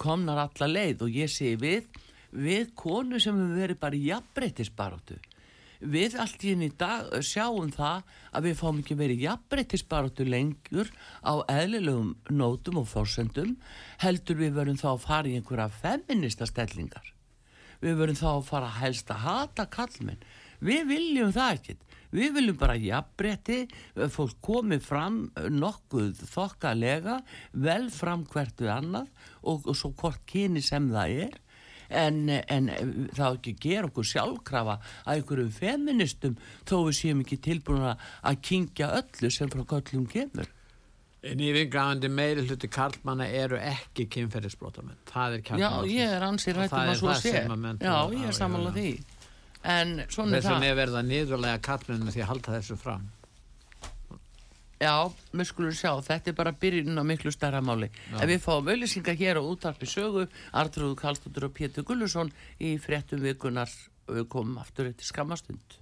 komnar 0.00 0.40
alla 0.46 0.68
leið 0.70 1.04
og 1.04 1.18
ég 1.20 1.30
sé 1.30 1.52
við 1.60 1.90
við 2.30 2.72
konu 2.78 3.20
sem 3.20 3.36
við 3.36 3.58
verum 3.58 3.80
bara 3.82 3.98
í 3.98 4.06
jafnbreytisbarótu 4.08 5.18
við 5.80 6.16
allt 6.20 6.44
í 6.44 6.52
henni 6.54 6.70
dag 6.80 7.12
sjáum 7.24 7.70
það 7.74 8.02
að 8.36 8.48
við 8.48 8.58
fáum 8.60 8.82
ekki 8.82 8.98
verið 9.00 9.24
jafnbreytisbaróttu 9.26 10.26
lengur 10.28 10.90
á 11.24 11.40
eðlilegum 11.48 12.14
nótum 12.30 12.82
og 12.82 12.90
fórsendum 12.90 13.56
heldur 14.04 14.40
við 14.40 14.58
verum 14.60 14.80
þá 14.80 14.90
að 14.94 15.06
fara 15.06 15.30
í 15.30 15.38
einhverja 15.38 15.70
feminista 15.80 16.48
stellingar 16.48 17.14
við 17.80 17.96
verum 18.00 18.18
þá 18.18 18.28
að 18.34 18.46
fara 18.50 18.68
að 18.68 18.80
helst 18.84 19.12
að 19.12 19.24
hata 19.24 19.66
kallmenn 19.72 20.24
við 20.60 20.86
viljum 20.90 21.32
það 21.34 21.54
ekkert. 21.56 21.86
Við 22.10 22.32
viljum 22.34 22.56
bara 22.58 22.74
jafnbreytti 22.74 23.58
fólk 24.10 24.40
komið 24.42 24.82
fram 24.82 25.20
nokkuð 25.54 26.24
þokkalega 26.32 27.20
vel 27.54 27.86
fram 27.94 28.24
hvertu 28.28 28.66
annað 28.72 29.06
og, 29.40 29.62
og 29.62 29.76
svo 29.78 29.92
hvort 29.94 30.24
kyni 30.28 30.62
sem 30.64 30.90
það 30.90 31.14
er 31.28 31.38
en, 31.90 32.22
en 32.30 32.70
það 33.16 33.36
ekki 33.38 33.54
gera 33.64 33.90
okkur 33.90 34.08
sjálfkrafa 34.10 34.78
að 35.04 35.12
einhverjum 35.16 35.52
feministum 35.54 36.38
þó 36.68 36.76
við 36.86 36.96
séum 37.00 37.20
ekki 37.24 37.40
tilbúin 37.44 37.86
að 37.90 38.40
kingja 38.46 38.90
öllu 39.00 39.30
sem 39.34 39.52
frá 39.52 39.64
köllum 39.74 40.08
kemur. 40.10 40.50
En 41.20 41.40
yfirgræðandi 41.44 42.08
meiri 42.08 42.46
hluti 42.48 42.68
karlmanna 42.72 43.26
eru 43.28 43.58
ekki 43.60 44.06
kynferðisbrótamenn 44.08 45.02
það 45.10 45.36
er 45.36 45.42
kjartmann 45.44 45.88
Já, 45.90 45.92
ég 45.92 46.14
er 46.16 46.24
ansið 46.24 46.60
rættum 46.62 46.80
að 46.80 47.00
svo 47.02 47.16
sé. 47.20 47.34
Já, 47.44 47.96
ég 48.16 48.28
er 48.30 48.36
samanlega 48.38 48.76
því. 48.78 48.92
En 49.60 49.96
svona 50.08 50.38
er 50.38 50.40
það. 50.40 50.46
Þess 50.46 50.54
að 50.54 50.62
nefnverða 50.64 51.02
niðurlega 51.04 51.64
karlmennu 51.66 52.14
því 52.14 52.22
að 52.24 52.30
halda 52.32 52.54
þessu 52.56 52.78
fram 52.80 53.08
Já, 54.80 55.12
við 55.36 55.44
skulum 55.44 55.74
sjá, 55.76 55.90
þetta 56.00 56.30
er 56.30 56.36
bara 56.38 56.54
byrjun 56.56 56.96
á 56.96 57.04
miklu 57.04 57.28
stærra 57.34 57.60
máli. 57.60 57.90
Já. 57.92 58.22
En 58.22 58.30
við 58.30 58.38
fáum 58.40 58.70
auðlýsingar 58.72 59.18
hér 59.18 59.36
á 59.36 59.42
útarpi 59.44 59.84
sögu, 59.84 60.24
Artrúð 60.56 60.94
Kallstóttur 60.96 61.50
og 61.50 61.52
Pétur 61.52 61.84
Gullusson 61.84 62.32
í 62.56 62.78
fréttum 62.80 63.20
vikunar 63.20 63.68
og 64.08 64.16
við 64.16 64.28
komum 64.32 64.56
aftur 64.62 64.88
eftir 64.88 65.04
skamastund. 65.04 65.76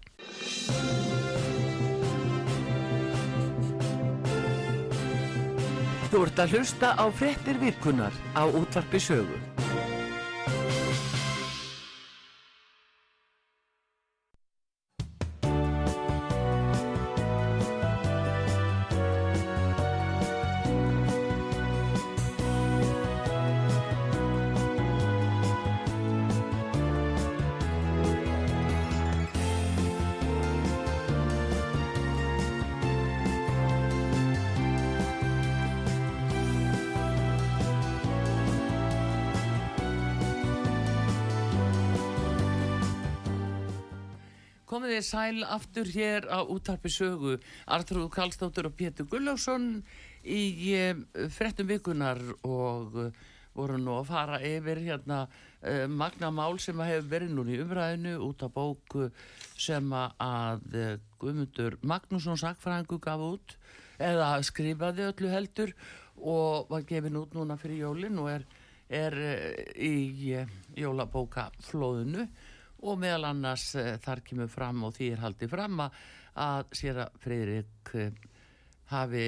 Þú 6.09 6.25
ert 6.25 6.43
að 6.43 6.57
hlusta 6.57 6.97
á 6.99 7.05
fréttir 7.15 7.63
vikunar 7.63 8.19
á 8.35 8.51
útarpi 8.51 8.99
sögu. 8.99 9.48
Komið 44.99 45.07
sæl 45.07 45.45
aftur 45.47 45.87
hér 45.87 46.25
á 46.27 46.43
útarpi 46.43 46.91
sögu. 46.91 47.39
Artrúð 47.71 48.11
Kallstóttur 48.11 48.67
og 48.67 48.75
Pétur 48.75 49.07
Gullarsson 49.07 49.85
í 50.27 50.75
um, 50.75 51.05
frettum 51.31 51.69
vikunar 51.69 52.19
og 52.43 52.97
uh, 52.99 53.13
voru 53.55 53.79
nú 53.79 53.95
að 53.95 54.09
fara 54.09 54.41
yfir 54.43 54.81
hérna 54.83 55.29
uh, 55.29 55.87
magna 55.87 56.33
mál 56.35 56.59
sem 56.59 56.75
að 56.81 56.91
hefur 56.91 57.11
verið 57.13 57.31
núna 57.37 57.55
í 57.55 57.61
umræðinu 57.63 58.17
út 58.27 58.43
af 58.43 58.51
bóku 58.57 59.07
sem 59.55 59.87
að 59.95 60.67
Guðmundur 61.21 61.79
Magnússon 61.83 62.41
Sakfrængu 62.41 62.99
gaf 62.99 63.23
út 63.23 63.57
eða 64.03 64.35
skrifaði 64.43 65.07
öllu 65.13 65.31
heldur 65.31 65.75
og 66.19 66.67
var 66.75 66.83
gefin 66.83 67.23
út 67.23 67.39
núna 67.39 67.55
fyrir 67.55 67.85
jólin 67.87 68.19
og 68.19 68.33
er, 68.35 68.51
er 68.91 69.21
í 69.79 70.35
uh, 70.43 70.55
jólabókaflóðinu 70.75 72.27
og 72.83 72.99
meðal 73.03 73.31
annars 73.31 73.71
uh, 73.79 73.97
þar 74.03 74.25
kemur 74.27 74.51
fram 74.53 74.85
og 74.87 74.95
því 74.97 75.13
er 75.15 75.23
haldið 75.25 75.53
fram 75.55 75.85
að, 75.85 75.97
sér 76.77 77.03
að 77.05 77.17
Freyrik 77.23 77.95
uh, 77.99 78.11
hafi 78.93 79.25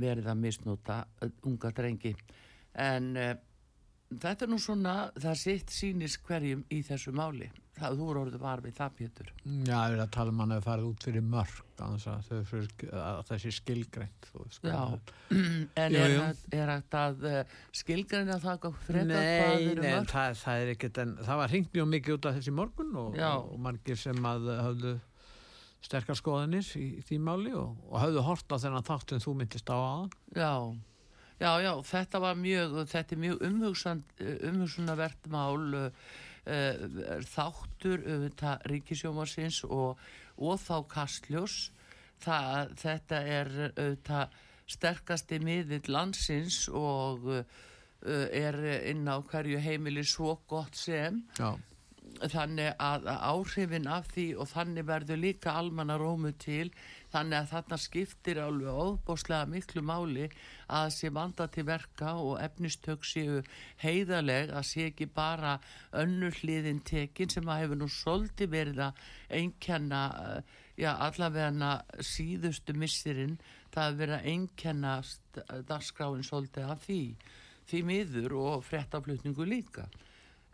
verið 0.00 0.30
að 0.30 0.40
misnúta 0.40 1.02
uh, 1.04 1.34
unga 1.48 1.72
drengi. 1.74 2.14
En 2.74 3.12
þetta 3.14 4.46
er 4.46 4.50
nú 4.50 4.56
svona 4.58 4.94
það 5.14 5.36
sitt 5.38 5.70
sýnis 5.70 6.16
hverjum 6.26 6.64
í 6.74 6.80
þessu 6.82 7.12
máli 7.14 7.46
það 7.74 7.96
þú 7.98 8.08
eru 8.10 8.20
orðið 8.24 8.42
var 8.44 8.60
við 8.62 8.74
það 8.78 8.92
Pétur. 8.98 9.30
Já, 9.44 9.78
við 9.78 9.94
erum 9.94 10.02
að 10.04 10.10
tala 10.14 10.34
um 10.34 10.42
hann 10.44 10.54
að 10.54 10.66
fara 10.66 10.86
út 10.86 11.06
fyrir 11.08 11.24
mörg 11.26 11.62
að 11.84 13.22
þessi 13.30 13.52
skilgreint 13.56 14.28
þú 14.30 14.44
veist, 14.44 14.68
Já, 14.68 14.82
en 15.82 15.96
Jú, 15.96 16.02
er, 16.04 16.42
er 16.54 16.70
hægt 16.70 16.98
að 16.98 17.24
uh, 17.30 17.56
skilgreina 17.74 18.38
það 18.42 18.60
hvað 18.62 18.78
frekar 18.84 19.10
hvað 19.10 19.64
Nei, 19.64 19.74
nei 19.80 20.12
það, 20.12 20.36
það 20.44 20.62
er 20.62 20.70
ekkert 20.74 21.00
en 21.02 21.16
það 21.18 21.40
var 21.42 21.54
hringt 21.54 21.74
mjög 21.74 21.90
mikið 21.96 22.18
út 22.18 22.30
af 22.30 22.38
þessi 22.38 22.54
morgun 22.54 22.94
og, 23.02 23.18
og 23.18 23.58
margir 23.66 23.98
sem 24.00 24.30
að 24.30 24.48
höfðu 24.60 24.94
sterkar 25.84 26.18
skoðanir 26.18 26.68
í, 26.78 26.86
í 27.00 27.04
því 27.04 27.18
máli 27.26 27.54
og, 27.58 27.74
og 27.90 27.98
höfðu 28.00 28.24
hort 28.28 28.54
á 28.54 28.56
þennan 28.56 28.86
þátt 28.86 29.14
sem 29.14 29.24
þú 29.24 29.34
myndist 29.40 29.72
á 29.72 29.76
aðan 29.76 30.14
Já, 30.38 30.52
já, 31.42 31.50
já, 31.66 31.72
þetta 31.90 32.22
var 32.22 32.38
mjög, 32.38 32.78
þetta 32.94 33.16
er 33.16 33.20
mjög 33.26 33.42
umhugsan, 33.50 34.04
umhugsunavert 34.52 35.28
mál 35.34 35.58
uh, 35.74 36.14
uh, 36.46 37.20
þáttur 37.30 38.04
auðvitað 38.04 38.66
ríkisjómarsins 38.72 39.62
og, 39.68 40.00
og 40.36 40.58
þá 40.62 40.76
kastljós. 40.90 41.58
Það, 42.24 42.74
þetta 42.80 43.20
er 43.38 43.52
auðvitað 43.66 44.40
sterkasti 44.74 45.38
miðill 45.44 45.92
landsins 45.92 46.64
og 46.72 47.28
uh, 47.28 47.44
er 48.04 48.58
inn 48.90 49.04
á 49.08 49.20
hverju 49.20 49.60
heimili 49.60 50.04
svo 50.04 50.38
gott 50.48 50.76
sem 50.76 51.22
Já, 51.38 51.52
þannig 52.30 52.74
að 52.80 53.06
áhrifin 53.10 53.88
af 53.90 54.06
því 54.12 54.24
og 54.40 54.48
þannig 54.50 54.86
verður 54.88 55.20
líka 55.20 55.54
almanna 55.58 55.96
rómu 56.00 56.32
til. 56.40 56.70
Þannig 57.12 57.38
að 57.38 57.50
þarna 57.52 57.78
skiptir 57.80 58.40
alveg 58.42 58.80
óbóslega 58.84 59.48
miklu 59.50 59.82
máli 59.84 60.28
að 60.68 60.90
sé 60.96 61.10
vanda 61.14 61.46
til 61.52 61.66
verka 61.68 62.14
og 62.20 62.38
efnistök 62.42 63.06
séu 63.06 63.42
heiðaleg 63.82 64.52
að 64.54 64.68
sé 64.70 64.88
ekki 64.90 65.08
bara 65.14 65.58
önnur 65.92 66.34
hliðin 66.40 66.82
tekin 66.86 67.32
sem 67.32 67.48
að 67.48 67.64
hefur 67.64 67.82
nú 67.82 67.90
svolítið 67.90 68.54
verið 68.54 68.84
að 68.88 69.04
einkenna 69.40 70.04
eh, 70.24 70.56
já 70.80 70.90
allavega 70.94 71.74
síðustu 72.02 72.74
missirinn 72.78 73.38
það 73.74 74.06
að 74.08 74.30
einkenna 74.30 74.96
darskráin 75.68 76.26
svolítið 76.26 76.72
af 76.74 76.82
því 76.86 77.02
því 77.68 77.84
miður 77.88 78.34
og 78.40 78.66
fréttaflutningu 78.66 79.46
líka 79.48 79.86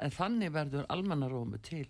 en 0.00 0.14
þannig 0.14 0.52
verður 0.54 0.88
almannarómu 0.92 1.60
til. 1.64 1.86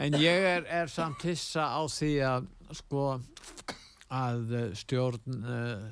En 0.00 0.16
ég 0.18 0.46
er, 0.48 0.66
er 0.68 0.90
samt 0.90 1.24
hissa 1.26 1.68
á 1.76 1.82
því 1.88 2.12
að 2.26 2.46
sko 2.72 3.06
að 4.12 4.54
eh, 4.56 4.70
stjórn 4.76 5.42
uh, 5.44 5.90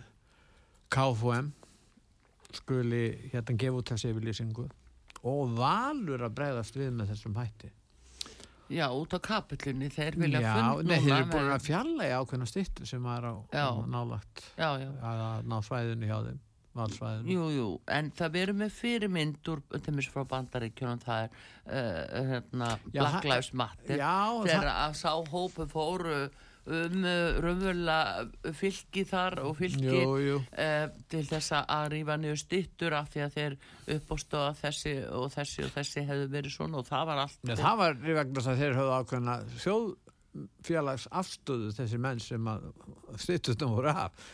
KFM 0.92 1.50
skuli 2.56 3.04
hérna 3.32 3.56
gefa 3.60 3.80
út 3.80 3.92
þessi 3.92 4.10
yfirlýsingu 4.10 4.64
og 5.30 5.52
valur 5.56 6.24
að 6.24 6.34
bregðast 6.38 6.78
við 6.80 6.90
með 6.96 7.12
þessum 7.12 7.36
hætti. 7.36 7.70
Já, 8.70 8.86
út 8.94 9.10
á 9.10 9.18
kapillunni, 9.18 9.88
þeir 9.90 10.16
vilja 10.20 10.40
Já, 10.44 10.50
fund 10.54 10.86
nei, 10.86 11.00
þeir 11.00 11.08
núna 11.08 11.16
eru 11.18 11.30
búin 11.32 11.48
að 11.56 11.64
fjalla 11.66 12.06
í 12.06 12.12
ákveðna 12.14 12.46
stýttu 12.46 12.86
sem 12.86 13.08
er 13.10 13.26
á 13.26 13.34
Já. 13.50 13.66
nálagt 13.90 14.44
já, 14.54 14.68
að 14.70 15.48
ná 15.50 15.56
svæðinu 15.66 16.06
hjá 16.06 16.18
þeim 16.28 16.38
valsvæðinu 16.78 17.34
jú, 17.34 17.46
jú 17.54 17.70
en 17.90 18.12
það 18.16 18.36
verður 18.36 18.60
með 18.60 18.76
fyrirmynd 18.76 19.50
úr 19.52 19.64
til 19.74 19.96
mér 19.96 20.10
frá 20.12 20.22
bandaríkjunum 20.34 21.02
það 21.02 21.24
er 21.24 21.32
uh, 21.32 22.28
hérna, 22.30 22.70
Já, 22.92 23.00
Black 23.00 23.26
Lives 23.26 23.50
Matter 23.58 23.98
Já, 23.98 24.20
þegar 24.46 24.70
að 24.76 24.94
sá 25.00 25.10
hópu 25.32 25.66
fóru 25.70 26.20
um 26.70 27.06
uh, 27.08 27.40
raunverulega 27.42 28.52
fylki 28.54 29.02
þar 29.08 29.40
og 29.48 29.56
fylki 29.58 29.88
Jú, 29.88 30.12
jú. 30.22 30.36
Uh, 30.52 30.86
til 31.10 31.24
þess 31.26 31.56
að 31.60 31.88
rífa 31.96 32.18
niður 32.20 32.42
styttur 32.44 32.96
af 32.98 33.10
því 33.10 33.24
að 33.24 33.38
þeir 33.38 33.56
uppbóstóða 33.96 34.52
þessi 34.60 34.94
og 35.08 35.26
þessi 35.34 35.66
og 35.66 35.74
þessi 35.74 36.06
hefðu 36.06 36.30
verið 36.36 36.54
svona 36.54 36.82
og 36.82 36.86
það 36.90 37.10
var 37.10 37.24
allt 37.24 37.42
Nei, 37.48 37.56
það 37.58 37.82
var 37.82 37.98
í 37.98 38.16
vegna 38.20 38.38
þess 38.38 38.52
að 38.52 38.62
þeir 38.62 38.78
höfðu 38.78 38.96
ákveðna 39.00 39.36
þjóðfélags 40.30 41.06
afstöðu 41.20 41.70
þessi 41.74 41.98
menn 41.98 42.20
sem 42.22 42.48
að 42.50 42.66
stýttustum 43.18 43.72
voru 43.74 43.90
af. 43.90 44.26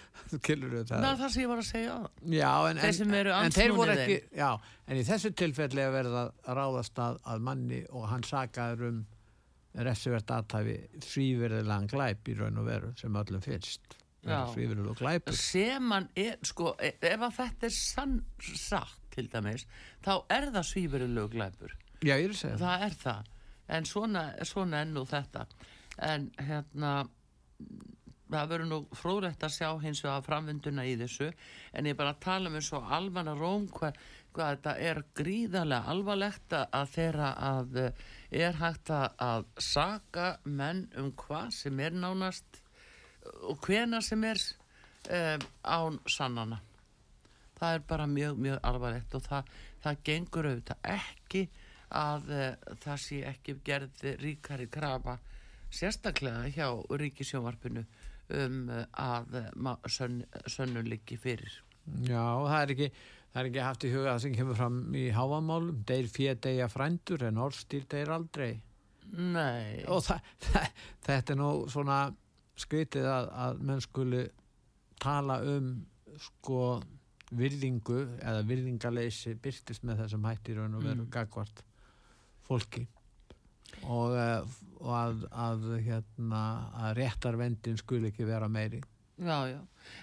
Kilur 0.44 0.74
það 0.82 0.90
það 0.92 1.08
er 1.08 1.20
það 1.22 1.32
sem 1.32 1.42
ég 1.42 1.50
var 1.50 1.60
að 1.62 1.68
segja 1.70 1.96
Já, 2.36 2.50
en, 2.70 2.80
Þeir 2.82 3.02
en, 3.06 3.28
en 3.36 3.54
þeir 3.56 3.74
voru 3.76 3.94
ekki 3.96 4.16
já, 4.36 4.48
en 4.86 5.00
í 5.00 5.04
þessu 5.06 5.32
tilfelli 5.36 5.84
að 5.84 5.94
verða 5.96 6.24
að 6.44 6.58
ráðast 6.60 7.02
að, 7.02 7.20
að 7.32 7.44
manni 7.48 7.82
og 7.92 8.08
hann 8.10 8.26
sakaður 8.26 8.88
um 8.90 8.98
refsivert 9.86 10.32
aðtæfi 10.32 10.76
fríverðilegan 11.04 11.88
glæp 11.92 12.28
í 12.32 12.36
raun 12.38 12.60
og 12.62 12.68
veru 12.68 12.92
sem 12.96 13.16
öllum 13.20 13.44
finnst 13.44 13.96
Já. 14.26 14.40
fríverðilega 14.50 14.96
glæpur. 14.98 15.36
Sem 15.38 15.92
hann 15.92 16.08
er, 16.18 16.36
sko, 16.48 16.72
e- 16.82 16.96
ef 16.98 17.24
að 17.28 17.36
þetta 17.36 17.68
er 17.68 17.74
sann 17.76 18.16
satt 18.42 18.96
til 19.14 19.28
dæmis 19.32 19.66
þá 20.04 20.12
er 20.32 20.48
það 20.52 20.68
svífurulegu 20.72 21.32
glæpur. 21.36 21.76
Já, 22.02 22.16
ég 22.16 22.26
er 22.26 22.34
að 22.34 22.40
segja 22.40 22.56
það. 22.56 22.66
Það 22.66 22.86
er 22.88 22.96
það. 23.04 23.32
En 23.76 23.88
svona, 23.88 24.24
svona 24.46 24.80
enn 24.84 24.98
og 25.00 25.08
þetta 25.10 25.46
en 25.98 26.30
hérna 26.38 26.90
það 28.26 28.48
verður 28.50 28.68
nú 28.70 28.78
fróðlegt 28.98 29.44
að 29.46 29.52
sjá 29.54 29.68
hins 29.84 30.00
vegar 30.02 30.24
framvinduna 30.26 30.84
í 30.88 30.96
þessu. 30.98 31.28
En 31.72 31.86
ég 31.86 31.96
bara 31.96 32.14
að 32.16 32.22
tala 32.24 32.50
um 32.50 32.56
eins 32.58 32.72
og 32.74 32.88
almanna 32.92 33.36
róm 33.38 33.68
hvað, 33.70 33.98
hvað 34.34 34.50
þetta 34.56 34.72
er 34.88 35.00
gríðarlega 35.14 35.92
alvarlegt 35.94 36.56
að- 36.58 36.68
að 36.80 36.90
þeirra 36.96 37.28
að 37.38 37.76
eh, 37.84 37.92
er 38.46 38.58
hægt 38.58 38.90
að, 38.90 39.06
að 39.22 39.46
saka 39.62 40.38
menn 40.44 40.88
um 40.98 41.12
hvað 41.12 41.52
sem 41.54 41.80
er 41.80 41.90
nánast 41.94 42.60
og 43.46 43.58
hvena 43.66 44.00
sem 44.02 44.24
er 44.24 44.42
um, 45.10 45.46
án 45.62 46.00
sannana. 46.10 46.60
Það 47.56 47.74
er 47.78 47.86
bara 47.88 48.06
mjög, 48.06 48.36
mjög 48.42 48.58
alvarlegt 48.68 49.14
og 49.14 49.22
það, 49.22 49.54
það 49.86 50.02
gengur 50.04 50.50
auðvitað 50.50 50.90
ekki 50.98 51.46
að 51.94 52.28
uh, 52.34 52.74
það 52.82 53.00
sé 53.06 53.22
ekki 53.30 53.54
gerð 53.64 54.04
ríkari 54.20 54.66
krafa 54.68 55.16
sérstaklega 55.74 56.48
hjá 56.54 56.68
ríkisjónvarpinu 57.02 57.84
um 58.36 58.68
uh, 58.68 58.84
að 58.98 59.36
uh, 59.42 59.76
sönn, 59.90 60.24
sönnun 60.50 60.88
liggi 60.90 61.18
fyrir. 61.20 61.52
Já, 62.02 62.22
það 62.48 62.60
er 62.62 62.72
ekki 62.74 62.88
það 63.36 63.40
er 63.42 63.48
ekki 63.50 63.64
haft 63.66 63.84
í 63.86 63.90
huga 63.92 64.14
sem 64.22 64.34
kemur 64.34 64.56
fram 64.58 64.78
í 64.96 65.04
háamálum 65.14 65.82
deyr 65.86 66.08
fyrir 66.10 66.38
deyja 66.42 66.66
frændur 66.72 67.26
en 67.28 67.38
orðstýr 67.44 67.84
deyr 67.92 68.10
aldrei. 68.14 68.56
Nei, 69.12 69.84
og 69.86 70.00
það, 70.02 70.30
það, 70.48 70.70
þetta 71.06 71.34
er 71.34 71.38
nú 71.38 71.50
svona 71.70 71.98
skrítið 72.58 73.06
að, 73.06 73.28
að 73.44 73.60
menn 73.68 73.82
skuli 73.84 74.22
tala 75.02 75.36
um 75.44 75.68
sko 76.16 76.80
virðingu 77.36 78.00
eða 78.22 78.42
virðingaleysi 78.48 79.34
byrtist 79.42 79.84
með 79.84 80.04
þessum 80.04 80.26
hætti 80.26 80.54
í 80.54 80.58
raun 80.58 80.78
og 80.78 80.84
veru 80.86 81.04
Mm. 81.04 81.10
gagvart 81.12 81.62
fólki. 82.46 82.86
Og, 83.82 84.14
eh, 84.16 84.42
og 84.80 84.92
að, 84.96 85.24
að 85.32 85.64
hérna 85.86 86.42
að 86.82 86.92
réttarvendin 87.00 87.80
skuli 87.80 88.12
ekki 88.12 88.28
vera 88.28 88.48
meiri. 88.48 88.82
Já, 89.16 89.48
já. 89.48 89.60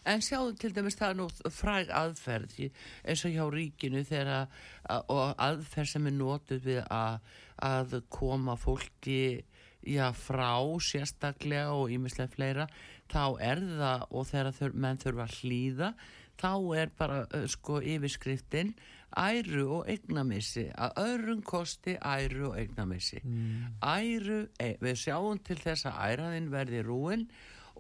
En 0.09 0.24
sjáðu 0.26 0.55
til 0.57 0.71
dæmis 0.74 0.95
það 0.97 1.11
er 1.11 1.17
nú 1.19 1.26
fræg 1.53 1.89
aðferð 1.93 2.55
eins 2.63 3.26
og 3.28 3.34
hjá 3.36 3.43
ríkinu 3.53 4.01
þegar 4.07 4.47
og 4.89 5.36
aðferð 5.38 5.91
sem 5.91 6.07
er 6.09 6.15
notuð 6.17 6.63
við 6.65 6.80
að, 6.88 7.19
að 7.61 7.97
koma 8.09 8.55
fólki 8.57 9.43
já, 9.86 10.07
frá 10.17 10.57
sérstaklega 10.82 11.76
og 11.76 11.93
ímislega 11.93 12.32
fleira 12.34 12.67
þá 13.11 13.24
er 13.43 13.61
það 13.61 14.05
og 14.09 14.28
þegar 14.32 14.78
menn 14.86 15.01
þurfa 15.03 15.28
að 15.28 15.38
hlýða 15.41 15.93
þá 16.39 16.51
er 16.80 16.93
bara 16.97 17.24
uh, 17.28 17.45
sko 17.51 17.80
yfirskriftin 17.84 18.74
æru 19.20 19.66
og 19.80 19.89
eignamissi 19.91 20.68
að 20.74 21.01
öðrum 21.03 21.41
kosti 21.45 21.97
æru 21.99 22.49
og 22.51 22.59
eignamissi. 22.59 23.22
Mm. 23.24 23.76
æru, 23.82 24.39
e, 24.59 24.74
við 24.82 25.01
sjáum 25.05 25.41
til 25.45 25.59
þess 25.61 25.89
að 25.89 25.99
æraðin 26.14 26.49
verði 26.53 26.82
rúin 26.88 27.28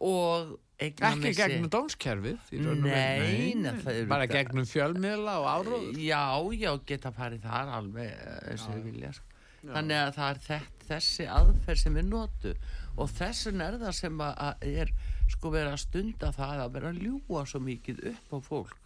og 0.03 0.55
ekki 0.77 1.03
eignamissi 1.05 1.41
gegnum 1.41 1.71
dómskerfið 1.73 2.53
í 2.53 2.61
raun 2.61 2.71
og 2.73 2.87
veru. 2.87 3.27
Nei, 3.27 3.53
nei, 3.59 3.71
það 3.81 3.99
eru 4.01 4.11
bara 4.13 4.29
gegnum 4.31 4.69
fjölmiðla 4.69 5.35
og 5.41 5.49
áróður. 5.51 5.99
Já, 6.03 6.25
já, 6.59 6.71
geta 6.91 7.13
farið 7.15 7.47
þar 7.47 7.73
alveg 7.79 8.13
eh, 8.13 8.37
eins 8.51 8.67
og 8.67 8.77
við 8.77 8.87
vilja 8.91 9.13
sko. 9.17 9.29
þannig 9.63 9.99
að 10.01 10.13
það 10.19 10.29
er 10.29 10.45
þett, 10.47 10.87
þessi 10.89 11.27
aðferð 11.39 11.83
sem 11.85 11.99
er 12.01 12.07
notu 12.09 12.55
og 12.93 13.11
þessin 13.17 13.63
er 13.63 13.77
það 13.81 13.99
sem 14.01 14.23
að, 14.27 14.33
að 14.47 14.79
er 14.83 14.95
sko 15.33 15.51
verið 15.53 15.73
að 15.73 15.83
stunda 15.87 16.31
það 16.35 16.63
að 16.65 16.73
vera 16.77 16.91
að 16.91 17.03
ljúa 17.07 17.45
svo 17.47 17.61
mikið 17.63 18.01
upp 18.11 18.33
á 18.35 18.37
fólk 18.43 18.82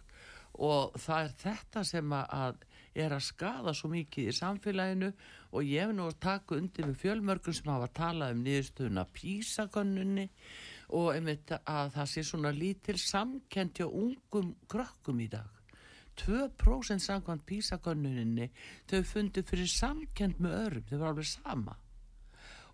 og 0.58 0.96
það 0.98 1.24
er 1.24 1.34
þetta 1.42 1.82
sem 1.86 2.14
að, 2.18 2.62
er 2.98 3.14
að 3.14 3.26
skada 3.28 3.74
svo 3.76 3.90
mikið 3.92 4.30
í 4.30 4.34
samfélaginu. 4.34 5.10
Og 5.54 5.64
ég 5.64 5.86
hef 5.86 5.94
nú 5.96 6.08
að 6.10 6.18
taka 6.24 6.58
undir 6.58 6.88
með 6.88 6.98
fjölmörgum 7.02 7.56
sem 7.56 7.70
hafa 7.72 7.90
talað 7.96 8.34
um 8.34 8.42
niðurstöðuna 8.44 9.04
písakönnunni 9.16 10.26
og 10.98 11.12
einmitt 11.14 11.52
að 11.58 11.92
það 11.94 12.10
sé 12.12 12.24
svona 12.24 12.52
lítil 12.56 12.96
samkend 13.00 13.78
hjá 13.78 13.86
ungum 13.86 14.54
krökkum 14.68 15.22
í 15.24 15.28
dag. 15.32 15.48
2% 16.18 17.04
samkvæmt 17.04 17.46
písakönnuninni 17.46 18.48
þau 18.90 19.04
fundu 19.06 19.44
fyrir 19.46 19.70
samkend 19.70 20.40
með 20.42 20.56
öðrum, 20.64 20.88
þau 20.90 20.98
var 20.98 21.12
alveg 21.12 21.30
sama. 21.30 21.76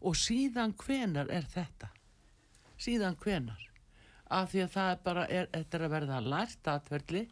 Og 0.00 0.16
síðan 0.16 0.72
hvenar 0.80 1.28
er 1.32 1.44
þetta? 1.52 1.90
Síðan 2.80 3.18
hvenar 3.20 3.60
af 4.34 4.50
því 4.52 4.62
að 4.64 4.72
það 4.72 4.90
er 4.90 5.02
bara 5.04 5.24
er, 5.28 5.50
þetta 5.52 5.76
er 5.76 5.84
að 5.84 5.94
verða 5.94 6.20
lært 6.24 6.70
atverðli 6.72 7.22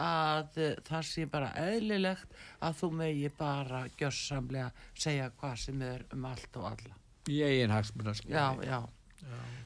að 0.00 0.58
uh, 0.58 0.74
það 0.86 1.06
sé 1.10 1.26
bara 1.30 1.52
eðlilegt 1.60 2.36
að 2.64 2.76
þú 2.80 2.90
megi 3.00 3.30
bara 3.38 3.84
gjörsamlega 3.98 4.70
segja 4.92 5.30
hvað 5.38 5.56
sem 5.66 5.86
er 5.86 6.04
um 6.14 6.28
allt 6.30 6.60
og 6.60 6.68
alla. 6.72 7.00
Í 7.30 7.40
eigin 7.46 7.72
hagsmunarskil 7.72 8.34
já, 8.34 8.46
já, 8.66 8.80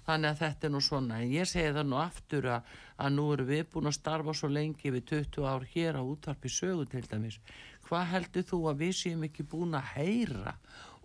þannig 0.06 0.30
að 0.30 0.42
þetta 0.42 0.68
er 0.68 0.72
nú 0.74 0.82
svona. 0.84 1.20
En 1.22 1.32
ég 1.32 1.48
segi 1.50 1.72
það 1.74 1.88
nú 1.90 1.98
aftur 2.00 2.50
að, 2.54 2.68
að 3.02 3.16
nú 3.16 3.24
erum 3.34 3.48
við 3.48 3.64
búin 3.72 3.90
að 3.90 3.96
starfa 3.98 4.34
svo 4.36 4.50
lengi 4.52 4.92
við 4.94 5.08
20 5.10 5.48
ár 5.48 5.66
hér 5.72 5.98
á 5.98 6.02
útvarpi 6.02 6.52
sögu 6.52 6.86
til 6.92 7.04
dæmis. 7.08 7.40
Hvað 7.88 8.10
heldur 8.12 8.46
þú 8.52 8.62
að 8.70 8.84
við 8.84 8.94
séum 9.00 9.26
ekki 9.26 9.48
búin 9.48 9.76
að 9.78 9.92
heyra 9.96 10.54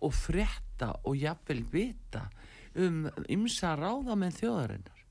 og 0.03 0.13
frétta 0.17 0.91
og 1.07 1.17
jafnvel 1.17 1.63
vita 1.71 2.27
um 2.75 3.05
ymsa 3.31 3.73
ráðamenn 3.79 4.35
þjóðarinnar? 4.35 5.03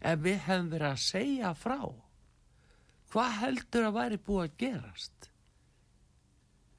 Ef 0.00 0.22
við 0.24 0.38
hefum 0.46 0.70
verið 0.72 0.90
að 0.90 1.02
segja 1.04 1.54
frá 1.54 1.80
hvað 3.10 3.36
heldur 3.42 3.88
að 3.88 3.98
væri 3.98 4.20
búið 4.26 4.46
að 4.46 4.56
gerast? 4.62 5.28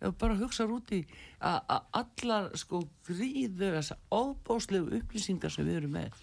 Ef 0.01 0.17
bara 0.17 0.37
hugsaður 0.39 0.79
út 0.79 0.91
í 0.97 1.01
að 1.45 1.57
að 1.75 1.87
allar 1.99 2.49
sko 2.57 2.81
gríðu 3.05 3.71
þessar 3.75 3.99
óbóslegu 4.09 4.97
upplýsingar 4.97 5.53
sem 5.53 5.67
við 5.67 5.81
erum 5.81 5.97
með. 5.99 6.15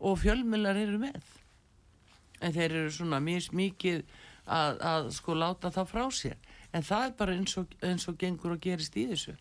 Og 0.00 0.18
fjölmjölar 0.22 0.78
eru 0.78 1.00
með. 1.02 1.24
En 2.40 2.54
þeir 2.54 2.70
eru 2.70 2.92
svona 2.94 3.18
mjög 3.20 3.50
mikið 3.58 4.04
að, 4.46 4.78
að 4.92 5.10
sko 5.18 5.36
láta 5.36 5.72
það 5.74 5.90
frá 5.90 6.04
sér. 6.14 6.38
En 6.72 6.86
það 6.86 7.06
er 7.06 7.16
bara 7.18 7.36
eins 7.36 7.56
og, 7.58 7.74
eins 7.82 8.06
og 8.08 8.18
gengur 8.20 8.54
og 8.54 8.62
gerist 8.62 8.96
í 8.96 9.08
þessu. 9.10 9.34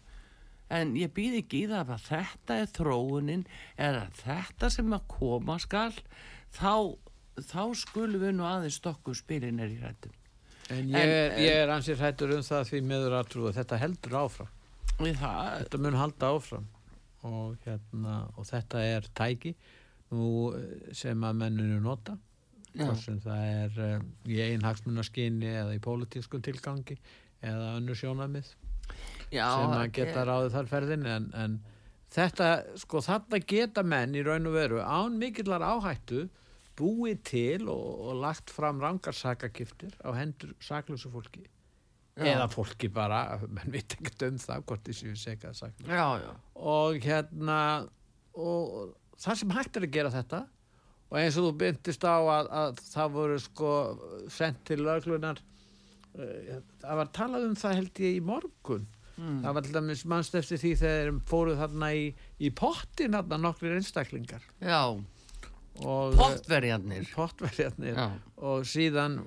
En 0.70 0.94
ég 0.98 1.14
býð 1.14 1.40
ekki 1.44 1.64
í 1.64 1.70
það 1.70 1.94
að 1.96 2.04
þetta 2.10 2.58
er 2.62 2.74
þróunin 2.74 3.46
eða 3.78 4.04
þetta 4.20 4.70
sem 4.74 4.92
að 4.94 5.08
koma 5.10 5.58
skal 5.62 5.94
þá, 6.54 6.98
þá 7.48 7.62
skulum 7.76 8.22
við 8.22 8.34
nú 8.38 8.46
aðeins 8.48 8.78
stokku 8.82 9.14
spilin 9.18 9.60
er 9.64 9.72
í 9.74 9.80
rættum 9.82 10.14
en 10.70 10.90
ég 10.92 10.96
En- 11.00 11.40
ég 11.42 11.60
er 11.64 11.72
ansið 11.74 12.02
hrættur 12.04 12.34
um 12.36 12.44
það 12.46 12.68
því 12.70 12.82
meður 12.86 13.16
að 13.20 13.30
trúa 13.34 13.52
þetta 13.56 13.78
heldur 13.82 14.18
áfram. 14.20 14.50
Það, 15.00 15.46
þetta 15.64 15.78
mun 15.82 15.96
halda 15.98 16.30
áfram. 16.36 16.66
Og, 17.24 17.56
hérna, 17.66 18.18
og 18.38 18.46
þetta 18.48 18.82
er 18.86 19.08
tæki 19.18 19.56
nú 20.12 20.30
sem 20.96 21.24
að 21.24 21.40
menninu 21.42 21.80
nota. 21.84 22.18
Það 22.78 23.30
er 23.34 23.80
um, 23.98 24.06
í 24.30 24.38
einn 24.46 24.62
hagsmunaskinni 24.64 25.50
eða 25.50 25.74
í 25.76 25.82
pólitískum 25.84 26.42
tilgangi 26.46 27.00
eða 27.42 27.74
önnur 27.80 27.98
sjónamið 27.98 28.52
já 29.34 29.46
sem 29.50 29.72
að 29.72 29.80
þetta 29.80 29.96
geta 29.98 30.26
ráðið 30.30 30.54
þar 30.54 30.70
ferðin 30.70 31.06
en, 31.10 31.26
en 31.34 31.58
þetta, 32.14 32.48
sko 32.78 33.02
þarna 33.06 33.40
geta 33.42 33.84
menn 33.84 34.14
í 34.18 34.24
raun 34.26 34.48
og 34.50 34.54
veru 34.54 34.80
án 34.86 35.18
mikillar 35.22 35.66
áhættu 35.66 36.28
búið 36.80 37.24
til 37.28 37.70
og, 37.72 37.88
og 38.10 38.20
lagt 38.24 38.52
fram 38.54 38.82
rangarsakagiftir 38.84 39.96
á 40.02 40.10
hendur 40.18 40.56
saklausu 40.64 41.12
fólki. 41.14 41.46
Já. 42.20 42.34
eða 42.34 42.48
fólki 42.52 42.90
bara, 42.92 43.40
menn 43.48 43.72
veit 43.72 43.94
ekkert 43.96 44.26
um 44.28 44.40
það 44.42 44.64
hvort 44.68 44.88
þessi 44.90 45.06
við 45.08 45.20
segja 45.22 45.52
já, 45.88 46.08
já, 46.20 46.32
og 46.60 46.98
hérna 47.00 47.60
og 48.36 48.96
það 49.16 49.38
sem 49.40 49.54
hægt 49.56 49.80
er 49.80 49.86
að 49.88 49.94
gera 49.94 50.12
þetta 50.12 50.42
og 51.10 51.20
eins 51.22 51.38
og 51.40 51.48
þú 51.48 51.54
byndist 51.62 52.04
á 52.04 52.18
að, 52.20 52.50
að 52.62 52.82
það 52.90 53.14
voru 53.16 53.38
sko 53.44 53.72
sendt 54.36 54.66
til 54.68 54.82
löglunar 54.84 55.40
það 56.14 57.00
var 57.00 57.12
talað 57.16 57.48
um 57.48 57.56
það 57.60 57.78
held 57.80 58.02
ég 58.04 58.18
í 58.18 58.24
morgun. 58.26 58.88
Mm. 59.20 59.40
það 59.44 59.56
var 59.56 59.66
til 59.66 59.74
dæmis 59.76 60.02
mannst 60.08 60.36
eftir 60.40 60.60
því 60.62 60.70
þegar 60.80 61.16
fóruð 61.28 61.58
þarna 61.60 61.90
í, 61.92 62.04
í 62.40 62.52
pottin 62.56 63.18
þarna 63.18 63.40
nokkrir 63.44 63.76
einstaklingar. 63.76 64.46
Já 64.64 64.96
pottverjarnir. 65.84 67.08
pottverjarnir. 67.16 67.96
Já, 67.96 68.08
og 68.38 68.66
síðan 68.68 69.20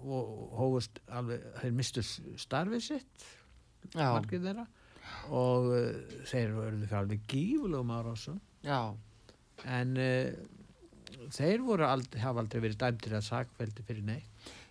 og 0.00 0.30
hófust 0.56 1.00
alveg 1.12 1.42
þeir 1.60 1.74
mistu 1.76 2.02
starfið 2.40 2.84
sitt 2.86 3.26
margir 3.94 4.40
þeirra. 4.44 4.64
Og 5.34 5.68
uh, 5.74 6.16
þeir 6.30 6.54
voru 6.56 6.88
alveg 7.00 7.26
gífulegum 7.30 7.92
árásum. 7.94 8.40
Já. 8.64 8.80
En 9.68 9.92
uh, 10.00 10.32
þeir 11.34 11.62
voru 11.66 11.84
aldrei, 11.88 12.22
hafa 12.24 12.40
aldrei 12.44 12.62
verið 12.64 12.80
dæmtir 12.80 13.16
að 13.18 13.26
sakveldi 13.28 13.84
fyrir 13.86 14.06
nei 14.06 14.20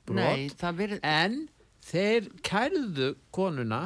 nei, 0.10 0.48
verið 0.74 1.04
en 1.06 1.36
þeir 1.86 2.30
kærðu 2.42 3.12
konuna 3.36 3.84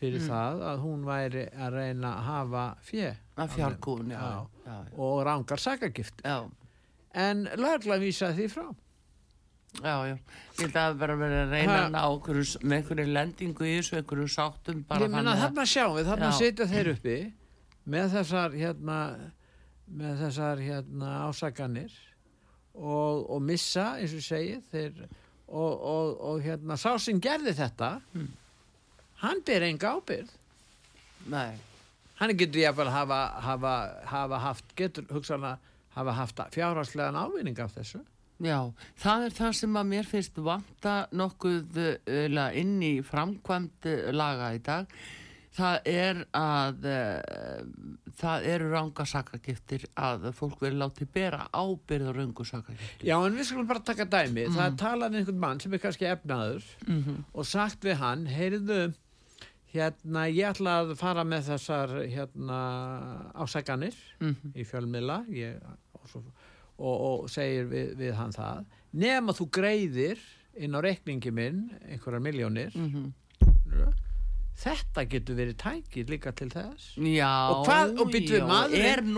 fyrir 0.00 0.22
Mm. 0.22 0.28
það 0.30 0.62
að 0.64 0.78
hún 0.80 1.02
væri 1.04 1.42
að 1.52 1.74
reyna 1.74 2.10
að 2.16 2.22
hafa 2.24 2.62
fjö 2.88 3.10
að 3.36 3.50
fjarkún, 3.52 4.06
já, 4.14 4.16
Já. 4.16 4.46
Og 4.96 5.24
rangar 5.26 5.58
sakagift. 5.62 6.22
Já, 6.24 6.44
en 7.14 7.44
lögla 7.58 7.98
vísaði 8.02 8.36
því 8.42 8.48
frá. 8.54 8.68
Já, 9.80 9.94
já. 10.10 10.16
Ég 10.58 10.60
held 10.64 10.76
að 10.80 10.96
vera 10.98 11.14
að 11.14 11.20
vera 11.22 11.42
að 11.44 11.52
reyna 11.54 11.74
Ha. 11.78 11.88
ná 11.94 12.00
einhverju, 12.10 12.44
með 12.66 12.76
einhverju 12.80 13.04
lendingu 13.14 13.66
í 13.70 13.74
þessu, 13.78 13.96
einhverju 14.00 14.28
sáttum 14.34 14.80
bara 14.88 15.04
ég 15.06 15.12
menna 15.12 15.36
þarna 15.38 15.66
sjáum 15.70 15.94
við, 15.94 16.08
þarna 16.10 16.30
Já. 16.32 16.38
sitja 16.40 16.66
þeir 16.72 16.90
uppi 16.96 17.18
með 17.86 18.08
þessar 18.16 18.56
hérna 18.58 18.96
með 19.90 20.18
þessar 20.24 20.58
hérna 20.62 21.12
ásakanir 21.28 21.94
og, 22.74 23.30
og 23.30 23.40
missa 23.42 23.86
eins 23.98 24.10
og 24.14 24.18
ég 24.20 24.26
segi 24.26 24.58
þeir 24.72 25.00
og, 25.50 25.72
og, 25.94 26.20
og 26.30 26.42
hérna 26.44 26.76
sá 26.78 26.92
sem 27.02 27.18
gerði 27.22 27.54
þetta 27.58 27.92
Hmm. 28.12 28.28
hann 29.22 29.40
ber 29.46 29.62
enga 29.70 29.94
ábyrð 29.98 30.30
nei, 31.30 31.54
hann 32.20 32.36
getur 32.36 32.62
ég 32.62 32.80
að 32.84 32.94
hafa, 32.94 33.20
hafa, 33.48 33.74
hafa 34.12 34.40
haft 34.46 34.76
getur 34.78 35.08
hugsanlega 35.10 35.58
hafa 35.96 36.14
haft 36.14 36.42
fjárhagslegan 36.54 37.18
ávinning 37.18 37.58
af 37.58 37.74
þessu 37.74 38.04
Já, 38.40 38.72
það 38.96 39.24
er 39.26 39.34
það 39.36 39.56
sem 39.58 39.74
að 39.76 39.88
mér 39.90 40.06
finnst 40.08 40.38
vanta 40.40 40.94
nokkuð 41.12 41.80
inn 42.56 42.78
í 42.80 42.94
framkvæmt 43.04 43.88
uh, 43.90 44.06
laga 44.16 44.54
í 44.56 44.62
dag. 44.64 44.94
Það 45.50 45.88
er 45.90 46.20
að 46.38 46.86
uh, 46.88 47.66
það 48.16 48.46
eru 48.54 48.70
ranga 48.72 49.04
sakagiftir 49.12 49.84
að 49.98 50.30
fólk 50.38 50.62
verið 50.62 50.80
látið 50.80 51.10
bera 51.12 51.42
ábyrð 51.52 52.08
á 52.08 52.12
röngu 52.16 52.46
sakagiftir. 52.48 53.10
Já, 53.10 53.16
en 53.18 53.36
við 53.36 53.50
skulum 53.50 53.68
bara 53.68 53.84
taka 53.84 54.08
dæmi. 54.08 54.46
Það 54.54 54.64
er 54.64 54.80
talað 54.86 55.12
við 55.12 55.20
einhvern 55.20 55.44
mann 55.44 55.60
sem 55.60 55.76
er 55.76 55.84
kannski 55.84 56.08
efnaður 56.08 56.72
Mm 56.86 57.22
og 57.34 57.46
sagt 57.46 57.84
við 57.84 58.00
hann, 58.00 58.24
heyrðu, 58.30 58.80
hérna, 59.72 60.26
ég 60.30 60.50
ætla 60.50 60.80
að 60.82 60.94
fara 60.98 61.24
með 61.26 61.52
þessar 61.52 61.94
hérna, 62.10 62.58
ásakanir 63.34 63.96
-hmm. 64.18 64.52
í 64.54 64.66
fjölmila 64.66 65.22
ég, 65.30 65.60
og, 65.94 66.04
svo, 66.10 66.22
og, 66.78 66.96
og 67.00 67.30
segir 67.30 67.70
við, 67.70 67.96
við 67.98 68.14
hann 68.18 68.34
það. 68.34 68.64
Nefn 68.92 69.30
að 69.30 69.40
þú 69.40 69.48
greiðir 69.50 70.22
inn 70.58 70.74
á 70.74 70.80
reikningi 70.82 71.30
minn 71.30 71.70
einhverjar 71.88 72.22
miljónir. 72.22 72.76
Mm 72.76 73.12
Þetta 74.60 75.04
getur 75.08 75.36
verið 75.38 75.56
tækið 75.56 76.10
líka 76.10 76.32
til 76.36 76.50
þess. 76.52 76.96
Já, 76.98 77.48
og 77.48 77.64
hvað, 77.64 77.94
og 78.02 78.10
já, 78.12 78.44
maðurinn 78.44 79.14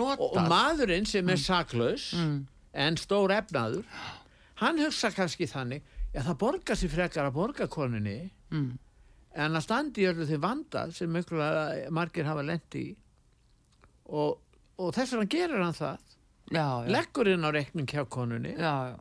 maðurinn 0.48 1.06
sem 1.08 1.28
er 1.28 1.36
saklaus 1.36 2.12
mm. 2.14 2.36
en 2.72 2.96
stór 2.96 3.32
efnaður 3.34 3.82
hann 4.62 4.78
hugsa 4.78 5.10
kannski 5.10 5.48
þannig 5.50 5.82
já 6.12 6.22
það 6.22 6.38
borgar 6.38 6.78
sér 6.78 6.92
frekar 6.92 7.26
að 7.26 7.34
borga 7.40 7.66
koninni 7.66 8.30
Mm. 8.52 8.76
En 9.34 9.56
að 9.56 9.64
standi 9.64 10.06
öllu 10.10 10.26
því 10.28 10.38
vanda 10.42 10.86
sem 10.92 11.12
margir 11.90 12.28
hafa 12.28 12.42
lendi 12.44 12.82
í. 12.90 12.92
Og, 14.12 14.38
og 14.78 14.92
þess 14.96 15.14
vegna 15.16 15.30
gerir 15.32 15.62
hann 15.64 15.76
það. 15.78 15.98
Já, 16.52 16.66
já, 16.84 16.90
leggur 16.92 17.30
inn 17.32 17.46
á 17.46 17.50
reikning 17.54 17.86
hjá 17.88 18.02
konunni. 18.12 18.52
Já, 18.58 18.98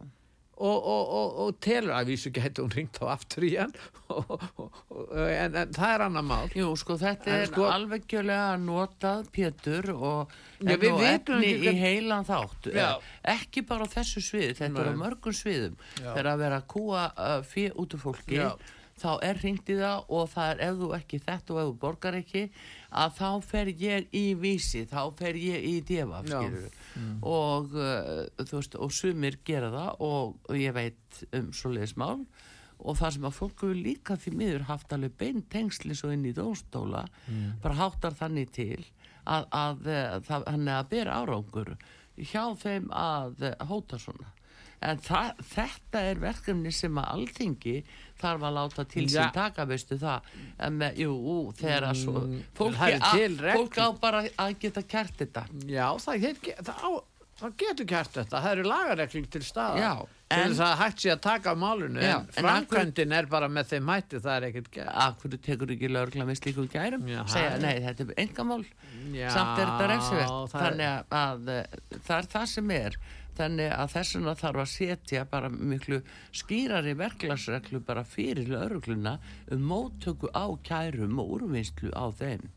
og, 0.61 0.77
og, 0.77 1.07
og, 1.17 1.37
og 1.41 1.55
telur 1.65 1.91
að 1.97 2.11
vísu 2.13 2.29
geti 2.31 2.61
hún 2.61 2.71
ringt 2.75 2.99
á 3.01 3.09
aftur 3.17 3.43
í 3.47 3.55
hann. 3.57 3.73
En, 5.11 5.55
en 5.57 5.71
það 5.73 5.93
er 5.95 6.03
annar 6.05 6.23
mál. 6.25 6.49
Jú, 6.55 6.69
sko, 6.79 6.95
þetta 7.01 7.31
En 7.31 7.39
er 7.41 7.49
sko- 7.49 7.65
alveg 7.71 8.03
gjölega 8.11 8.57
notað 8.61 9.27
Pétur 9.33 9.89
og 9.95 10.31
Já, 10.61 10.75
við 10.77 10.95
vitum 10.99 11.41
ekki 11.41 11.51
í 11.51 11.61
hvern- 11.65 11.79
heilan 11.81 12.27
þátt. 12.27 12.69
Já. 12.75 12.89
ekki 13.33 13.63
bara 13.67 13.87
á 13.87 13.93
þessu 13.95 14.21
sviði, 14.23 14.53
þetta 14.59 14.83
er 14.85 14.91
á 14.91 14.93
Nei. 14.93 14.99
mörgum 15.01 15.35
sviðum. 15.35 15.75
Þegar 15.97 16.29
að 16.35 16.43
vera 16.45 16.59
að 16.61 16.67
kúa 16.75 17.03
uh, 17.15 17.39
fyrir 17.47 17.75
út 17.81 17.95
úr 17.97 18.03
fólki. 18.05 18.39
Þá 19.01 19.09
er 19.27 19.41
hringt 19.41 19.71
í 19.71 19.77
það 19.79 20.13
og 20.17 20.29
það 20.31 20.51
er 20.53 20.63
ef 20.67 20.77
þú 20.81 20.91
ekki 20.97 21.19
þetta 21.25 21.53
og 21.55 21.59
ef 21.61 21.67
þú 21.69 21.75
borgar 21.81 22.17
ekki 22.19 22.43
að 23.01 23.17
þá 23.17 23.29
fer 23.49 23.73
ég 23.81 24.15
í 24.15 24.23
vísi 24.39 24.85
þá 24.89 25.01
fer 25.17 25.41
ég 25.41 25.67
í 25.71 25.75
Já. 25.91 26.39
mm. 27.01 27.17
og 27.23 27.75
uh, 27.75 28.23
þú 28.41 28.55
veist 28.59 28.79
og 28.79 28.95
sumir 28.95 29.39
gera 29.47 29.71
það 29.73 30.07
og, 30.07 30.39
og 30.47 30.57
ég 30.59 30.75
veit 30.77 31.21
um 31.37 31.51
svoleiðis 31.55 31.97
mál 31.99 32.25
og 32.81 32.97
það 32.97 33.13
sem 33.15 33.25
að 33.29 33.37
fólk 33.37 33.61
hefur 33.61 33.77
líka 33.77 34.17
því 34.17 34.35
miður 34.39 34.67
haft 34.69 34.93
alveg 34.95 35.13
beint 35.19 35.49
tengsli 35.53 35.95
svo 35.97 36.09
inn 36.13 36.25
í 36.25 36.33
dómstóla 36.33 37.05
bara 37.61 37.77
háttar 37.77 38.15
þannig 38.17 38.49
til 38.55 38.81
að, 39.23 39.45
að, 39.51 39.87
að 39.87 40.23
það 40.25 40.47
hann 40.49 40.67
er 40.67 40.79
að 40.79 40.89
bera 40.95 41.17
árangur 41.21 41.75
hjá 42.17 42.43
þeim 42.57 42.89
að 42.91 43.43
eh, 43.49 43.67
hóta 43.69 43.99
svona 44.01 44.31
en 44.81 44.97
það, 44.97 45.31
þetta 45.53 45.99
er 46.11 46.21
verkefni 46.23 46.71
sem 46.73 46.95
að 46.97 47.09
alþingi 47.15 47.75
þarf 48.21 48.41
að 48.47 48.53
láta 48.57 48.85
til 48.89 49.05
sín 49.07 49.15
Ja. 49.19 49.29
taka 49.33 49.65
veistu 49.69 49.97
það 50.01 50.21
en 50.59 50.77
með, 50.81 50.97
jú, 51.03 51.13
þegar 51.57 51.87
að 51.91 51.99
svo 52.01 52.13
það 52.57 52.87
eru 52.89 53.05
að, 53.05 53.15
til 53.17 53.37
reglur. 53.37 53.55
fólk 53.61 53.77
á 53.77 53.87
bara 54.01 54.23
að 54.45 54.55
geta 54.65 54.81
kert 54.83 55.17
þetta 55.21 55.45
Já, 55.69 55.87
það, 55.97 56.19
heit, 56.25 56.51
það, 56.65 56.75
á, 56.81 56.89
það 57.41 57.53
getur 57.61 57.87
kert 57.89 58.11
þetta. 58.17 58.41
Það 58.41 58.51
eru 58.55 58.63
lagarekling 58.69 59.29
til 59.33 59.41
staða. 59.41 59.77
Já, 59.81 59.93
Til 60.31 60.39
en- 60.39 60.51
þess 60.53 60.61
að 60.63 60.75
hægt 60.81 60.99
sé 61.03 61.09
að 61.11 61.21
taka 61.21 61.51
á 61.51 61.55
málinu. 61.59 61.99
Já, 62.01 62.15
en 62.15 62.19
en 62.21 62.21
af 62.21 62.27
hverju- 62.31 62.45
framkvæmdin 62.45 63.13
er 63.17 63.25
bara 63.25 63.47
með 63.49 63.65
þeim 63.71 63.89
hætti, 63.91 64.19
það 64.21 64.35
er 64.37 64.45
ekkert 64.51 64.71
gert. 64.71 65.21
hverju 65.21 65.39
tekur 65.47 65.67
ekki 65.75 65.89
lögregla 65.91 66.25
með 66.29 66.39
slíkum 66.41 66.69
gærum? 66.71 67.07
Já, 67.09 67.23
segja, 67.27 67.57
nei, 67.59 67.79
þetta 67.81 68.07
er 68.07 68.13
engamál 68.27 68.63
samt 69.31 69.59
er 69.59 69.65
þetta 69.65 69.87
refsivert. 69.91 70.31
er- 70.31 70.61
þannig 70.61 71.05
að, 71.11 71.49
eh, 71.49 71.65
það 72.07 72.17
er 72.17 72.27
það 72.37 72.47
sem 72.47 72.71
er. 72.71 72.95
Þannig 73.31 73.71
að 73.71 73.91
þessuna 73.95 74.35
þarf 74.35 74.59
að 74.61 74.67
setja 74.67 75.25
bara 75.29 75.49
miklu 75.49 76.01
skýrari 76.33 76.93
verklagsreglu 76.95 77.79
bara 77.85 78.03
fyrir 78.03 78.45
lögregluna 78.47 79.19
um 79.49 79.59
móttöku 79.69 80.29
á 80.35 80.45
kærum 80.61 81.17
og 81.19 81.39
úrvinnslu 81.41 81.91
á 81.95 82.11
þeim. 82.13 82.49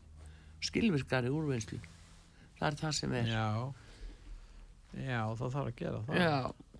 Skilvirkari 0.61 1.29
úrvinnslu. 1.31 1.79
Það 2.59 2.67
er 2.67 2.75
það 2.75 2.93
sem 2.93 3.13
er. 3.13 3.25
Já, 3.25 3.73
já, 4.95 5.21
það 5.39 5.51
þarf 5.55 5.69
að 5.71 5.75
gera 5.81 6.01
það. 6.07 6.21
Já, 6.21 6.35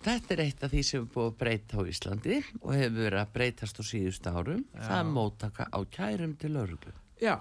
þetta 0.06 0.34
er 0.36 0.42
eitt 0.46 0.64
af 0.66 0.70
því 0.72 0.82
sem 0.90 1.02
er 1.02 1.10
búið 1.16 1.28
að 1.30 1.36
breyta 1.42 1.76
á 1.76 1.82
Íslandi 1.92 2.38
og 2.62 2.70
hefur 2.76 2.96
verið 3.02 3.20
að 3.22 3.32
breytast 3.36 3.80
á 3.80 3.84
síðust 3.90 4.26
árum 4.30 4.64
það 4.76 4.96
er 5.00 5.10
móttaka 5.16 5.68
á 5.72 5.78
kærum 5.98 6.36
til 6.40 6.52
lögreglu 6.56 6.92
Já, 7.22 7.34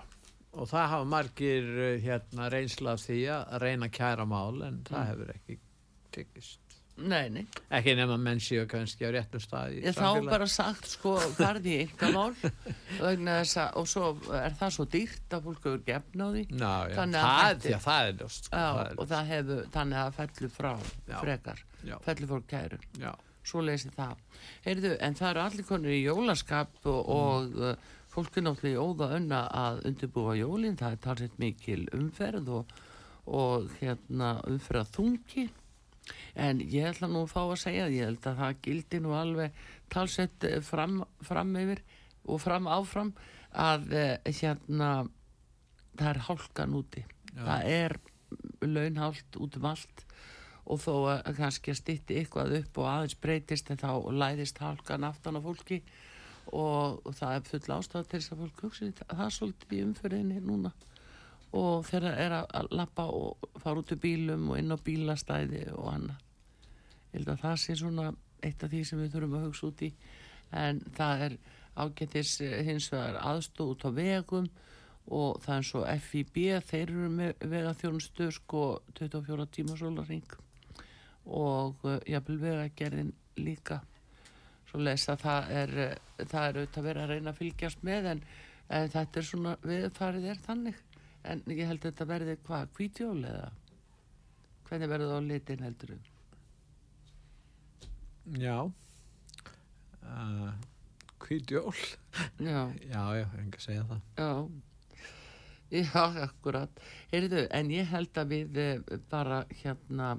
og 0.56 0.70
það 0.72 0.90
hafa 0.96 1.08
margir 1.16 1.66
uh, 1.76 1.88
hérna, 2.06 2.50
reynsla 2.54 2.94
af 2.96 3.04
því 3.06 3.20
að 3.36 3.58
reyna 3.66 3.90
kæra 3.92 4.26
mál 4.26 4.62
en 4.64 4.82
Mm. 4.82 4.86
það 4.90 5.08
hefur 5.12 5.34
ekki 5.36 5.58
tekist. 6.16 6.60
Nei, 6.96 7.28
nei. 7.28 7.44
Ekki 7.76 7.92
nema 7.98 8.16
menn 8.16 8.40
séu 8.40 8.64
kannski 8.72 9.04
á 9.04 9.12
réttum 9.12 9.42
stað 9.44 9.74
í 9.76 9.82
Ég 9.84 9.98
þá 9.98 10.30
bara 10.30 10.46
sagt 10.48 10.88
sko 10.94 11.18
farði 11.36 11.74
í 11.82 11.88
að 11.92 12.06
og 13.82 13.90
svo 13.92 14.12
er 14.40 14.56
það 14.56 14.72
svo 14.78 14.86
dýrt 14.94 15.36
að 15.36 15.50
fólk 15.50 15.68
hefur 15.68 15.82
gefn 15.90 16.24
á 16.24 16.28
því. 16.32 16.44
Ná, 16.56 16.72
já, 16.88 16.96
að 17.04 17.18
það, 17.18 17.68
já, 17.74 17.78
það 17.84 18.12
er 18.12 18.16
ljóst. 18.22 18.48
Sko, 18.48 18.62
Já, 18.62 18.94
og 18.96 19.10
það 19.12 19.32
hefur, 19.34 19.68
þannig 19.76 20.00
að 20.00 20.06
það 20.06 20.16
fellur 20.22 20.54
frá 20.56 20.72
Já. 21.10 21.18
frekar, 21.20 21.66
fellur 22.08 22.32
fór 22.32 22.46
kæru. 22.54 22.80
Já, 23.04 23.12
svo 23.52 23.66
leysi 23.68 23.92
það. 23.98 24.24
Heyrðu, 24.70 24.94
en 25.10 25.20
það 25.20 25.30
eru 25.34 25.44
allir 25.50 25.70
konur 25.74 25.98
í 25.98 26.00
jólaskap 26.06 26.80
og, 26.94 27.12
og 27.18 27.60
uh, 27.60 27.92
fólk 28.16 28.40
er 28.40 28.48
náttúrulega 28.48 28.80
í 28.80 28.88
óða 28.88 29.12
önna 29.20 29.44
að 29.66 29.84
undirbúa 29.92 30.40
jólin. 30.40 30.80
Það 30.80 30.96
er 30.96 31.04
talsett 31.10 31.38
mikil 31.44 31.84
umferð 31.92 32.56
og, 32.62 32.74
og 33.28 33.68
hérna 33.82 34.38
umferð 34.48 34.96
þungi 34.96 35.50
en 36.36 36.60
ég 36.60 36.90
ætla 36.90 37.08
nú 37.08 37.24
að 37.24 37.32
fá 37.32 37.42
að 37.44 37.62
segja 37.62 37.92
ég 37.92 38.10
held 38.10 38.26
að 38.28 38.40
það 38.42 38.58
gildi 38.68 39.00
nú 39.04 39.14
alveg 39.16 39.60
talsett 39.94 40.44
eh, 40.48 40.60
fram, 40.64 41.00
fram 41.24 41.54
yfir 41.62 41.82
og 42.26 42.42
fram 42.44 42.68
áfram 42.68 43.14
að 43.56 43.94
eh, 43.96 44.34
hérna 44.42 44.90
það 45.96 46.10
er 46.10 46.24
hálkan 46.28 46.76
úti. 46.76 47.06
Það 47.36 47.70
er 47.72 47.96
launhált 48.66 49.38
út 49.40 49.60
um 49.60 49.70
allt 49.70 50.04
og 50.66 50.82
þó 50.82 50.94
að 51.14 51.38
kannski 51.38 51.72
að 51.72 51.80
stytti 51.80 52.18
eitthvað 52.20 52.58
upp 52.60 52.82
og 52.82 52.90
aðeins 52.90 53.18
breytist 53.22 53.70
en 53.70 53.80
þá 53.80 53.92
læðist 54.12 54.60
hálkan 54.64 55.06
aftan 55.08 55.38
á 55.38 55.42
fólki 55.46 55.82
og, 56.52 57.06
það 57.14 57.36
er 57.38 57.48
full 57.50 57.78
ástæða 57.78 58.10
til 58.10 58.20
þess 58.20 58.34
að 58.34 58.42
fólk 58.44 58.64
hugsi 58.66 58.92
það 58.98 59.24
er 59.28 59.36
svolítið 59.38 59.78
í 59.78 59.86
umfyrinni 59.86 60.44
núna. 60.44 60.74
Og 61.56 61.86
þeirra 61.88 62.12
er 62.20 62.34
að, 62.42 62.48
að 62.60 62.72
lappa 62.76 63.06
og 63.14 63.50
fara 63.62 63.80
út 63.80 63.94
úr 63.94 64.02
bílum 64.02 64.50
og 64.52 64.60
inn 64.60 64.74
á 64.74 64.78
bílastæði 64.90 65.68
og 65.78 65.92
annað 65.94 66.25
ég 67.16 67.22
held 67.22 67.32
að 67.32 67.44
það 67.46 67.60
sé 67.64 67.76
svona 67.80 68.10
eitt 68.44 68.64
af 68.64 68.72
því 68.72 68.82
sem 68.84 69.00
við 69.00 69.14
þurfum 69.14 69.36
að 69.38 69.46
hugsa 69.48 69.68
út 69.70 69.84
í. 69.86 69.92
En 70.56 70.82
það 70.98 71.26
er 71.26 71.36
ágættis 71.76 72.38
eh, 72.44 72.62
hins 72.68 72.88
vegar 72.92 73.20
aðstóð 73.24 73.74
út 73.74 73.86
á 73.88 73.90
vegum 73.96 74.50
og 75.16 75.42
það 75.46 75.58
er 75.58 75.68
svo 75.70 75.84
FIB 76.08 76.38
þeir 76.66 76.82
eru 76.84 77.10
með 77.14 77.44
vegaþjónustu 77.52 78.30
sko 78.34 78.64
24 78.98 79.46
tíma 79.54 79.78
sólaring 79.78 80.38
og 81.26 81.86
uh, 81.86 82.00
jafnvel 82.06 82.40
vegagerðin 82.42 83.12
líka. 83.42 83.80
Svo 84.70 84.82
lesa 84.82 85.16
það 85.18 85.54
er 85.62 85.76
uh, 85.86 85.94
það 86.24 86.48
er 86.48 86.60
auðvitað 86.60 86.88
verið 86.90 87.04
að 87.04 87.14
reyna 87.14 87.34
að 87.34 87.40
fylgjast 87.40 87.86
með 87.86 88.10
en, 88.12 88.26
en 88.80 88.92
þetta 88.98 89.22
er 89.22 89.30
svona 89.30 89.56
viðfarið 89.66 90.28
er 90.34 90.44
þannig. 90.46 90.82
En 91.26 91.46
ég 91.50 91.66
held 91.66 91.80
að 91.82 91.88
þetta 91.92 92.10
verði 92.12 92.38
hvað, 92.46 92.68
hvítjól 92.78 93.22
eða? 93.26 93.48
Hvernig 94.66 94.94
verður 94.94 95.14
það 95.14 95.26
á 95.26 95.30
litin 95.30 95.66
heldur 95.66 95.96
um 95.98 96.04
já. 98.40 98.64
Uh, 100.06 100.52
Hvítjól. 101.20 101.74
já, 102.40 102.72
Já, 102.92 103.04
já, 103.18 103.28
enga 103.40 103.60
segja 103.60 103.84
það. 103.90 104.02
já 104.18 104.48
já, 105.72 106.04
akkurat 106.24 106.70
Heyrðu, 107.12 107.48
en 107.52 107.72
ég 107.74 107.88
held 107.90 108.18
að 108.22 108.28
við 108.30 108.58
eh, 108.62 109.00
bara 109.10 109.40
hérna 109.64 110.12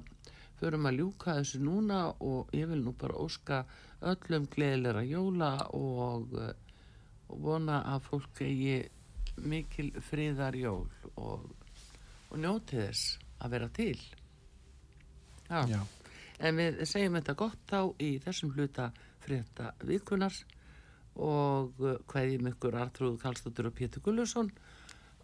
förum 0.59 0.85
að 0.89 0.97
ljúka 0.99 1.37
þessu 1.39 1.61
núna 1.63 2.01
og 2.19 2.51
ég 2.53 2.67
vil 2.67 2.81
nú 2.83 2.91
bara 2.99 3.15
óska 3.15 3.61
öllum 4.01 4.47
gleðilega 4.51 5.03
jóla 5.07 5.51
og, 5.73 6.33
eh, 6.35 6.53
og 7.29 7.39
vona 7.47 7.79
að 7.95 8.03
fólk 8.09 8.41
eigi 8.43 8.89
mikil 9.37 9.91
friðar 10.01 10.55
jól 10.59 10.89
og, 11.15 11.47
og 12.29 12.37
njóti 12.41 12.81
þess 12.83 13.17
að 13.39 13.51
vera 13.55 13.69
til 13.69 13.99
já. 15.47 15.61
Já. 15.71 15.81
En 16.39 16.59
við 16.59 16.83
segjum 16.85 17.17
þetta 17.17 17.37
gott 17.37 17.61
þá 17.69 17.79
í 18.03 18.11
þessum 18.21 18.53
hluta 18.53 18.91
frétta 19.23 19.71
vikunar 19.87 20.35
og 21.17 21.79
hvaðjum 22.11 22.51
ykkur 22.51 22.77
Artrúð 22.77 23.17
Kallstóttur 23.21 23.71
og 23.71 23.77
Pétur 23.77 24.03
Gullusson 24.05 24.51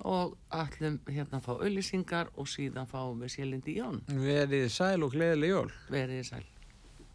og 0.10 0.34
ætlum 0.50 0.98
hérna 1.06 1.38
að 1.38 1.46
fá 1.46 1.54
auðlýsingar 1.54 2.34
og 2.34 2.50
síðan 2.50 2.90
fáum 2.90 3.22
við 3.22 3.36
sélindi 3.36 3.78
Jón. 3.78 4.02
Verið 4.10 4.66
sæl 4.74 5.06
og 5.06 5.14
gleðileg 5.14 5.54
jól. 5.54 5.70
Verið 5.94 6.20
þið 6.24 6.30
sæl. 6.32 6.53